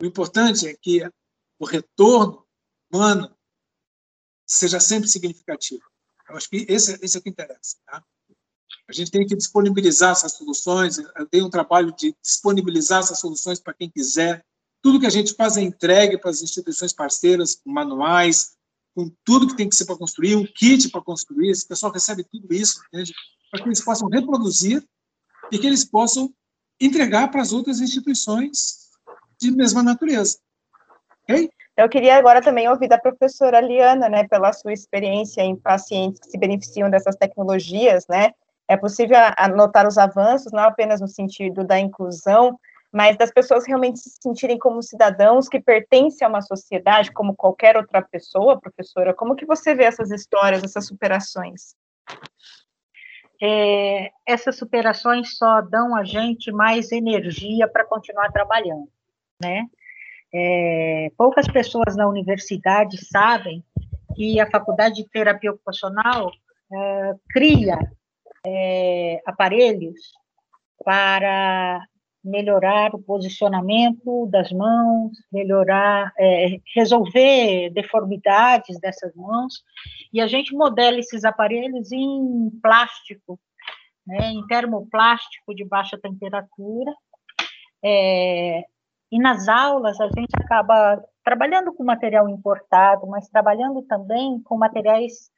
O 0.00 0.04
importante 0.04 0.68
é 0.68 0.74
que 0.74 1.02
o 1.58 1.64
retorno 1.64 2.46
humano 2.92 3.34
seja 4.46 4.78
sempre 4.80 5.08
significativo. 5.08 5.84
Eu 6.28 6.36
acho 6.36 6.48
que 6.48 6.66
esse, 6.68 6.98
esse 7.02 7.16
é 7.16 7.20
o 7.20 7.22
que 7.22 7.30
interessa. 7.30 7.76
Tá? 7.86 8.04
A 8.88 8.92
gente 8.92 9.10
tem 9.10 9.26
que 9.26 9.36
disponibilizar 9.36 10.12
essas 10.12 10.32
soluções, 10.32 10.96
tem 11.30 11.42
um 11.42 11.50
trabalho 11.50 11.94
de 11.94 12.16
disponibilizar 12.22 13.00
essas 13.00 13.18
soluções 13.20 13.60
para 13.60 13.74
quem 13.74 13.90
quiser. 13.90 14.44
Tudo 14.82 15.00
que 15.00 15.06
a 15.06 15.10
gente 15.10 15.34
faz 15.34 15.56
é 15.56 15.62
entregue 15.62 16.18
para 16.18 16.30
as 16.30 16.42
instituições 16.42 16.92
parceiras, 16.92 17.54
com 17.54 17.70
manuais, 17.70 18.56
com 18.94 19.10
tudo 19.24 19.46
que 19.46 19.56
tem 19.56 19.68
que 19.68 19.76
ser 19.76 19.86
para 19.86 19.96
construir, 19.96 20.36
um 20.36 20.44
kit 20.44 20.90
para 20.90 21.02
construir. 21.02 21.50
Esse 21.50 21.66
pessoal 21.66 21.92
recebe 21.92 22.24
tudo 22.24 22.52
isso, 22.52 22.80
para 23.50 23.62
que 23.62 23.68
eles 23.68 23.84
possam 23.84 24.08
reproduzir 24.08 24.84
e 25.52 25.58
que 25.58 25.66
eles 25.66 25.84
possam 25.84 26.32
entregar 26.80 27.28
para 27.30 27.42
as 27.42 27.52
outras 27.52 27.80
instituições 27.80 28.88
de 29.40 29.50
mesma 29.50 29.82
natureza. 29.82 30.38
Ok? 31.22 31.50
Eu 31.76 31.88
queria 31.88 32.16
agora 32.16 32.42
também 32.42 32.68
ouvir 32.68 32.88
da 32.88 32.98
professora 32.98 33.60
Liana, 33.60 34.08
né, 34.08 34.26
pela 34.26 34.52
sua 34.52 34.72
experiência 34.72 35.42
em 35.42 35.54
pacientes 35.54 36.20
que 36.20 36.28
se 36.28 36.36
beneficiam 36.36 36.90
dessas 36.90 37.14
tecnologias, 37.14 38.04
né? 38.08 38.32
É 38.66 38.76
possível 38.76 39.16
anotar 39.36 39.86
os 39.86 39.96
avanços, 39.96 40.50
não 40.52 40.64
apenas 40.64 41.00
no 41.00 41.06
sentido 41.06 41.64
da 41.64 41.78
inclusão, 41.78 42.58
mas 42.92 43.16
das 43.16 43.30
pessoas 43.30 43.66
realmente 43.66 43.98
se 43.98 44.10
sentirem 44.20 44.58
como 44.58 44.82
cidadãos 44.82 45.48
que 45.48 45.60
pertencem 45.60 46.24
a 46.26 46.28
uma 46.28 46.40
sociedade, 46.40 47.12
como 47.12 47.36
qualquer 47.36 47.76
outra 47.76 48.00
pessoa, 48.02 48.60
professora. 48.60 49.12
Como 49.12 49.36
que 49.36 49.44
você 49.44 49.74
vê 49.74 49.84
essas 49.84 50.10
histórias, 50.10 50.64
essas 50.64 50.86
superações? 50.86 51.76
É, 53.40 54.10
essas 54.26 54.56
superações 54.56 55.36
só 55.36 55.60
dão 55.60 55.94
a 55.94 56.02
gente 56.02 56.50
mais 56.50 56.90
energia 56.90 57.68
para 57.68 57.84
continuar 57.84 58.32
trabalhando, 58.32 58.88
né? 59.40 59.66
É, 60.34 61.10
poucas 61.16 61.46
pessoas 61.46 61.96
na 61.96 62.08
universidade 62.08 62.98
sabem 63.06 63.64
que 64.14 64.40
a 64.40 64.50
faculdade 64.50 64.96
de 64.96 65.08
terapia 65.08 65.52
ocupacional 65.52 66.30
é, 66.72 67.14
cria 67.30 67.78
é, 68.46 69.22
aparelhos 69.24 69.98
para 70.84 71.80
melhorar 72.28 72.94
o 72.94 73.02
posicionamento 73.02 74.26
das 74.26 74.52
mãos, 74.52 75.12
melhorar, 75.32 76.12
é, 76.18 76.60
resolver 76.74 77.70
deformidades 77.70 78.78
dessas 78.80 79.14
mãos, 79.14 79.62
e 80.12 80.20
a 80.20 80.26
gente 80.26 80.54
modela 80.54 80.98
esses 80.98 81.24
aparelhos 81.24 81.90
em 81.90 82.50
plástico, 82.62 83.38
né, 84.06 84.30
em 84.30 84.46
termoplástico 84.46 85.54
de 85.54 85.64
baixa 85.64 85.98
temperatura, 85.98 86.92
é, 87.84 88.64
e 89.10 89.18
nas 89.18 89.48
aulas 89.48 90.00
a 90.00 90.06
gente 90.06 90.34
acaba 90.36 91.02
trabalhando 91.24 91.72
com 91.72 91.84
material 91.84 92.28
importado, 92.28 93.06
mas 93.06 93.28
trabalhando 93.28 93.82
também 93.82 94.40
com 94.42 94.56
materiais 94.56 95.30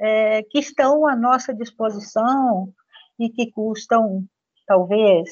é, 0.00 0.42
que 0.44 0.58
estão 0.58 1.06
à 1.06 1.14
nossa 1.14 1.54
disposição 1.54 2.72
e 3.18 3.28
que 3.28 3.50
custam 3.50 4.24
talvez 4.66 5.30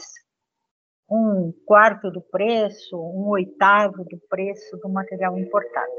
um 1.11 1.53
quarto 1.67 2.11
do 2.11 2.21
preço, 2.21 2.97
um 2.97 3.29
oitavo 3.31 4.05
do 4.05 4.19
preço 4.29 4.77
do 4.79 4.89
material 4.89 5.37
importado. 5.37 5.91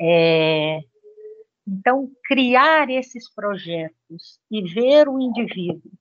É, 0.00 0.80
então, 1.66 2.10
criar 2.24 2.90
esses 2.90 3.32
projetos 3.32 4.40
e 4.50 4.62
ver 4.74 5.08
o 5.08 5.20
indivíduo 5.20 5.92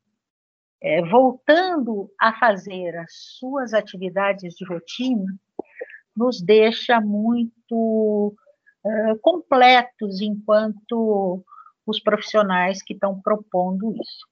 é, 0.81 1.03
voltando 1.03 2.11
a 2.19 2.33
fazer 2.33 2.97
as 2.97 3.13
suas 3.37 3.73
atividades 3.73 4.55
de 4.55 4.65
rotina, 4.65 5.25
nos 6.17 6.41
deixa 6.41 6.99
muito 6.99 8.35
é, 8.83 9.15
completos 9.21 10.21
enquanto 10.21 11.45
os 11.85 12.01
profissionais 12.01 12.81
que 12.81 12.93
estão 12.93 13.21
propondo 13.21 13.93
isso. 13.93 14.27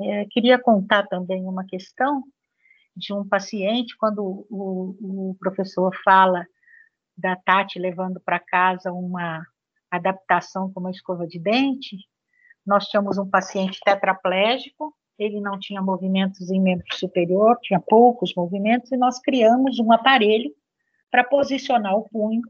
É, 0.00 0.26
queria 0.30 0.58
contar 0.58 1.06
também 1.06 1.44
uma 1.44 1.64
questão 1.64 2.24
de 2.96 3.12
um 3.12 3.26
paciente, 3.26 3.96
quando 3.96 4.46
o, 4.50 5.30
o 5.30 5.36
professor 5.38 5.94
fala 6.04 6.46
da 7.16 7.36
Tati 7.36 7.78
levando 7.78 8.20
para 8.20 8.38
casa 8.38 8.92
uma 8.92 9.44
adaptação 9.90 10.72
com 10.72 10.80
uma 10.80 10.90
escova 10.90 11.26
de 11.26 11.38
dente, 11.38 11.96
nós 12.66 12.86
tínhamos 12.86 13.18
um 13.18 13.28
paciente 13.28 13.80
tetraplégico 13.84 14.94
ele 15.18 15.40
não 15.40 15.58
tinha 15.58 15.80
movimentos 15.80 16.50
em 16.50 16.60
membro 16.60 16.86
superior, 16.94 17.58
tinha 17.62 17.80
poucos 17.80 18.34
movimentos, 18.34 18.90
e 18.90 18.96
nós 18.96 19.20
criamos 19.20 19.78
um 19.78 19.92
aparelho 19.92 20.50
para 21.10 21.24
posicionar 21.24 21.94
o 21.96 22.08
punho. 22.08 22.42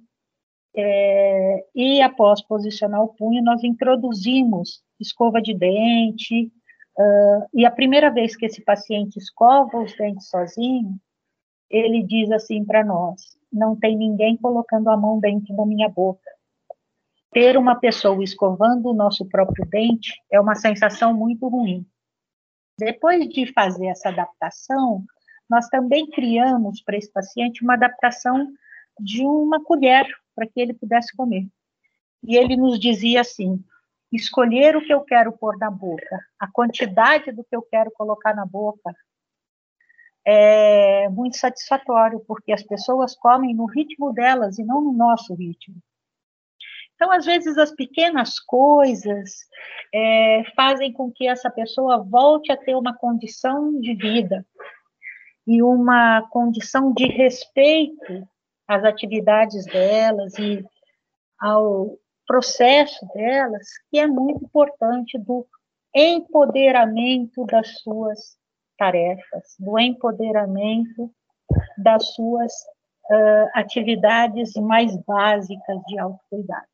É, 0.74 1.66
e 1.74 2.00
após 2.00 2.40
posicionar 2.40 3.02
o 3.02 3.08
punho, 3.08 3.42
nós 3.42 3.62
introduzimos 3.62 4.82
escova 4.98 5.42
de 5.42 5.52
dente. 5.52 6.50
Uh, 6.98 7.48
e 7.54 7.64
a 7.64 7.70
primeira 7.70 8.10
vez 8.10 8.36
que 8.36 8.44
esse 8.44 8.62
paciente 8.62 9.16
escova 9.16 9.78
os 9.78 9.96
dentes 9.96 10.28
sozinho, 10.28 11.00
ele 11.70 12.02
diz 12.02 12.30
assim 12.30 12.64
para 12.64 12.84
nós: 12.84 13.20
não 13.52 13.74
tem 13.74 13.96
ninguém 13.96 14.36
colocando 14.36 14.90
a 14.90 14.96
mão 14.96 15.18
dentro 15.18 15.54
da 15.56 15.64
minha 15.64 15.88
boca. 15.88 16.30
Ter 17.32 17.56
uma 17.56 17.76
pessoa 17.76 18.22
escovando 18.22 18.90
o 18.90 18.94
nosso 18.94 19.26
próprio 19.26 19.66
dente 19.66 20.12
é 20.30 20.38
uma 20.38 20.54
sensação 20.54 21.14
muito 21.14 21.48
ruim. 21.48 21.86
Depois 22.78 23.26
de 23.28 23.50
fazer 23.52 23.86
essa 23.86 24.10
adaptação, 24.10 25.04
nós 25.48 25.68
também 25.68 26.08
criamos 26.10 26.82
para 26.82 26.96
esse 26.96 27.10
paciente 27.10 27.62
uma 27.62 27.74
adaptação 27.74 28.52
de 29.00 29.22
uma 29.22 29.62
colher 29.62 30.06
para 30.34 30.46
que 30.46 30.60
ele 30.60 30.74
pudesse 30.74 31.14
comer. 31.16 31.46
E 32.22 32.36
ele 32.36 32.56
nos 32.56 32.78
dizia 32.78 33.22
assim: 33.22 33.62
escolher 34.12 34.76
o 34.76 34.84
que 34.84 34.92
eu 34.92 35.00
quero 35.02 35.32
pôr 35.32 35.56
na 35.58 35.70
boca, 35.70 36.20
a 36.38 36.46
quantidade 36.46 37.32
do 37.32 37.42
que 37.42 37.56
eu 37.56 37.62
quero 37.62 37.90
colocar 37.92 38.34
na 38.34 38.44
boca, 38.44 38.94
é 40.24 41.08
muito 41.08 41.36
satisfatório, 41.36 42.20
porque 42.20 42.52
as 42.52 42.62
pessoas 42.62 43.16
comem 43.16 43.54
no 43.54 43.66
ritmo 43.66 44.12
delas 44.12 44.58
e 44.58 44.64
não 44.64 44.80
no 44.80 44.92
nosso 44.92 45.34
ritmo. 45.34 45.76
Então, 46.94 47.10
às 47.10 47.24
vezes, 47.24 47.58
as 47.58 47.74
pequenas 47.74 48.38
coisas 48.38 49.30
é, 49.92 50.44
fazem 50.54 50.92
com 50.92 51.10
que 51.10 51.26
essa 51.26 51.50
pessoa 51.50 51.98
volte 51.98 52.52
a 52.52 52.56
ter 52.56 52.76
uma 52.76 52.96
condição 52.96 53.80
de 53.80 53.94
vida 53.94 54.46
e 55.44 55.60
uma 55.62 56.22
condição 56.30 56.92
de 56.92 57.06
respeito 57.06 58.28
às 58.68 58.84
atividades 58.84 59.66
delas 59.66 60.38
e 60.38 60.64
ao 61.40 61.98
processo 62.32 63.06
delas, 63.14 63.68
que 63.90 63.98
é 63.98 64.06
muito 64.06 64.42
importante 64.42 65.18
do 65.18 65.46
empoderamento 65.94 67.44
das 67.44 67.78
suas 67.82 68.38
tarefas, 68.78 69.54
do 69.58 69.78
empoderamento 69.78 71.10
das 71.76 72.14
suas 72.14 72.50
uh, 73.10 73.50
atividades 73.52 74.54
mais 74.54 74.96
básicas 75.06 75.78
de 75.86 75.98
autocuidado. 75.98 76.64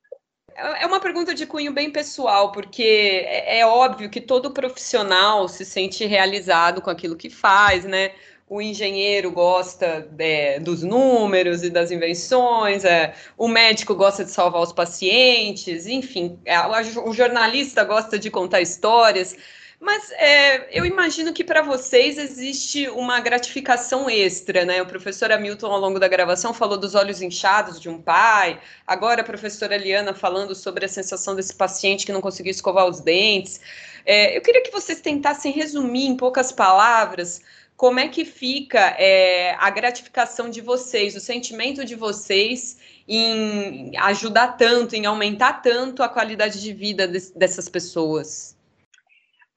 É 0.55 0.87
uma 0.87 1.01
pergunta 1.01 1.35
de 1.35 1.45
cunho 1.45 1.73
bem 1.73 1.91
pessoal, 1.91 2.53
porque 2.53 3.25
é, 3.27 3.59
é 3.59 3.67
óbvio 3.67 4.09
que 4.09 4.21
todo 4.21 4.53
profissional 4.53 5.49
se 5.49 5.65
sente 5.65 6.07
realizado 6.07 6.81
com 6.81 6.91
aquilo 6.91 7.17
que 7.17 7.31
faz, 7.31 7.85
né? 7.85 8.13
O 8.49 8.63
engenheiro 8.63 9.31
gosta 9.31 10.09
é, 10.19 10.59
dos 10.59 10.83
números 10.83 11.63
e 11.63 11.71
das 11.71 11.91
invenções, 11.91 12.85
é, 12.85 13.15
o 13.37 13.47
médico 13.47 13.95
gosta 13.95 14.25
de 14.25 14.31
salvar 14.31 14.63
os 14.63 14.73
pacientes, 14.73 15.87
enfim, 15.87 16.39
é, 16.45 16.59
o 17.01 17.13
jornalista 17.13 17.85
gosta 17.85 18.19
de 18.19 18.31
contar 18.31 18.61
histórias. 18.61 19.37
Mas 19.81 20.11
é, 20.13 20.77
eu 20.77 20.85
imagino 20.85 21.33
que 21.33 21.45
para 21.45 21.63
vocês 21.63 22.19
existe 22.19 22.89
uma 22.89 23.21
gratificação 23.21 24.11
extra, 24.11 24.65
né? 24.65 24.83
O 24.83 24.87
professor 24.87 25.31
Hamilton, 25.31 25.69
ao 25.69 25.79
longo 25.79 26.01
da 26.01 26.09
gravação, 26.09 26.53
falou 26.53 26.77
dos 26.77 26.97
olhos 26.97 27.23
inchados 27.23 27.81
de 27.81 27.89
um 27.89 28.03
pai, 28.03 28.61
agora 28.85 29.21
a 29.21 29.25
professora 29.25 29.77
Eliana 29.77 30.13
falando 30.13 30.53
sobre 30.53 30.85
a 30.85 30.89
sensação 30.89 31.37
desse 31.37 31.55
paciente 31.55 32.05
que 32.05 32.13
não 32.13 32.21
conseguiu 32.21 32.51
escovar 32.51 32.87
os 32.87 33.01
dentes. 33.01 33.61
É, 34.05 34.37
eu 34.37 34.41
queria 34.43 34.63
que 34.63 34.73
vocês 34.73 35.01
tentassem 35.01 35.53
resumir 35.53 36.07
em 36.07 36.17
poucas 36.17 36.51
palavras 36.51 37.41
como 37.79 37.99
é 37.99 38.09
que 38.09 38.27
fica 38.27 38.95
é, 38.99 39.55
a 39.55 39.71
gratificação 39.71 40.51
de 40.51 40.61
vocês, 40.61 41.17
o 41.17 41.21
sentimento 41.21 41.83
de 41.83 41.95
vocês 41.95 42.79
em 43.09 43.97
ajudar 43.97 44.59
tanto, 44.59 44.95
em 44.95 45.07
aumentar 45.07 45.63
tanto 45.63 46.03
a 46.03 46.09
qualidade 46.11 46.61
de 46.61 46.75
vida 46.75 47.09
de, 47.09 47.33
dessas 47.35 47.71
pessoas? 47.71 48.59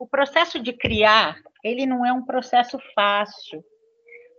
o 0.02 0.08
processo 0.08 0.60
de 0.60 0.74
criar, 0.74 1.36
ele 1.64 1.86
não 1.86 2.04
é 2.04 2.12
um 2.12 2.26
processo 2.26 2.80
fácil, 2.96 3.64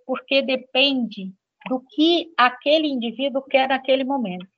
porque 0.04 0.42
depende 0.42 1.32
do 1.68 1.78
que 1.88 2.32
aquele 2.36 2.88
indivíduo 2.88 3.40
quer 3.42 3.68
naquele 3.68 4.02
momento, 4.02 4.48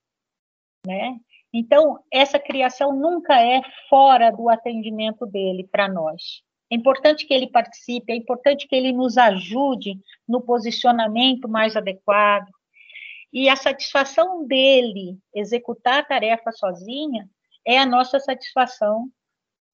né? 0.87 1.21
Então, 1.53 2.03
essa 2.11 2.39
criação 2.39 2.97
nunca 2.97 3.39
é 3.39 3.61
fora 3.91 4.31
do 4.31 4.49
atendimento 4.49 5.27
dele 5.27 5.69
para 5.71 5.89
nós. 5.89 6.43
É 6.71 6.75
importante 6.75 7.27
que 7.27 7.35
ele 7.35 7.47
participe, 7.49 8.13
é 8.13 8.17
importante 8.17 8.67
que 8.67 8.75
ele 8.75 8.93
nos 8.93 9.17
ajude 9.19 9.99
no 10.27 10.41
posicionamento 10.41 11.49
mais 11.49 11.77
adequado. 11.77 12.49
E 13.33 13.49
a 13.49 13.57
satisfação 13.57 14.47
dele 14.47 15.19
executar 15.35 15.99
a 15.99 16.05
tarefa 16.05 16.53
sozinha 16.53 17.29
é 17.67 17.79
a 17.79 17.87
nossa 17.87 18.19
satisfação 18.21 19.11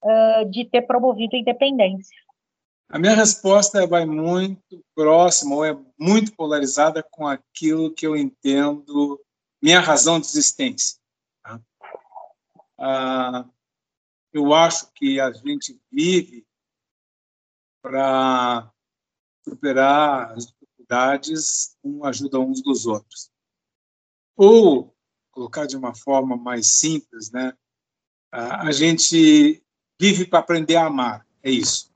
uh, 0.03 0.51
de 0.51 0.65
ter 0.65 0.83
promovido 0.83 1.37
a 1.37 1.39
independência? 1.39 2.17
A 2.89 2.99
minha 2.99 3.15
resposta 3.15 3.87
vai 3.87 4.05
muito 4.05 4.85
próxima 4.95 5.55
ou 5.55 5.65
é 5.65 5.79
muito 5.99 6.35
polarizada 6.35 7.03
com 7.03 7.27
aquilo 7.27 7.95
que 7.95 8.07
eu 8.07 8.17
entendo 8.17 9.21
minha 9.63 9.79
razão 9.79 10.19
de 10.19 10.27
existência. 10.27 10.99
Tá? 11.43 11.61
Ah, 12.79 13.45
eu 14.33 14.53
acho 14.53 14.91
que 14.93 15.21
a 15.21 15.31
gente 15.33 15.79
vive 15.91 16.45
para 17.83 18.73
superar 19.45 20.33
as 20.33 20.47
dificuldades, 20.47 21.77
um 21.83 22.05
ajuda 22.05 22.39
uns 22.39 22.63
dos 22.63 22.87
outros. 22.87 23.31
Ou, 24.37 24.95
colocar 25.31 25.67
de 25.67 25.77
uma 25.77 25.95
forma 25.95 26.37
mais 26.37 26.73
simples, 26.73 27.31
né? 27.31 27.57
a 28.33 28.71
gente 28.71 29.63
vive 30.01 30.27
para 30.27 30.39
aprender 30.39 30.77
a 30.77 30.87
amar, 30.87 31.27
é 31.43 31.51
isso. 31.51 31.91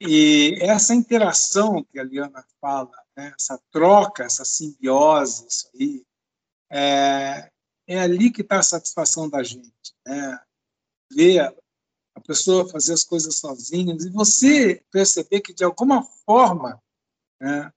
E 0.00 0.58
essa 0.60 0.94
interação 0.94 1.82
que 1.84 1.98
a 1.98 2.04
Liana 2.04 2.44
fala, 2.60 2.92
né, 3.16 3.32
essa 3.34 3.58
troca, 3.70 4.24
essa 4.24 4.44
simbiose, 4.44 5.46
isso 5.48 5.70
aí, 5.74 6.04
é, 6.70 7.50
é 7.86 8.00
ali 8.00 8.30
que 8.30 8.42
está 8.42 8.58
a 8.58 8.62
satisfação 8.62 9.28
da 9.28 9.42
gente. 9.42 9.94
Né? 10.06 10.38
Ver 11.12 11.56
a 12.16 12.20
pessoa 12.20 12.68
fazer 12.68 12.94
as 12.94 13.04
coisas 13.04 13.36
sozinha 13.36 13.94
e 13.94 14.08
você 14.08 14.82
perceber 14.90 15.42
que, 15.42 15.52
de 15.52 15.62
alguma 15.62 16.02
forma, 16.02 16.82
né, 17.38 17.70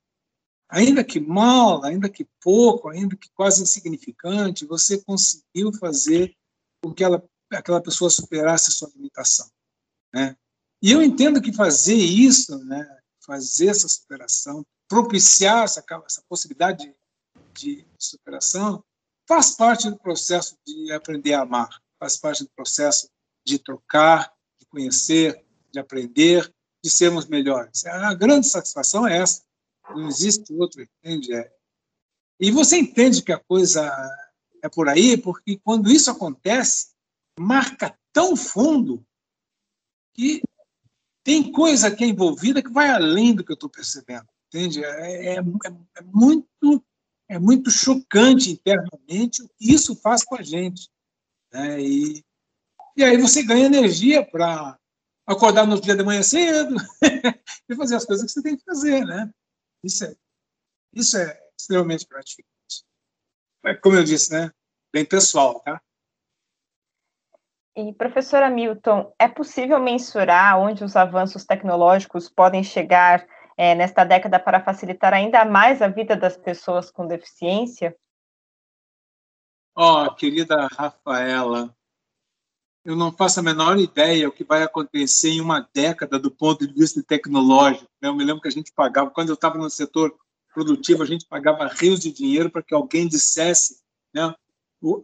ainda 0.70 1.04
que 1.04 1.20
mal, 1.20 1.84
ainda 1.84 2.10
que 2.10 2.26
pouco, 2.42 2.88
ainda 2.88 3.18
que 3.18 3.30
quase 3.32 3.62
insignificante, 3.62 4.66
você 4.66 4.98
conseguiu 5.04 5.74
fazer 5.74 6.34
com 6.82 6.94
que 6.94 7.04
ela 7.04 7.22
aquela 7.52 7.82
pessoa 7.82 8.12
superasse 8.12 8.72
sua 8.72 8.92
limitação. 8.96 9.50
Né? 10.14 10.38
E 10.82 10.92
eu 10.92 11.02
entendo 11.02 11.42
que 11.42 11.52
fazer 11.52 11.96
isso, 11.96 12.64
né, 12.64 13.00
fazer 13.26 13.68
essa 13.68 13.90
superação, 13.90 14.64
propiciar 14.88 15.64
essa, 15.64 15.84
essa 16.06 16.24
possibilidade 16.30 16.96
de, 17.54 17.76
de 17.78 17.88
superação, 17.98 18.84
faz 19.28 19.56
parte 19.56 19.90
do 19.90 19.98
processo 19.98 20.56
de 20.66 20.92
aprender 20.92 21.34
a 21.34 21.42
amar, 21.42 21.70
faz 22.00 22.18
parte 22.18 22.44
do 22.44 22.50
processo 22.52 23.10
de 23.46 23.60
trocar, 23.60 24.34
de 24.60 24.66
conhecer, 24.68 25.44
de 25.72 25.80
aprender, 25.80 26.54
de 26.84 26.90
sermos 26.90 27.26
melhores. 27.26 27.86
A 27.86 28.14
grande 28.14 28.48
satisfação 28.48 29.08
é 29.08 29.18
essa. 29.18 29.44
Não 29.90 30.08
existe 30.08 30.54
outro, 30.54 30.82
entende? 30.82 31.34
É. 31.34 31.52
E 32.40 32.52
você 32.52 32.78
entende 32.78 33.22
que 33.22 33.32
a 33.32 33.40
coisa 33.40 33.92
é 34.64 34.70
por 34.70 34.88
aí, 34.88 35.18
porque 35.18 35.60
quando 35.64 35.92
isso 35.92 36.10
acontece, 36.12 36.92
marca 37.40 37.98
tão 38.14 38.36
fundo 38.36 39.06
que 40.14 40.42
tem 41.24 41.52
coisa 41.52 41.88
aqui 41.88 42.06
envolvida 42.06 42.62
que 42.62 42.72
vai 42.72 42.90
além 42.90 43.36
do 43.36 43.44
que 43.44 43.52
eu 43.52 43.56
estou 43.56 43.70
percebendo, 43.70 44.28
entende? 44.48 44.84
É, 44.84 45.34
é, 45.34 45.36
é, 45.36 45.44
é, 45.98 46.02
muito 46.04 46.84
é 47.28 47.38
muito 47.38 47.70
chocante 47.70 48.50
internamente 48.52 49.44
o 49.44 49.50
que 49.50 49.72
isso 49.72 49.96
faz 49.96 50.24
com 50.24 50.36
a 50.36 50.42
gente, 50.42 50.90
né? 51.54 51.80
E, 51.80 52.24
e 52.96 53.04
aí 53.04 53.18
você 53.18 53.44
ganha 53.44 53.66
energia 53.66 54.26
para 54.26 54.78
acordar 55.26 55.66
no 55.66 55.80
dia 55.80 55.96
de 55.96 56.04
manhã 56.04 56.24
cedo 56.24 56.76
e 57.70 57.76
fazer 57.76 57.96
as 57.96 58.06
coisas 58.06 58.26
que 58.26 58.32
você 58.32 58.42
tem 58.42 58.58
que 58.58 58.64
fazer, 58.64 59.06
né? 59.06 59.30
Isso 59.84 60.06
é 60.06 60.16
isso 60.94 61.18
é 61.18 61.40
extremamente 61.58 62.08
gratificante. 62.08 62.50
Como 63.82 63.96
eu 63.96 64.04
disse, 64.04 64.32
né? 64.32 64.52
Bem 64.92 65.06
pessoal, 65.06 65.60
tá? 65.60 65.82
E, 67.76 67.94
professora 67.94 68.50
Milton, 68.50 69.14
é 69.18 69.28
possível 69.28 69.80
mensurar 69.80 70.60
onde 70.60 70.84
os 70.84 70.96
avanços 70.96 71.46
tecnológicos 71.46 72.28
podem 72.28 72.64
chegar 72.64 73.26
é, 73.56 73.76
nesta 73.76 74.04
década 74.04 74.40
para 74.40 74.64
facilitar 74.64 75.14
ainda 75.14 75.46
mais 75.46 75.82
a 75.82 75.88
vida 75.88 76.16
das 76.16 76.36
pessoas 76.36 76.92
com 76.92 77.08
deficiência? 77.08 77.96
Ó, 79.76 80.06
oh, 80.06 80.16
querida 80.16 80.68
Rafaela, 80.68 81.74
eu 82.84 82.96
não 82.96 83.12
faço 83.12 83.40
a 83.40 83.44
menor 83.44 83.78
ideia 83.78 84.28
o 84.28 84.32
que 84.32 84.44
vai 84.44 84.64
acontecer 84.64 85.30
em 85.30 85.42
uma 85.42 85.68
década 85.74 86.18
do 86.18 86.32
ponto 86.32 86.66
de 86.66 86.74
vista 86.74 87.04
tecnológico. 87.04 87.90
Né? 88.02 88.10
Eu 88.10 88.16
me 88.16 88.24
lembro 88.24 88.42
que 88.42 88.48
a 88.48 88.52
gente 88.52 88.72
pagava, 88.72 89.12
quando 89.12 89.30
eu 89.30 89.36
estava 89.36 89.58
no 89.58 89.70
setor 89.70 90.16
produtivo, 90.54 91.04
a 91.04 91.06
gente 91.06 91.26
pagava 91.28 91.68
rios 91.68 92.00
de 92.00 92.12
dinheiro 92.12 92.50
para 92.50 92.64
que 92.64 92.74
alguém 92.74 93.08
dissesse 93.08 93.80
né, 94.14 94.34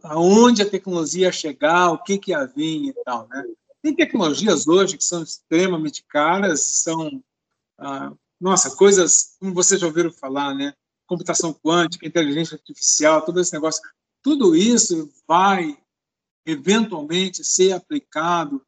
aonde 0.02 0.62
a 0.62 0.68
tecnologia 0.68 1.26
ia 1.26 1.32
chegar, 1.32 1.92
o 1.92 2.02
que, 2.02 2.18
que 2.18 2.30
ia 2.30 2.46
vir 2.46 2.88
e 2.88 2.94
tal. 3.04 3.28
Né? 3.28 3.44
Tem 3.82 3.94
tecnologias 3.94 4.66
hoje 4.66 4.96
que 4.96 5.04
são 5.04 5.22
extremamente 5.22 6.04
caras, 6.08 6.60
são, 6.60 7.22
ah, 7.78 8.12
nossa, 8.40 8.74
coisas, 8.74 9.36
como 9.38 9.54
vocês 9.54 9.80
já 9.80 9.86
ouviram 9.86 10.10
falar, 10.10 10.54
né? 10.54 10.72
computação 11.06 11.54
quântica, 11.54 12.06
inteligência 12.06 12.56
artificial, 12.56 13.22
todo 13.22 13.40
esse 13.40 13.52
negócio, 13.52 13.80
tudo 14.22 14.56
isso 14.56 15.08
vai 15.28 15.78
eventualmente 16.46 17.44
ser 17.44 17.72
aplicado 17.72 18.64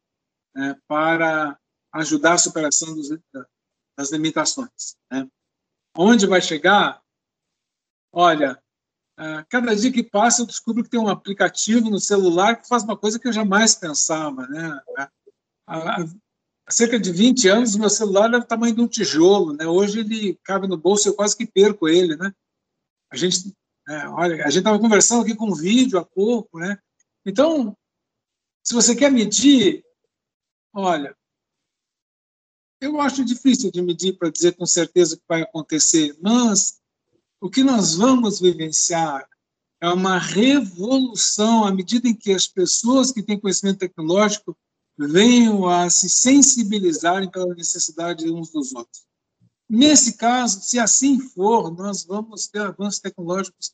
né, 0.53 0.77
para 0.87 1.57
ajudar 1.93 2.33
a 2.33 2.37
superação 2.37 2.93
dos, 2.93 3.09
das 3.97 4.11
limitações. 4.11 4.97
Né? 5.09 5.27
Onde 5.97 6.27
vai 6.27 6.41
chegar? 6.41 7.01
Olha, 8.11 8.61
ah, 9.17 9.45
cada 9.49 9.75
dia 9.75 9.91
que 9.91 10.01
passa 10.01 10.41
eu 10.41 10.45
descubro 10.45 10.81
que 10.81 10.89
tem 10.89 10.99
um 10.99 11.09
aplicativo 11.09 11.89
no 11.89 11.99
celular 11.99 12.55
que 12.55 12.67
faz 12.67 12.83
uma 12.83 12.95
coisa 12.95 13.19
que 13.19 13.27
eu 13.27 13.33
jamais 13.33 13.75
pensava, 13.75 14.47
né? 14.47 14.81
A, 14.97 15.09
a, 15.67 16.01
há 16.01 16.71
cerca 16.71 16.97
de 16.97 17.11
20 17.11 17.49
anos, 17.49 17.75
meu 17.75 17.89
celular 17.89 18.29
era 18.29 18.39
do 18.39 18.45
tamanho 18.45 18.73
de 18.73 18.81
um 18.81 18.87
tijolo, 18.87 19.51
né? 19.51 19.67
Hoje 19.67 19.99
ele 19.99 20.39
cabe 20.43 20.67
no 20.67 20.77
bolso 20.77 21.05
e 21.05 21.09
eu 21.09 21.15
quase 21.15 21.35
que 21.35 21.45
perco 21.45 21.89
ele, 21.89 22.15
né? 22.15 22.33
A 23.11 23.17
gente, 23.17 23.53
é, 23.89 24.07
olha, 24.07 24.35
a 24.45 24.49
gente 24.49 24.59
estava 24.59 24.79
conversando 24.79 25.23
aqui 25.23 25.35
com 25.35 25.49
um 25.51 25.55
vídeo 25.55 25.99
há 25.99 26.05
pouco, 26.05 26.57
né? 26.57 26.79
Então, 27.25 27.77
se 28.63 28.73
você 28.73 28.95
quer 28.95 29.11
medir, 29.11 29.83
olha, 30.73 31.15
eu 32.81 32.99
acho 33.01 33.25
difícil 33.25 33.71
de 33.71 33.81
medir 33.81 34.17
para 34.17 34.31
dizer 34.31 34.55
com 34.55 34.65
certeza 34.65 35.15
o 35.15 35.17
que 35.17 35.25
vai 35.27 35.41
acontecer, 35.41 36.17
mas 36.21 36.79
o 37.41 37.49
que 37.49 37.63
nós 37.63 37.95
vamos 37.95 38.39
vivenciar 38.39 39.27
é 39.81 39.89
uma 39.89 40.17
revolução 40.17 41.65
à 41.65 41.71
medida 41.71 42.07
em 42.07 42.13
que 42.13 42.31
as 42.31 42.47
pessoas 42.47 43.11
que 43.11 43.23
têm 43.23 43.39
conhecimento 43.39 43.79
tecnológico 43.79 44.57
venham 44.97 45.67
a 45.67 45.89
se 45.89 46.09
sensibilizarem 46.09 47.29
pela 47.29 47.53
necessidade 47.55 48.29
uns 48.29 48.51
dos 48.51 48.73
outros. 48.73 49.05
Nesse 49.69 50.17
caso, 50.17 50.61
se 50.61 50.79
assim 50.79 51.19
for, 51.19 51.71
nós 51.71 52.03
vamos 52.03 52.47
ter 52.47 52.61
avanços 52.61 52.99
tecnológicos 52.99 53.73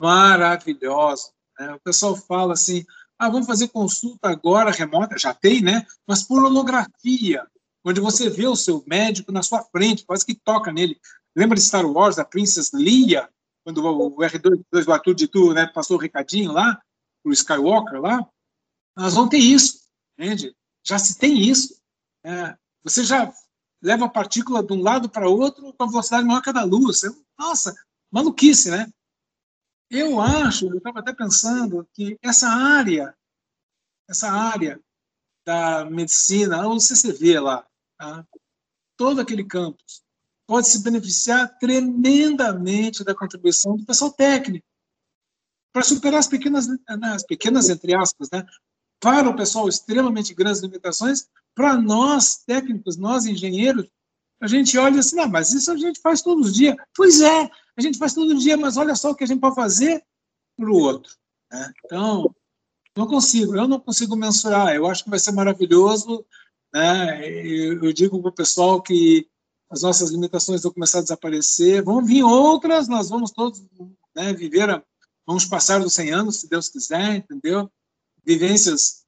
maravilhosos. 0.00 1.33
Né? 1.58 1.74
O 1.74 1.80
pessoal 1.80 2.16
fala 2.16 2.54
assim, 2.54 2.84
ah, 3.18 3.28
vamos 3.28 3.46
fazer 3.46 3.68
consulta 3.68 4.28
agora 4.28 4.70
remota, 4.70 5.18
já 5.18 5.32
tem, 5.32 5.62
né? 5.62 5.86
Mas 6.06 6.22
por 6.22 6.42
holografia, 6.42 7.46
onde 7.84 8.00
você 8.00 8.28
vê 8.28 8.46
o 8.46 8.56
seu 8.56 8.82
médico 8.86 9.30
na 9.30 9.42
sua 9.42 9.62
frente, 9.62 10.04
quase 10.04 10.24
que 10.24 10.34
toca 10.34 10.72
nele. 10.72 10.98
Lembra 11.36 11.56
de 11.56 11.62
Star 11.62 11.86
Wars, 11.86 12.16
da 12.16 12.24
Princess 12.24 12.70
Leia, 12.72 13.28
quando 13.64 13.84
o 13.84 14.16
R2, 14.18 14.86
o 14.86 14.92
Arthur 14.92 15.14
de 15.14 15.28
Tu, 15.28 15.52
né, 15.52 15.66
passou 15.66 15.96
o 15.96 16.00
recadinho 16.00 16.52
lá, 16.52 16.80
o 17.24 17.32
Skywalker 17.32 18.00
lá? 18.00 18.26
Nós 18.96 19.14
vamos 19.14 19.30
ter 19.30 19.38
isso, 19.38 19.80
entende? 20.18 20.54
Já 20.86 20.98
se 20.98 21.18
tem 21.18 21.40
isso. 21.40 21.80
É, 22.24 22.56
você 22.82 23.04
já 23.04 23.32
leva 23.82 24.04
a 24.06 24.10
partícula 24.10 24.62
de 24.62 24.72
um 24.72 24.82
lado 24.82 25.08
para 25.08 25.28
outro 25.28 25.72
com 25.72 25.84
a 25.84 25.86
velocidade 25.86 26.26
maior 26.26 26.42
que 26.42 26.50
a 26.50 26.52
da 26.52 26.64
luz. 26.64 27.02
Nossa, 27.38 27.74
maluquice, 28.10 28.70
né? 28.70 28.90
Eu 29.90 30.20
acho, 30.20 30.66
eu 30.66 30.78
estava 30.78 31.00
até 31.00 31.12
pensando 31.12 31.86
que 31.92 32.18
essa 32.22 32.48
área, 32.48 33.14
essa 34.08 34.30
área 34.30 34.80
da 35.46 35.84
medicina, 35.84 36.66
o 36.66 36.80
CCV 36.80 37.40
lá, 37.40 37.66
tá? 37.98 38.26
todo 38.96 39.20
aquele 39.20 39.44
campus, 39.44 40.02
pode 40.46 40.68
se 40.68 40.82
beneficiar 40.82 41.58
tremendamente 41.58 43.04
da 43.04 43.14
contribuição 43.14 43.76
do 43.76 43.84
pessoal 43.84 44.12
técnico 44.12 44.66
para 45.72 45.82
superar 45.82 46.20
as 46.20 46.28
pequenas, 46.28 46.68
né, 46.68 46.78
as 47.14 47.24
pequenas 47.24 47.68
entre 47.68 47.94
aspas, 47.94 48.28
né? 48.32 48.46
para 49.00 49.28
o 49.28 49.36
pessoal 49.36 49.68
extremamente 49.68 50.32
grandes 50.32 50.62
limitações, 50.62 51.28
para 51.54 51.76
nós 51.76 52.38
técnicos, 52.38 52.96
nós 52.96 53.26
engenheiros, 53.26 53.86
a 54.40 54.46
gente 54.46 54.78
olha 54.78 55.00
assim, 55.00 55.16
não, 55.16 55.28
mas 55.28 55.52
isso 55.52 55.70
a 55.70 55.76
gente 55.76 56.00
faz 56.00 56.22
todos 56.22 56.48
os 56.48 56.54
dias. 56.54 56.74
Pois 56.94 57.20
é, 57.20 57.50
a 57.76 57.82
gente 57.82 57.98
faz 57.98 58.14
todo 58.14 58.38
dia, 58.38 58.56
mas 58.56 58.76
olha 58.76 58.94
só 58.94 59.10
o 59.10 59.14
que 59.14 59.24
a 59.24 59.26
gente 59.26 59.40
pode 59.40 59.54
fazer 59.54 60.04
para 60.56 60.70
o 60.70 60.76
outro. 60.76 61.14
Né? 61.50 61.72
Então, 61.84 62.34
não 62.96 63.06
consigo, 63.06 63.56
eu 63.56 63.66
não 63.66 63.80
consigo 63.80 64.16
mensurar. 64.16 64.74
Eu 64.74 64.86
acho 64.86 65.04
que 65.04 65.10
vai 65.10 65.18
ser 65.18 65.32
maravilhoso. 65.32 66.24
Né? 66.72 67.28
Eu, 67.28 67.92
digo 67.92 68.20
para 68.20 68.30
o 68.30 68.34
pessoal 68.34 68.80
que 68.82 69.28
as 69.70 69.82
nossas 69.82 70.10
limitações 70.10 70.62
vão 70.62 70.72
começar 70.72 70.98
a 70.98 71.02
desaparecer, 71.02 71.82
vão 71.82 72.04
vir 72.04 72.22
outras, 72.22 72.86
nós 72.86 73.08
vamos 73.08 73.32
todos 73.32 73.60
né, 74.14 74.32
viver, 74.32 74.84
vamos 75.26 75.44
passar 75.44 75.80
dos 75.80 75.94
100 75.94 76.12
anos, 76.12 76.40
se 76.40 76.48
Deus 76.48 76.68
quiser, 76.68 77.16
entendeu? 77.16 77.68
Vivências 78.24 79.04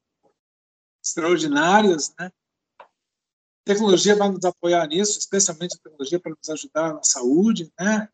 extraordinárias, 1.05 2.13
né? 2.19 2.33
tecnologia 3.67 4.17
vai 4.17 4.31
nos 4.31 4.45
apoiar 4.45 4.87
nisso, 4.87 5.19
especialmente 5.19 5.75
a 5.75 5.79
tecnologia 5.79 6.21
para 6.21 6.31
nos 6.31 6.49
ajudar 6.51 6.95
na 6.95 7.03
saúde, 7.03 7.71
né? 7.79 8.09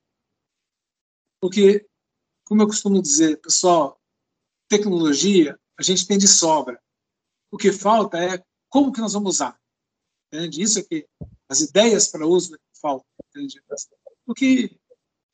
Porque, 1.43 1.85
como 2.45 2.63
eu 2.63 2.69
costumo 2.69 3.03
dizer, 3.03 3.41
pessoal, 3.41 4.01
tecnologia 4.69 5.59
a 5.77 5.83
gente 5.83 6.07
tem 6.07 6.17
de 6.17 6.29
sobra. 6.29 6.81
O 7.51 7.59
que 7.59 7.73
falta 7.73 8.17
é 8.17 8.41
como 8.69 8.93
que 8.93 9.01
nós 9.01 9.15
vamos 9.15 9.35
usar. 9.35 9.61
Entende? 10.29 10.63
Isso 10.63 10.79
é 10.79 10.83
que 10.85 11.09
as 11.49 11.61
ideias 11.61 12.07
para 12.07 12.25
uso 12.25 12.57
faltam. 12.81 13.05
Entende? 13.29 13.61
Porque 14.25 14.79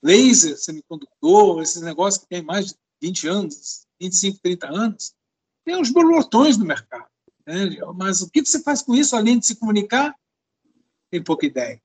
laser, 0.02 0.56
semicondutor, 0.56 1.60
esses 1.60 1.82
negócios 1.82 2.22
que 2.22 2.28
tem 2.28 2.42
mais 2.42 2.68
de 2.68 2.74
20 3.02 3.28
anos, 3.28 3.86
25, 4.00 4.38
30 4.40 4.66
anos, 4.66 5.14
tem 5.62 5.76
uns 5.76 5.90
borbotões 5.90 6.56
no 6.56 6.64
mercado. 6.64 7.10
Né? 7.46 7.76
Mas 7.94 8.22
o 8.22 8.30
que 8.30 8.42
você 8.42 8.62
faz 8.62 8.80
com 8.80 8.94
isso, 8.94 9.14
além 9.14 9.38
de 9.38 9.46
se 9.46 9.56
comunicar? 9.56 10.18
Tem 11.10 11.22
pouca 11.22 11.44
ideia. 11.44 11.82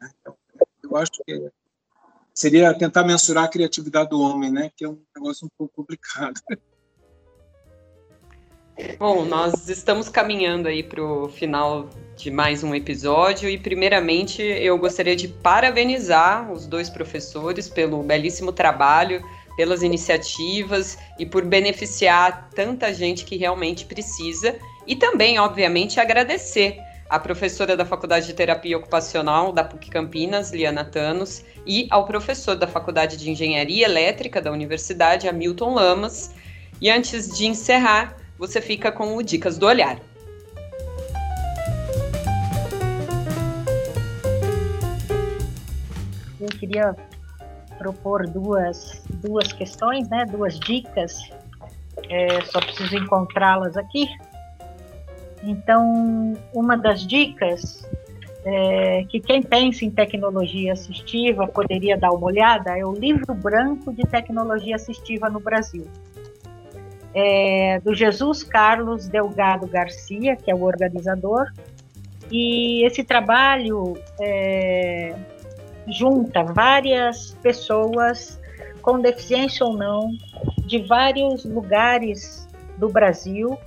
Né? 0.00 0.10
Então, 0.18 0.38
eu 0.82 0.96
acho 0.96 1.12
que 1.26 1.52
seria 2.36 2.74
tentar 2.74 3.02
mensurar 3.02 3.44
a 3.44 3.48
criatividade 3.48 4.10
do 4.10 4.20
homem, 4.20 4.52
né? 4.52 4.70
que 4.76 4.84
é 4.84 4.88
um 4.88 4.98
negócio 5.16 5.46
um 5.46 5.50
pouco 5.56 5.74
complicado. 5.74 6.38
Bom, 8.98 9.24
nós 9.24 9.70
estamos 9.70 10.10
caminhando 10.10 10.68
aí 10.68 10.82
para 10.82 11.02
o 11.02 11.30
final 11.30 11.88
de 12.14 12.30
mais 12.30 12.62
um 12.62 12.74
episódio 12.74 13.48
e, 13.48 13.56
primeiramente, 13.56 14.42
eu 14.42 14.76
gostaria 14.76 15.16
de 15.16 15.28
parabenizar 15.28 16.52
os 16.52 16.66
dois 16.66 16.90
professores 16.90 17.70
pelo 17.70 18.02
belíssimo 18.02 18.52
trabalho 18.52 19.22
pelas 19.56 19.82
iniciativas 19.82 20.98
e 21.18 21.24
por 21.24 21.42
beneficiar 21.42 22.50
tanta 22.54 22.92
gente 22.92 23.24
que 23.24 23.36
realmente 23.36 23.86
precisa. 23.86 24.54
E 24.86 24.94
também, 24.94 25.38
obviamente, 25.38 25.98
agradecer 25.98 26.78
à 27.08 27.18
professora 27.18 27.76
da 27.76 27.84
Faculdade 27.84 28.26
de 28.26 28.34
Terapia 28.34 28.76
Ocupacional 28.76 29.52
da 29.52 29.62
PUC 29.62 29.90
Campinas, 29.90 30.50
Liana 30.50 30.84
Tanos, 30.84 31.44
e 31.66 31.86
ao 31.90 32.04
professor 32.04 32.56
da 32.56 32.66
Faculdade 32.66 33.16
de 33.16 33.30
Engenharia 33.30 33.86
Elétrica 33.86 34.40
da 34.40 34.50
Universidade, 34.50 35.28
Hamilton 35.28 35.74
Lamas. 35.74 36.34
E 36.80 36.90
antes 36.90 37.36
de 37.36 37.46
encerrar, 37.46 38.16
você 38.38 38.60
fica 38.60 38.92
com 38.92 39.16
o 39.16 39.22
Dicas 39.22 39.56
do 39.56 39.66
Olhar. 39.66 39.98
Eu 46.40 46.48
queria 46.58 46.94
propor 47.78 48.26
duas, 48.28 49.02
duas 49.22 49.52
questões, 49.52 50.08
né, 50.08 50.24
duas 50.26 50.58
dicas, 50.60 51.14
é, 52.08 52.40
só 52.42 52.60
preciso 52.60 52.96
encontrá-las 52.96 53.76
aqui. 53.76 54.06
Então, 55.46 56.34
uma 56.52 56.76
das 56.76 57.06
dicas 57.06 57.88
é, 58.44 59.04
que 59.08 59.20
quem 59.20 59.40
pensa 59.40 59.84
em 59.84 59.90
tecnologia 59.90 60.72
assistiva 60.72 61.46
poderia 61.46 61.96
dar 61.96 62.10
uma 62.10 62.26
olhada 62.26 62.76
é 62.76 62.84
o 62.84 62.92
livro 62.92 63.32
branco 63.32 63.92
de 63.92 64.02
tecnologia 64.02 64.74
assistiva 64.74 65.30
no 65.30 65.38
Brasil. 65.38 65.86
É, 67.14 67.80
do 67.80 67.94
Jesus 67.94 68.42
Carlos 68.42 69.08
Delgado 69.08 69.66
Garcia, 69.66 70.36
que 70.36 70.50
é 70.50 70.54
o 70.54 70.62
organizador, 70.62 71.46
e 72.30 72.84
esse 72.84 73.04
trabalho 73.04 73.96
é, 74.20 75.14
junta 75.88 76.42
várias 76.42 77.32
pessoas 77.42 78.40
com 78.82 79.00
deficiência 79.00 79.64
ou 79.64 79.76
não, 79.76 80.10
de 80.66 80.78
vários 80.78 81.44
lugares 81.44 82.48
do 82.76 82.88
Brasil, 82.88 83.58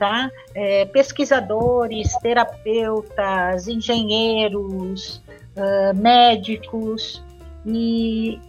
tá? 0.00 0.30
É, 0.54 0.86
pesquisadores, 0.86 2.16
terapeutas, 2.22 3.68
engenheiros, 3.68 5.22
uh, 5.54 5.94
médicos, 5.94 7.22
e 7.66 8.40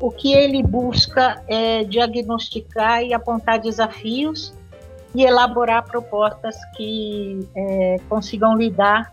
o 0.00 0.10
que 0.10 0.32
ele 0.32 0.62
busca 0.62 1.42
é 1.46 1.84
diagnosticar 1.84 3.02
e 3.02 3.12
apontar 3.12 3.60
desafios 3.60 4.54
e 5.14 5.22
elaborar 5.22 5.84
propostas 5.84 6.56
que 6.76 7.46
é, 7.54 7.96
consigam 8.08 8.56
lidar 8.56 9.12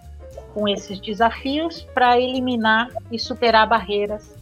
com 0.53 0.67
esses 0.69 0.99
desafios 1.01 1.81
para 1.93 2.17
eliminar 2.17 2.87
e 3.11 3.19
superar 3.19 3.67
barreiras 3.67 4.33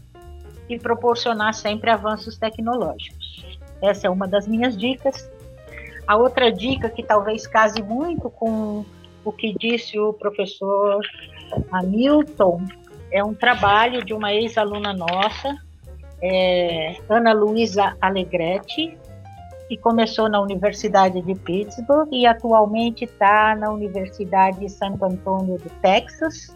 e 0.69 0.78
proporcionar 0.78 1.53
sempre 1.55 1.89
avanços 1.89 2.38
tecnológicos. 2.38 3.57
Essa 3.82 4.07
é 4.07 4.09
uma 4.09 4.28
das 4.28 4.47
minhas 4.47 4.78
dicas. 4.78 5.30
A 6.08 6.16
outra 6.16 6.51
dica 6.51 6.89
que 6.89 7.03
talvez 7.03 7.47
case 7.47 7.82
muito 7.82 8.30
com 8.30 8.86
o 9.24 9.32
que 9.32 9.56
disse 9.58 9.99
o 9.99 10.14
professor 10.14 11.01
Hamilton 11.72 12.62
é 13.12 13.24
um 13.24 13.34
trabalho 13.34 14.03
de 14.03 14.14
uma 14.14 14.34
ex-aluna 14.34 14.93
nossa, 14.93 15.56
é, 16.22 16.95
Ana 17.10 17.34
Luísa 17.34 17.95
Alegretti, 18.01 18.97
que 19.68 19.78
começou 19.78 20.30
na 20.30 20.39
Universidade 20.39 21.22
de 21.22 21.34
Pittsburgh 21.34 22.10
e 22.12 22.26
atualmente 22.28 23.06
está 23.06 23.56
na 23.56 23.72
Universidade 23.72 24.60
de 24.60 24.70
Santo 24.70 25.03
Antônio 25.06 25.58
do 25.58 25.70
Texas, 25.82 26.56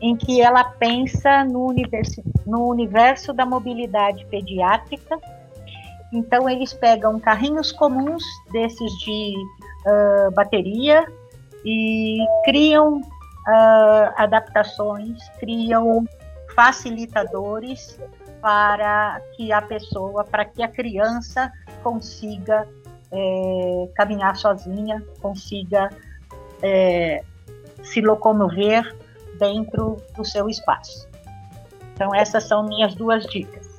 em 0.00 0.16
que 0.16 0.40
ela 0.40 0.64
pensa 0.64 1.44
no, 1.44 1.72
no 2.46 2.68
universo 2.68 3.32
da 3.32 3.46
mobilidade 3.46 4.24
pediátrica. 4.26 5.18
Então, 6.14 6.48
eles 6.48 6.72
pegam 6.72 7.18
carrinhos 7.18 7.72
comuns 7.72 8.22
desses 8.52 8.92
de 9.00 9.34
uh, 9.84 10.30
bateria 10.30 11.04
e 11.64 12.24
criam 12.44 13.00
uh, 13.00 14.12
adaptações, 14.16 15.18
criam 15.40 16.04
facilitadores 16.54 17.98
para 18.40 19.20
que 19.34 19.50
a 19.50 19.60
pessoa, 19.60 20.22
para 20.22 20.44
que 20.44 20.62
a 20.62 20.68
criança 20.68 21.50
consiga 21.82 22.68
é, 23.10 23.88
caminhar 23.96 24.36
sozinha, 24.36 25.02
consiga 25.20 25.88
é, 26.62 27.24
se 27.82 28.00
locomover 28.00 28.94
dentro 29.38 29.96
do 30.14 30.24
seu 30.24 30.48
espaço. 30.48 31.08
Então, 31.94 32.14
essas 32.14 32.44
são 32.44 32.64
minhas 32.64 32.94
duas 32.94 33.24
dicas. 33.26 33.73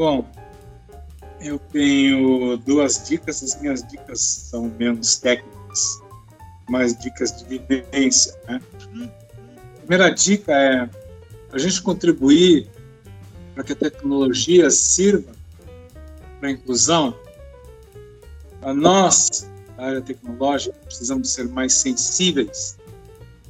Bom, 0.00 0.24
eu 1.42 1.58
tenho 1.58 2.56
duas 2.56 3.06
dicas, 3.06 3.42
as 3.42 3.60
minhas 3.60 3.86
dicas 3.86 4.18
são 4.22 4.62
menos 4.78 5.18
técnicas, 5.18 6.00
mais 6.70 6.96
dicas 6.96 7.36
de 7.36 7.58
vivência. 7.58 8.34
Né? 8.48 8.62
A 9.74 9.78
primeira 9.80 10.08
dica 10.08 10.52
é 10.54 10.88
a 11.52 11.58
gente 11.58 11.82
contribuir 11.82 12.66
para 13.54 13.62
que 13.62 13.74
a 13.74 13.76
tecnologia 13.76 14.70
sirva 14.70 15.32
para 16.38 16.48
a 16.48 16.52
inclusão. 16.52 17.14
A 18.62 18.72
nós, 18.72 19.50
a 19.76 19.84
área 19.84 20.00
tecnológica, 20.00 20.78
precisamos 20.82 21.30
ser 21.30 21.46
mais 21.46 21.74
sensíveis 21.74 22.78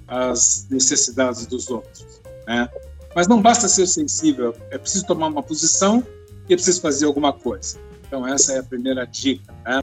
às 0.09 0.66
necessidades 0.68 1.46
dos 1.46 1.70
outros. 1.70 2.20
Né? 2.44 2.68
Mas 3.14 3.28
não 3.28 3.40
basta 3.40 3.68
ser 3.68 3.86
sensível, 3.86 4.53
é 4.72 4.78
preciso 4.78 5.07
tomar 5.07 5.28
uma 5.28 5.44
posição 5.44 6.05
e 6.53 6.57
preciso 6.57 6.80
fazer 6.80 7.07
alguma 7.07 7.32
coisa. 7.32 7.78
Então, 8.07 8.26
essa 8.26 8.55
é 8.55 8.59
a 8.59 8.62
primeira 8.62 9.07
dica. 9.07 9.55
Né? 9.64 9.80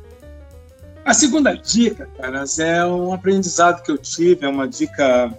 A 1.05 1.13
segunda 1.13 1.53
dica, 1.53 2.09
caras, 2.17 2.59
é 2.59 2.85
um 2.85 3.13
aprendizado 3.13 3.81
que 3.81 3.89
eu 3.89 3.97
tive, 3.97 4.45
é 4.45 4.49
uma 4.49 4.67
dica, 4.67 5.33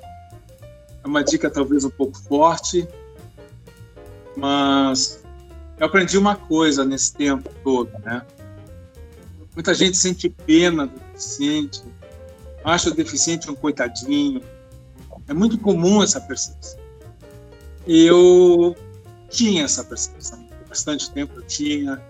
é 1.04 1.06
uma 1.06 1.22
dica 1.22 1.50
talvez 1.50 1.84
um 1.84 1.90
pouco 1.90 2.18
forte, 2.22 2.88
mas 4.34 5.22
eu 5.78 5.86
aprendi 5.86 6.16
uma 6.16 6.34
coisa 6.34 6.84
nesse 6.84 7.12
tempo 7.12 7.50
todo, 7.62 7.90
né? 8.02 8.22
Muita 9.54 9.74
gente 9.74 9.98
sente 9.98 10.30
pena 10.30 10.86
do 10.86 10.98
deficiente, 10.98 11.82
acha 12.64 12.88
o 12.88 12.94
deficiente 12.94 13.50
um 13.50 13.54
coitadinho. 13.54 14.40
É 15.26 15.34
muito 15.34 15.58
comum 15.58 16.02
essa 16.02 16.20
percepção. 16.20 16.78
E 17.86 18.06
eu 18.06 18.74
tinha 19.28 19.64
essa 19.64 19.84
percepção. 19.84 20.47
Bastante 20.78 21.10
tempo 21.10 21.40
eu 21.40 21.42
tinha 21.42 22.00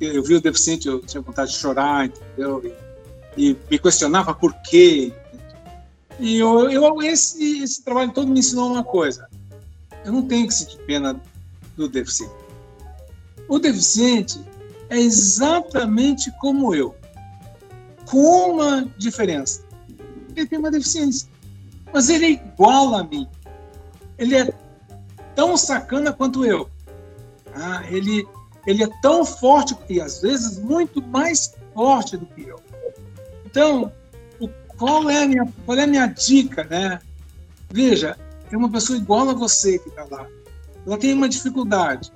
eu 0.00 0.22
vi 0.22 0.36
o 0.36 0.40
deficiente, 0.40 0.86
eu 0.86 1.00
tinha 1.00 1.20
vontade 1.20 1.50
de 1.50 1.58
chorar, 1.58 2.06
entendeu? 2.06 2.62
E, 3.36 3.50
e 3.50 3.56
me 3.68 3.78
questionava 3.80 4.32
por 4.32 4.54
quê. 4.62 5.12
E 6.20 6.38
eu, 6.38 6.70
eu, 6.70 7.02
esse, 7.02 7.64
esse 7.64 7.82
trabalho 7.82 8.12
todo 8.12 8.30
me 8.30 8.38
ensinou 8.38 8.70
uma 8.70 8.84
coisa: 8.84 9.28
eu 10.04 10.12
não 10.12 10.22
tenho 10.22 10.46
que 10.46 10.54
sentir 10.54 10.78
pena 10.84 11.20
do 11.76 11.88
deficiente. 11.88 12.32
O 13.48 13.58
deficiente 13.58 14.40
é 14.88 14.98
exatamente 15.00 16.30
como 16.40 16.72
eu, 16.72 16.94
com 18.06 18.52
uma 18.52 18.88
diferença. 18.96 19.64
Ele 20.36 20.46
tem 20.46 20.60
uma 20.60 20.70
deficiência, 20.70 21.28
mas 21.92 22.08
ele 22.08 22.26
é 22.26 22.30
igual 22.30 22.94
a 22.94 23.02
mim. 23.02 23.26
Ele 24.16 24.36
é 24.36 24.54
tão 25.34 25.56
sacana 25.56 26.12
quanto 26.12 26.44
eu. 26.44 26.70
Ah, 27.54 27.82
ele 27.88 28.26
ele 28.68 28.84
é 28.84 28.88
tão 29.00 29.24
forte 29.24 29.74
e 29.88 29.98
às 29.98 30.20
vezes 30.20 30.58
muito 30.58 31.00
mais 31.00 31.54
forte 31.72 32.18
do 32.18 32.26
que 32.26 32.42
eu. 32.42 32.60
Então, 33.46 33.90
o, 34.38 34.46
qual, 34.76 35.08
é 35.08 35.22
a 35.22 35.26
minha, 35.26 35.50
qual 35.64 35.78
é 35.78 35.84
a 35.84 35.86
minha 35.86 36.06
dica, 36.06 36.64
né? 36.64 37.00
Veja, 37.70 38.14
é 38.52 38.56
uma 38.56 38.70
pessoa 38.70 38.98
igual 38.98 39.26
a 39.30 39.32
você 39.32 39.78
que 39.78 39.88
está 39.88 40.04
lá. 40.10 40.26
Ela 40.86 40.98
tem 40.98 41.14
uma 41.14 41.30
dificuldade 41.30 42.12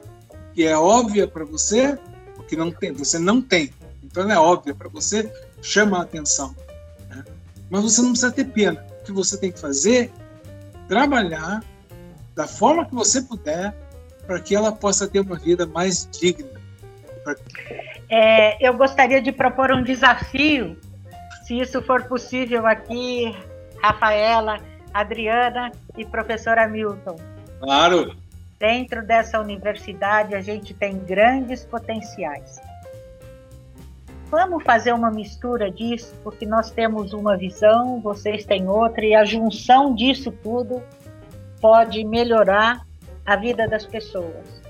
que 0.52 0.66
é 0.66 0.76
óbvia 0.76 1.26
para 1.26 1.42
você, 1.44 1.98
porque 2.36 2.54
não 2.54 2.70
tem, 2.70 2.92
você 2.92 3.18
não 3.18 3.40
tem. 3.40 3.72
Então 4.02 4.24
ela 4.24 4.34
é 4.34 4.38
óbvia 4.38 4.74
para 4.74 4.90
você, 4.90 5.32
chama 5.62 6.00
a 6.00 6.02
atenção. 6.02 6.54
Né? 7.08 7.24
Mas 7.70 7.82
você 7.82 8.02
não 8.02 8.10
precisa 8.10 8.30
ter 8.30 8.44
pena. 8.44 8.84
O 9.00 9.04
que 9.04 9.12
você 9.12 9.38
tem 9.38 9.50
que 9.50 9.58
fazer 9.58 10.12
trabalhar 10.86 11.64
da 12.34 12.46
forma 12.46 12.84
que 12.84 12.94
você 12.94 13.22
puder 13.22 13.74
para 14.26 14.40
que 14.40 14.54
ela 14.54 14.72
possa 14.72 15.08
ter 15.08 15.20
uma 15.20 15.36
vida 15.36 15.66
mais 15.66 16.08
digna. 16.10 16.48
É, 18.08 18.66
eu 18.66 18.74
gostaria 18.74 19.20
de 19.20 19.32
propor 19.32 19.72
um 19.72 19.82
desafio, 19.82 20.76
se 21.44 21.58
isso 21.58 21.82
for 21.82 22.04
possível 22.04 22.66
aqui, 22.66 23.34
Rafaela, 23.82 24.58
Adriana 24.92 25.72
e 25.96 26.04
professora 26.04 26.68
Milton. 26.68 27.16
Claro. 27.60 28.16
Dentro 28.58 29.04
dessa 29.04 29.40
universidade 29.40 30.34
a 30.34 30.40
gente 30.40 30.74
tem 30.74 30.98
grandes 30.98 31.64
potenciais. 31.64 32.60
Vamos 34.30 34.64
fazer 34.64 34.92
uma 34.92 35.10
mistura 35.10 35.70
disso, 35.70 36.14
porque 36.24 36.46
nós 36.46 36.70
temos 36.70 37.12
uma 37.12 37.36
visão, 37.36 38.00
vocês 38.00 38.46
têm 38.46 38.66
outra, 38.66 39.04
e 39.04 39.14
a 39.14 39.24
junção 39.24 39.94
disso 39.94 40.32
tudo 40.42 40.82
pode 41.60 42.02
melhorar 42.04 42.86
a 43.24 43.36
vida 43.36 43.68
das 43.68 43.86
pessoas. 43.86 44.62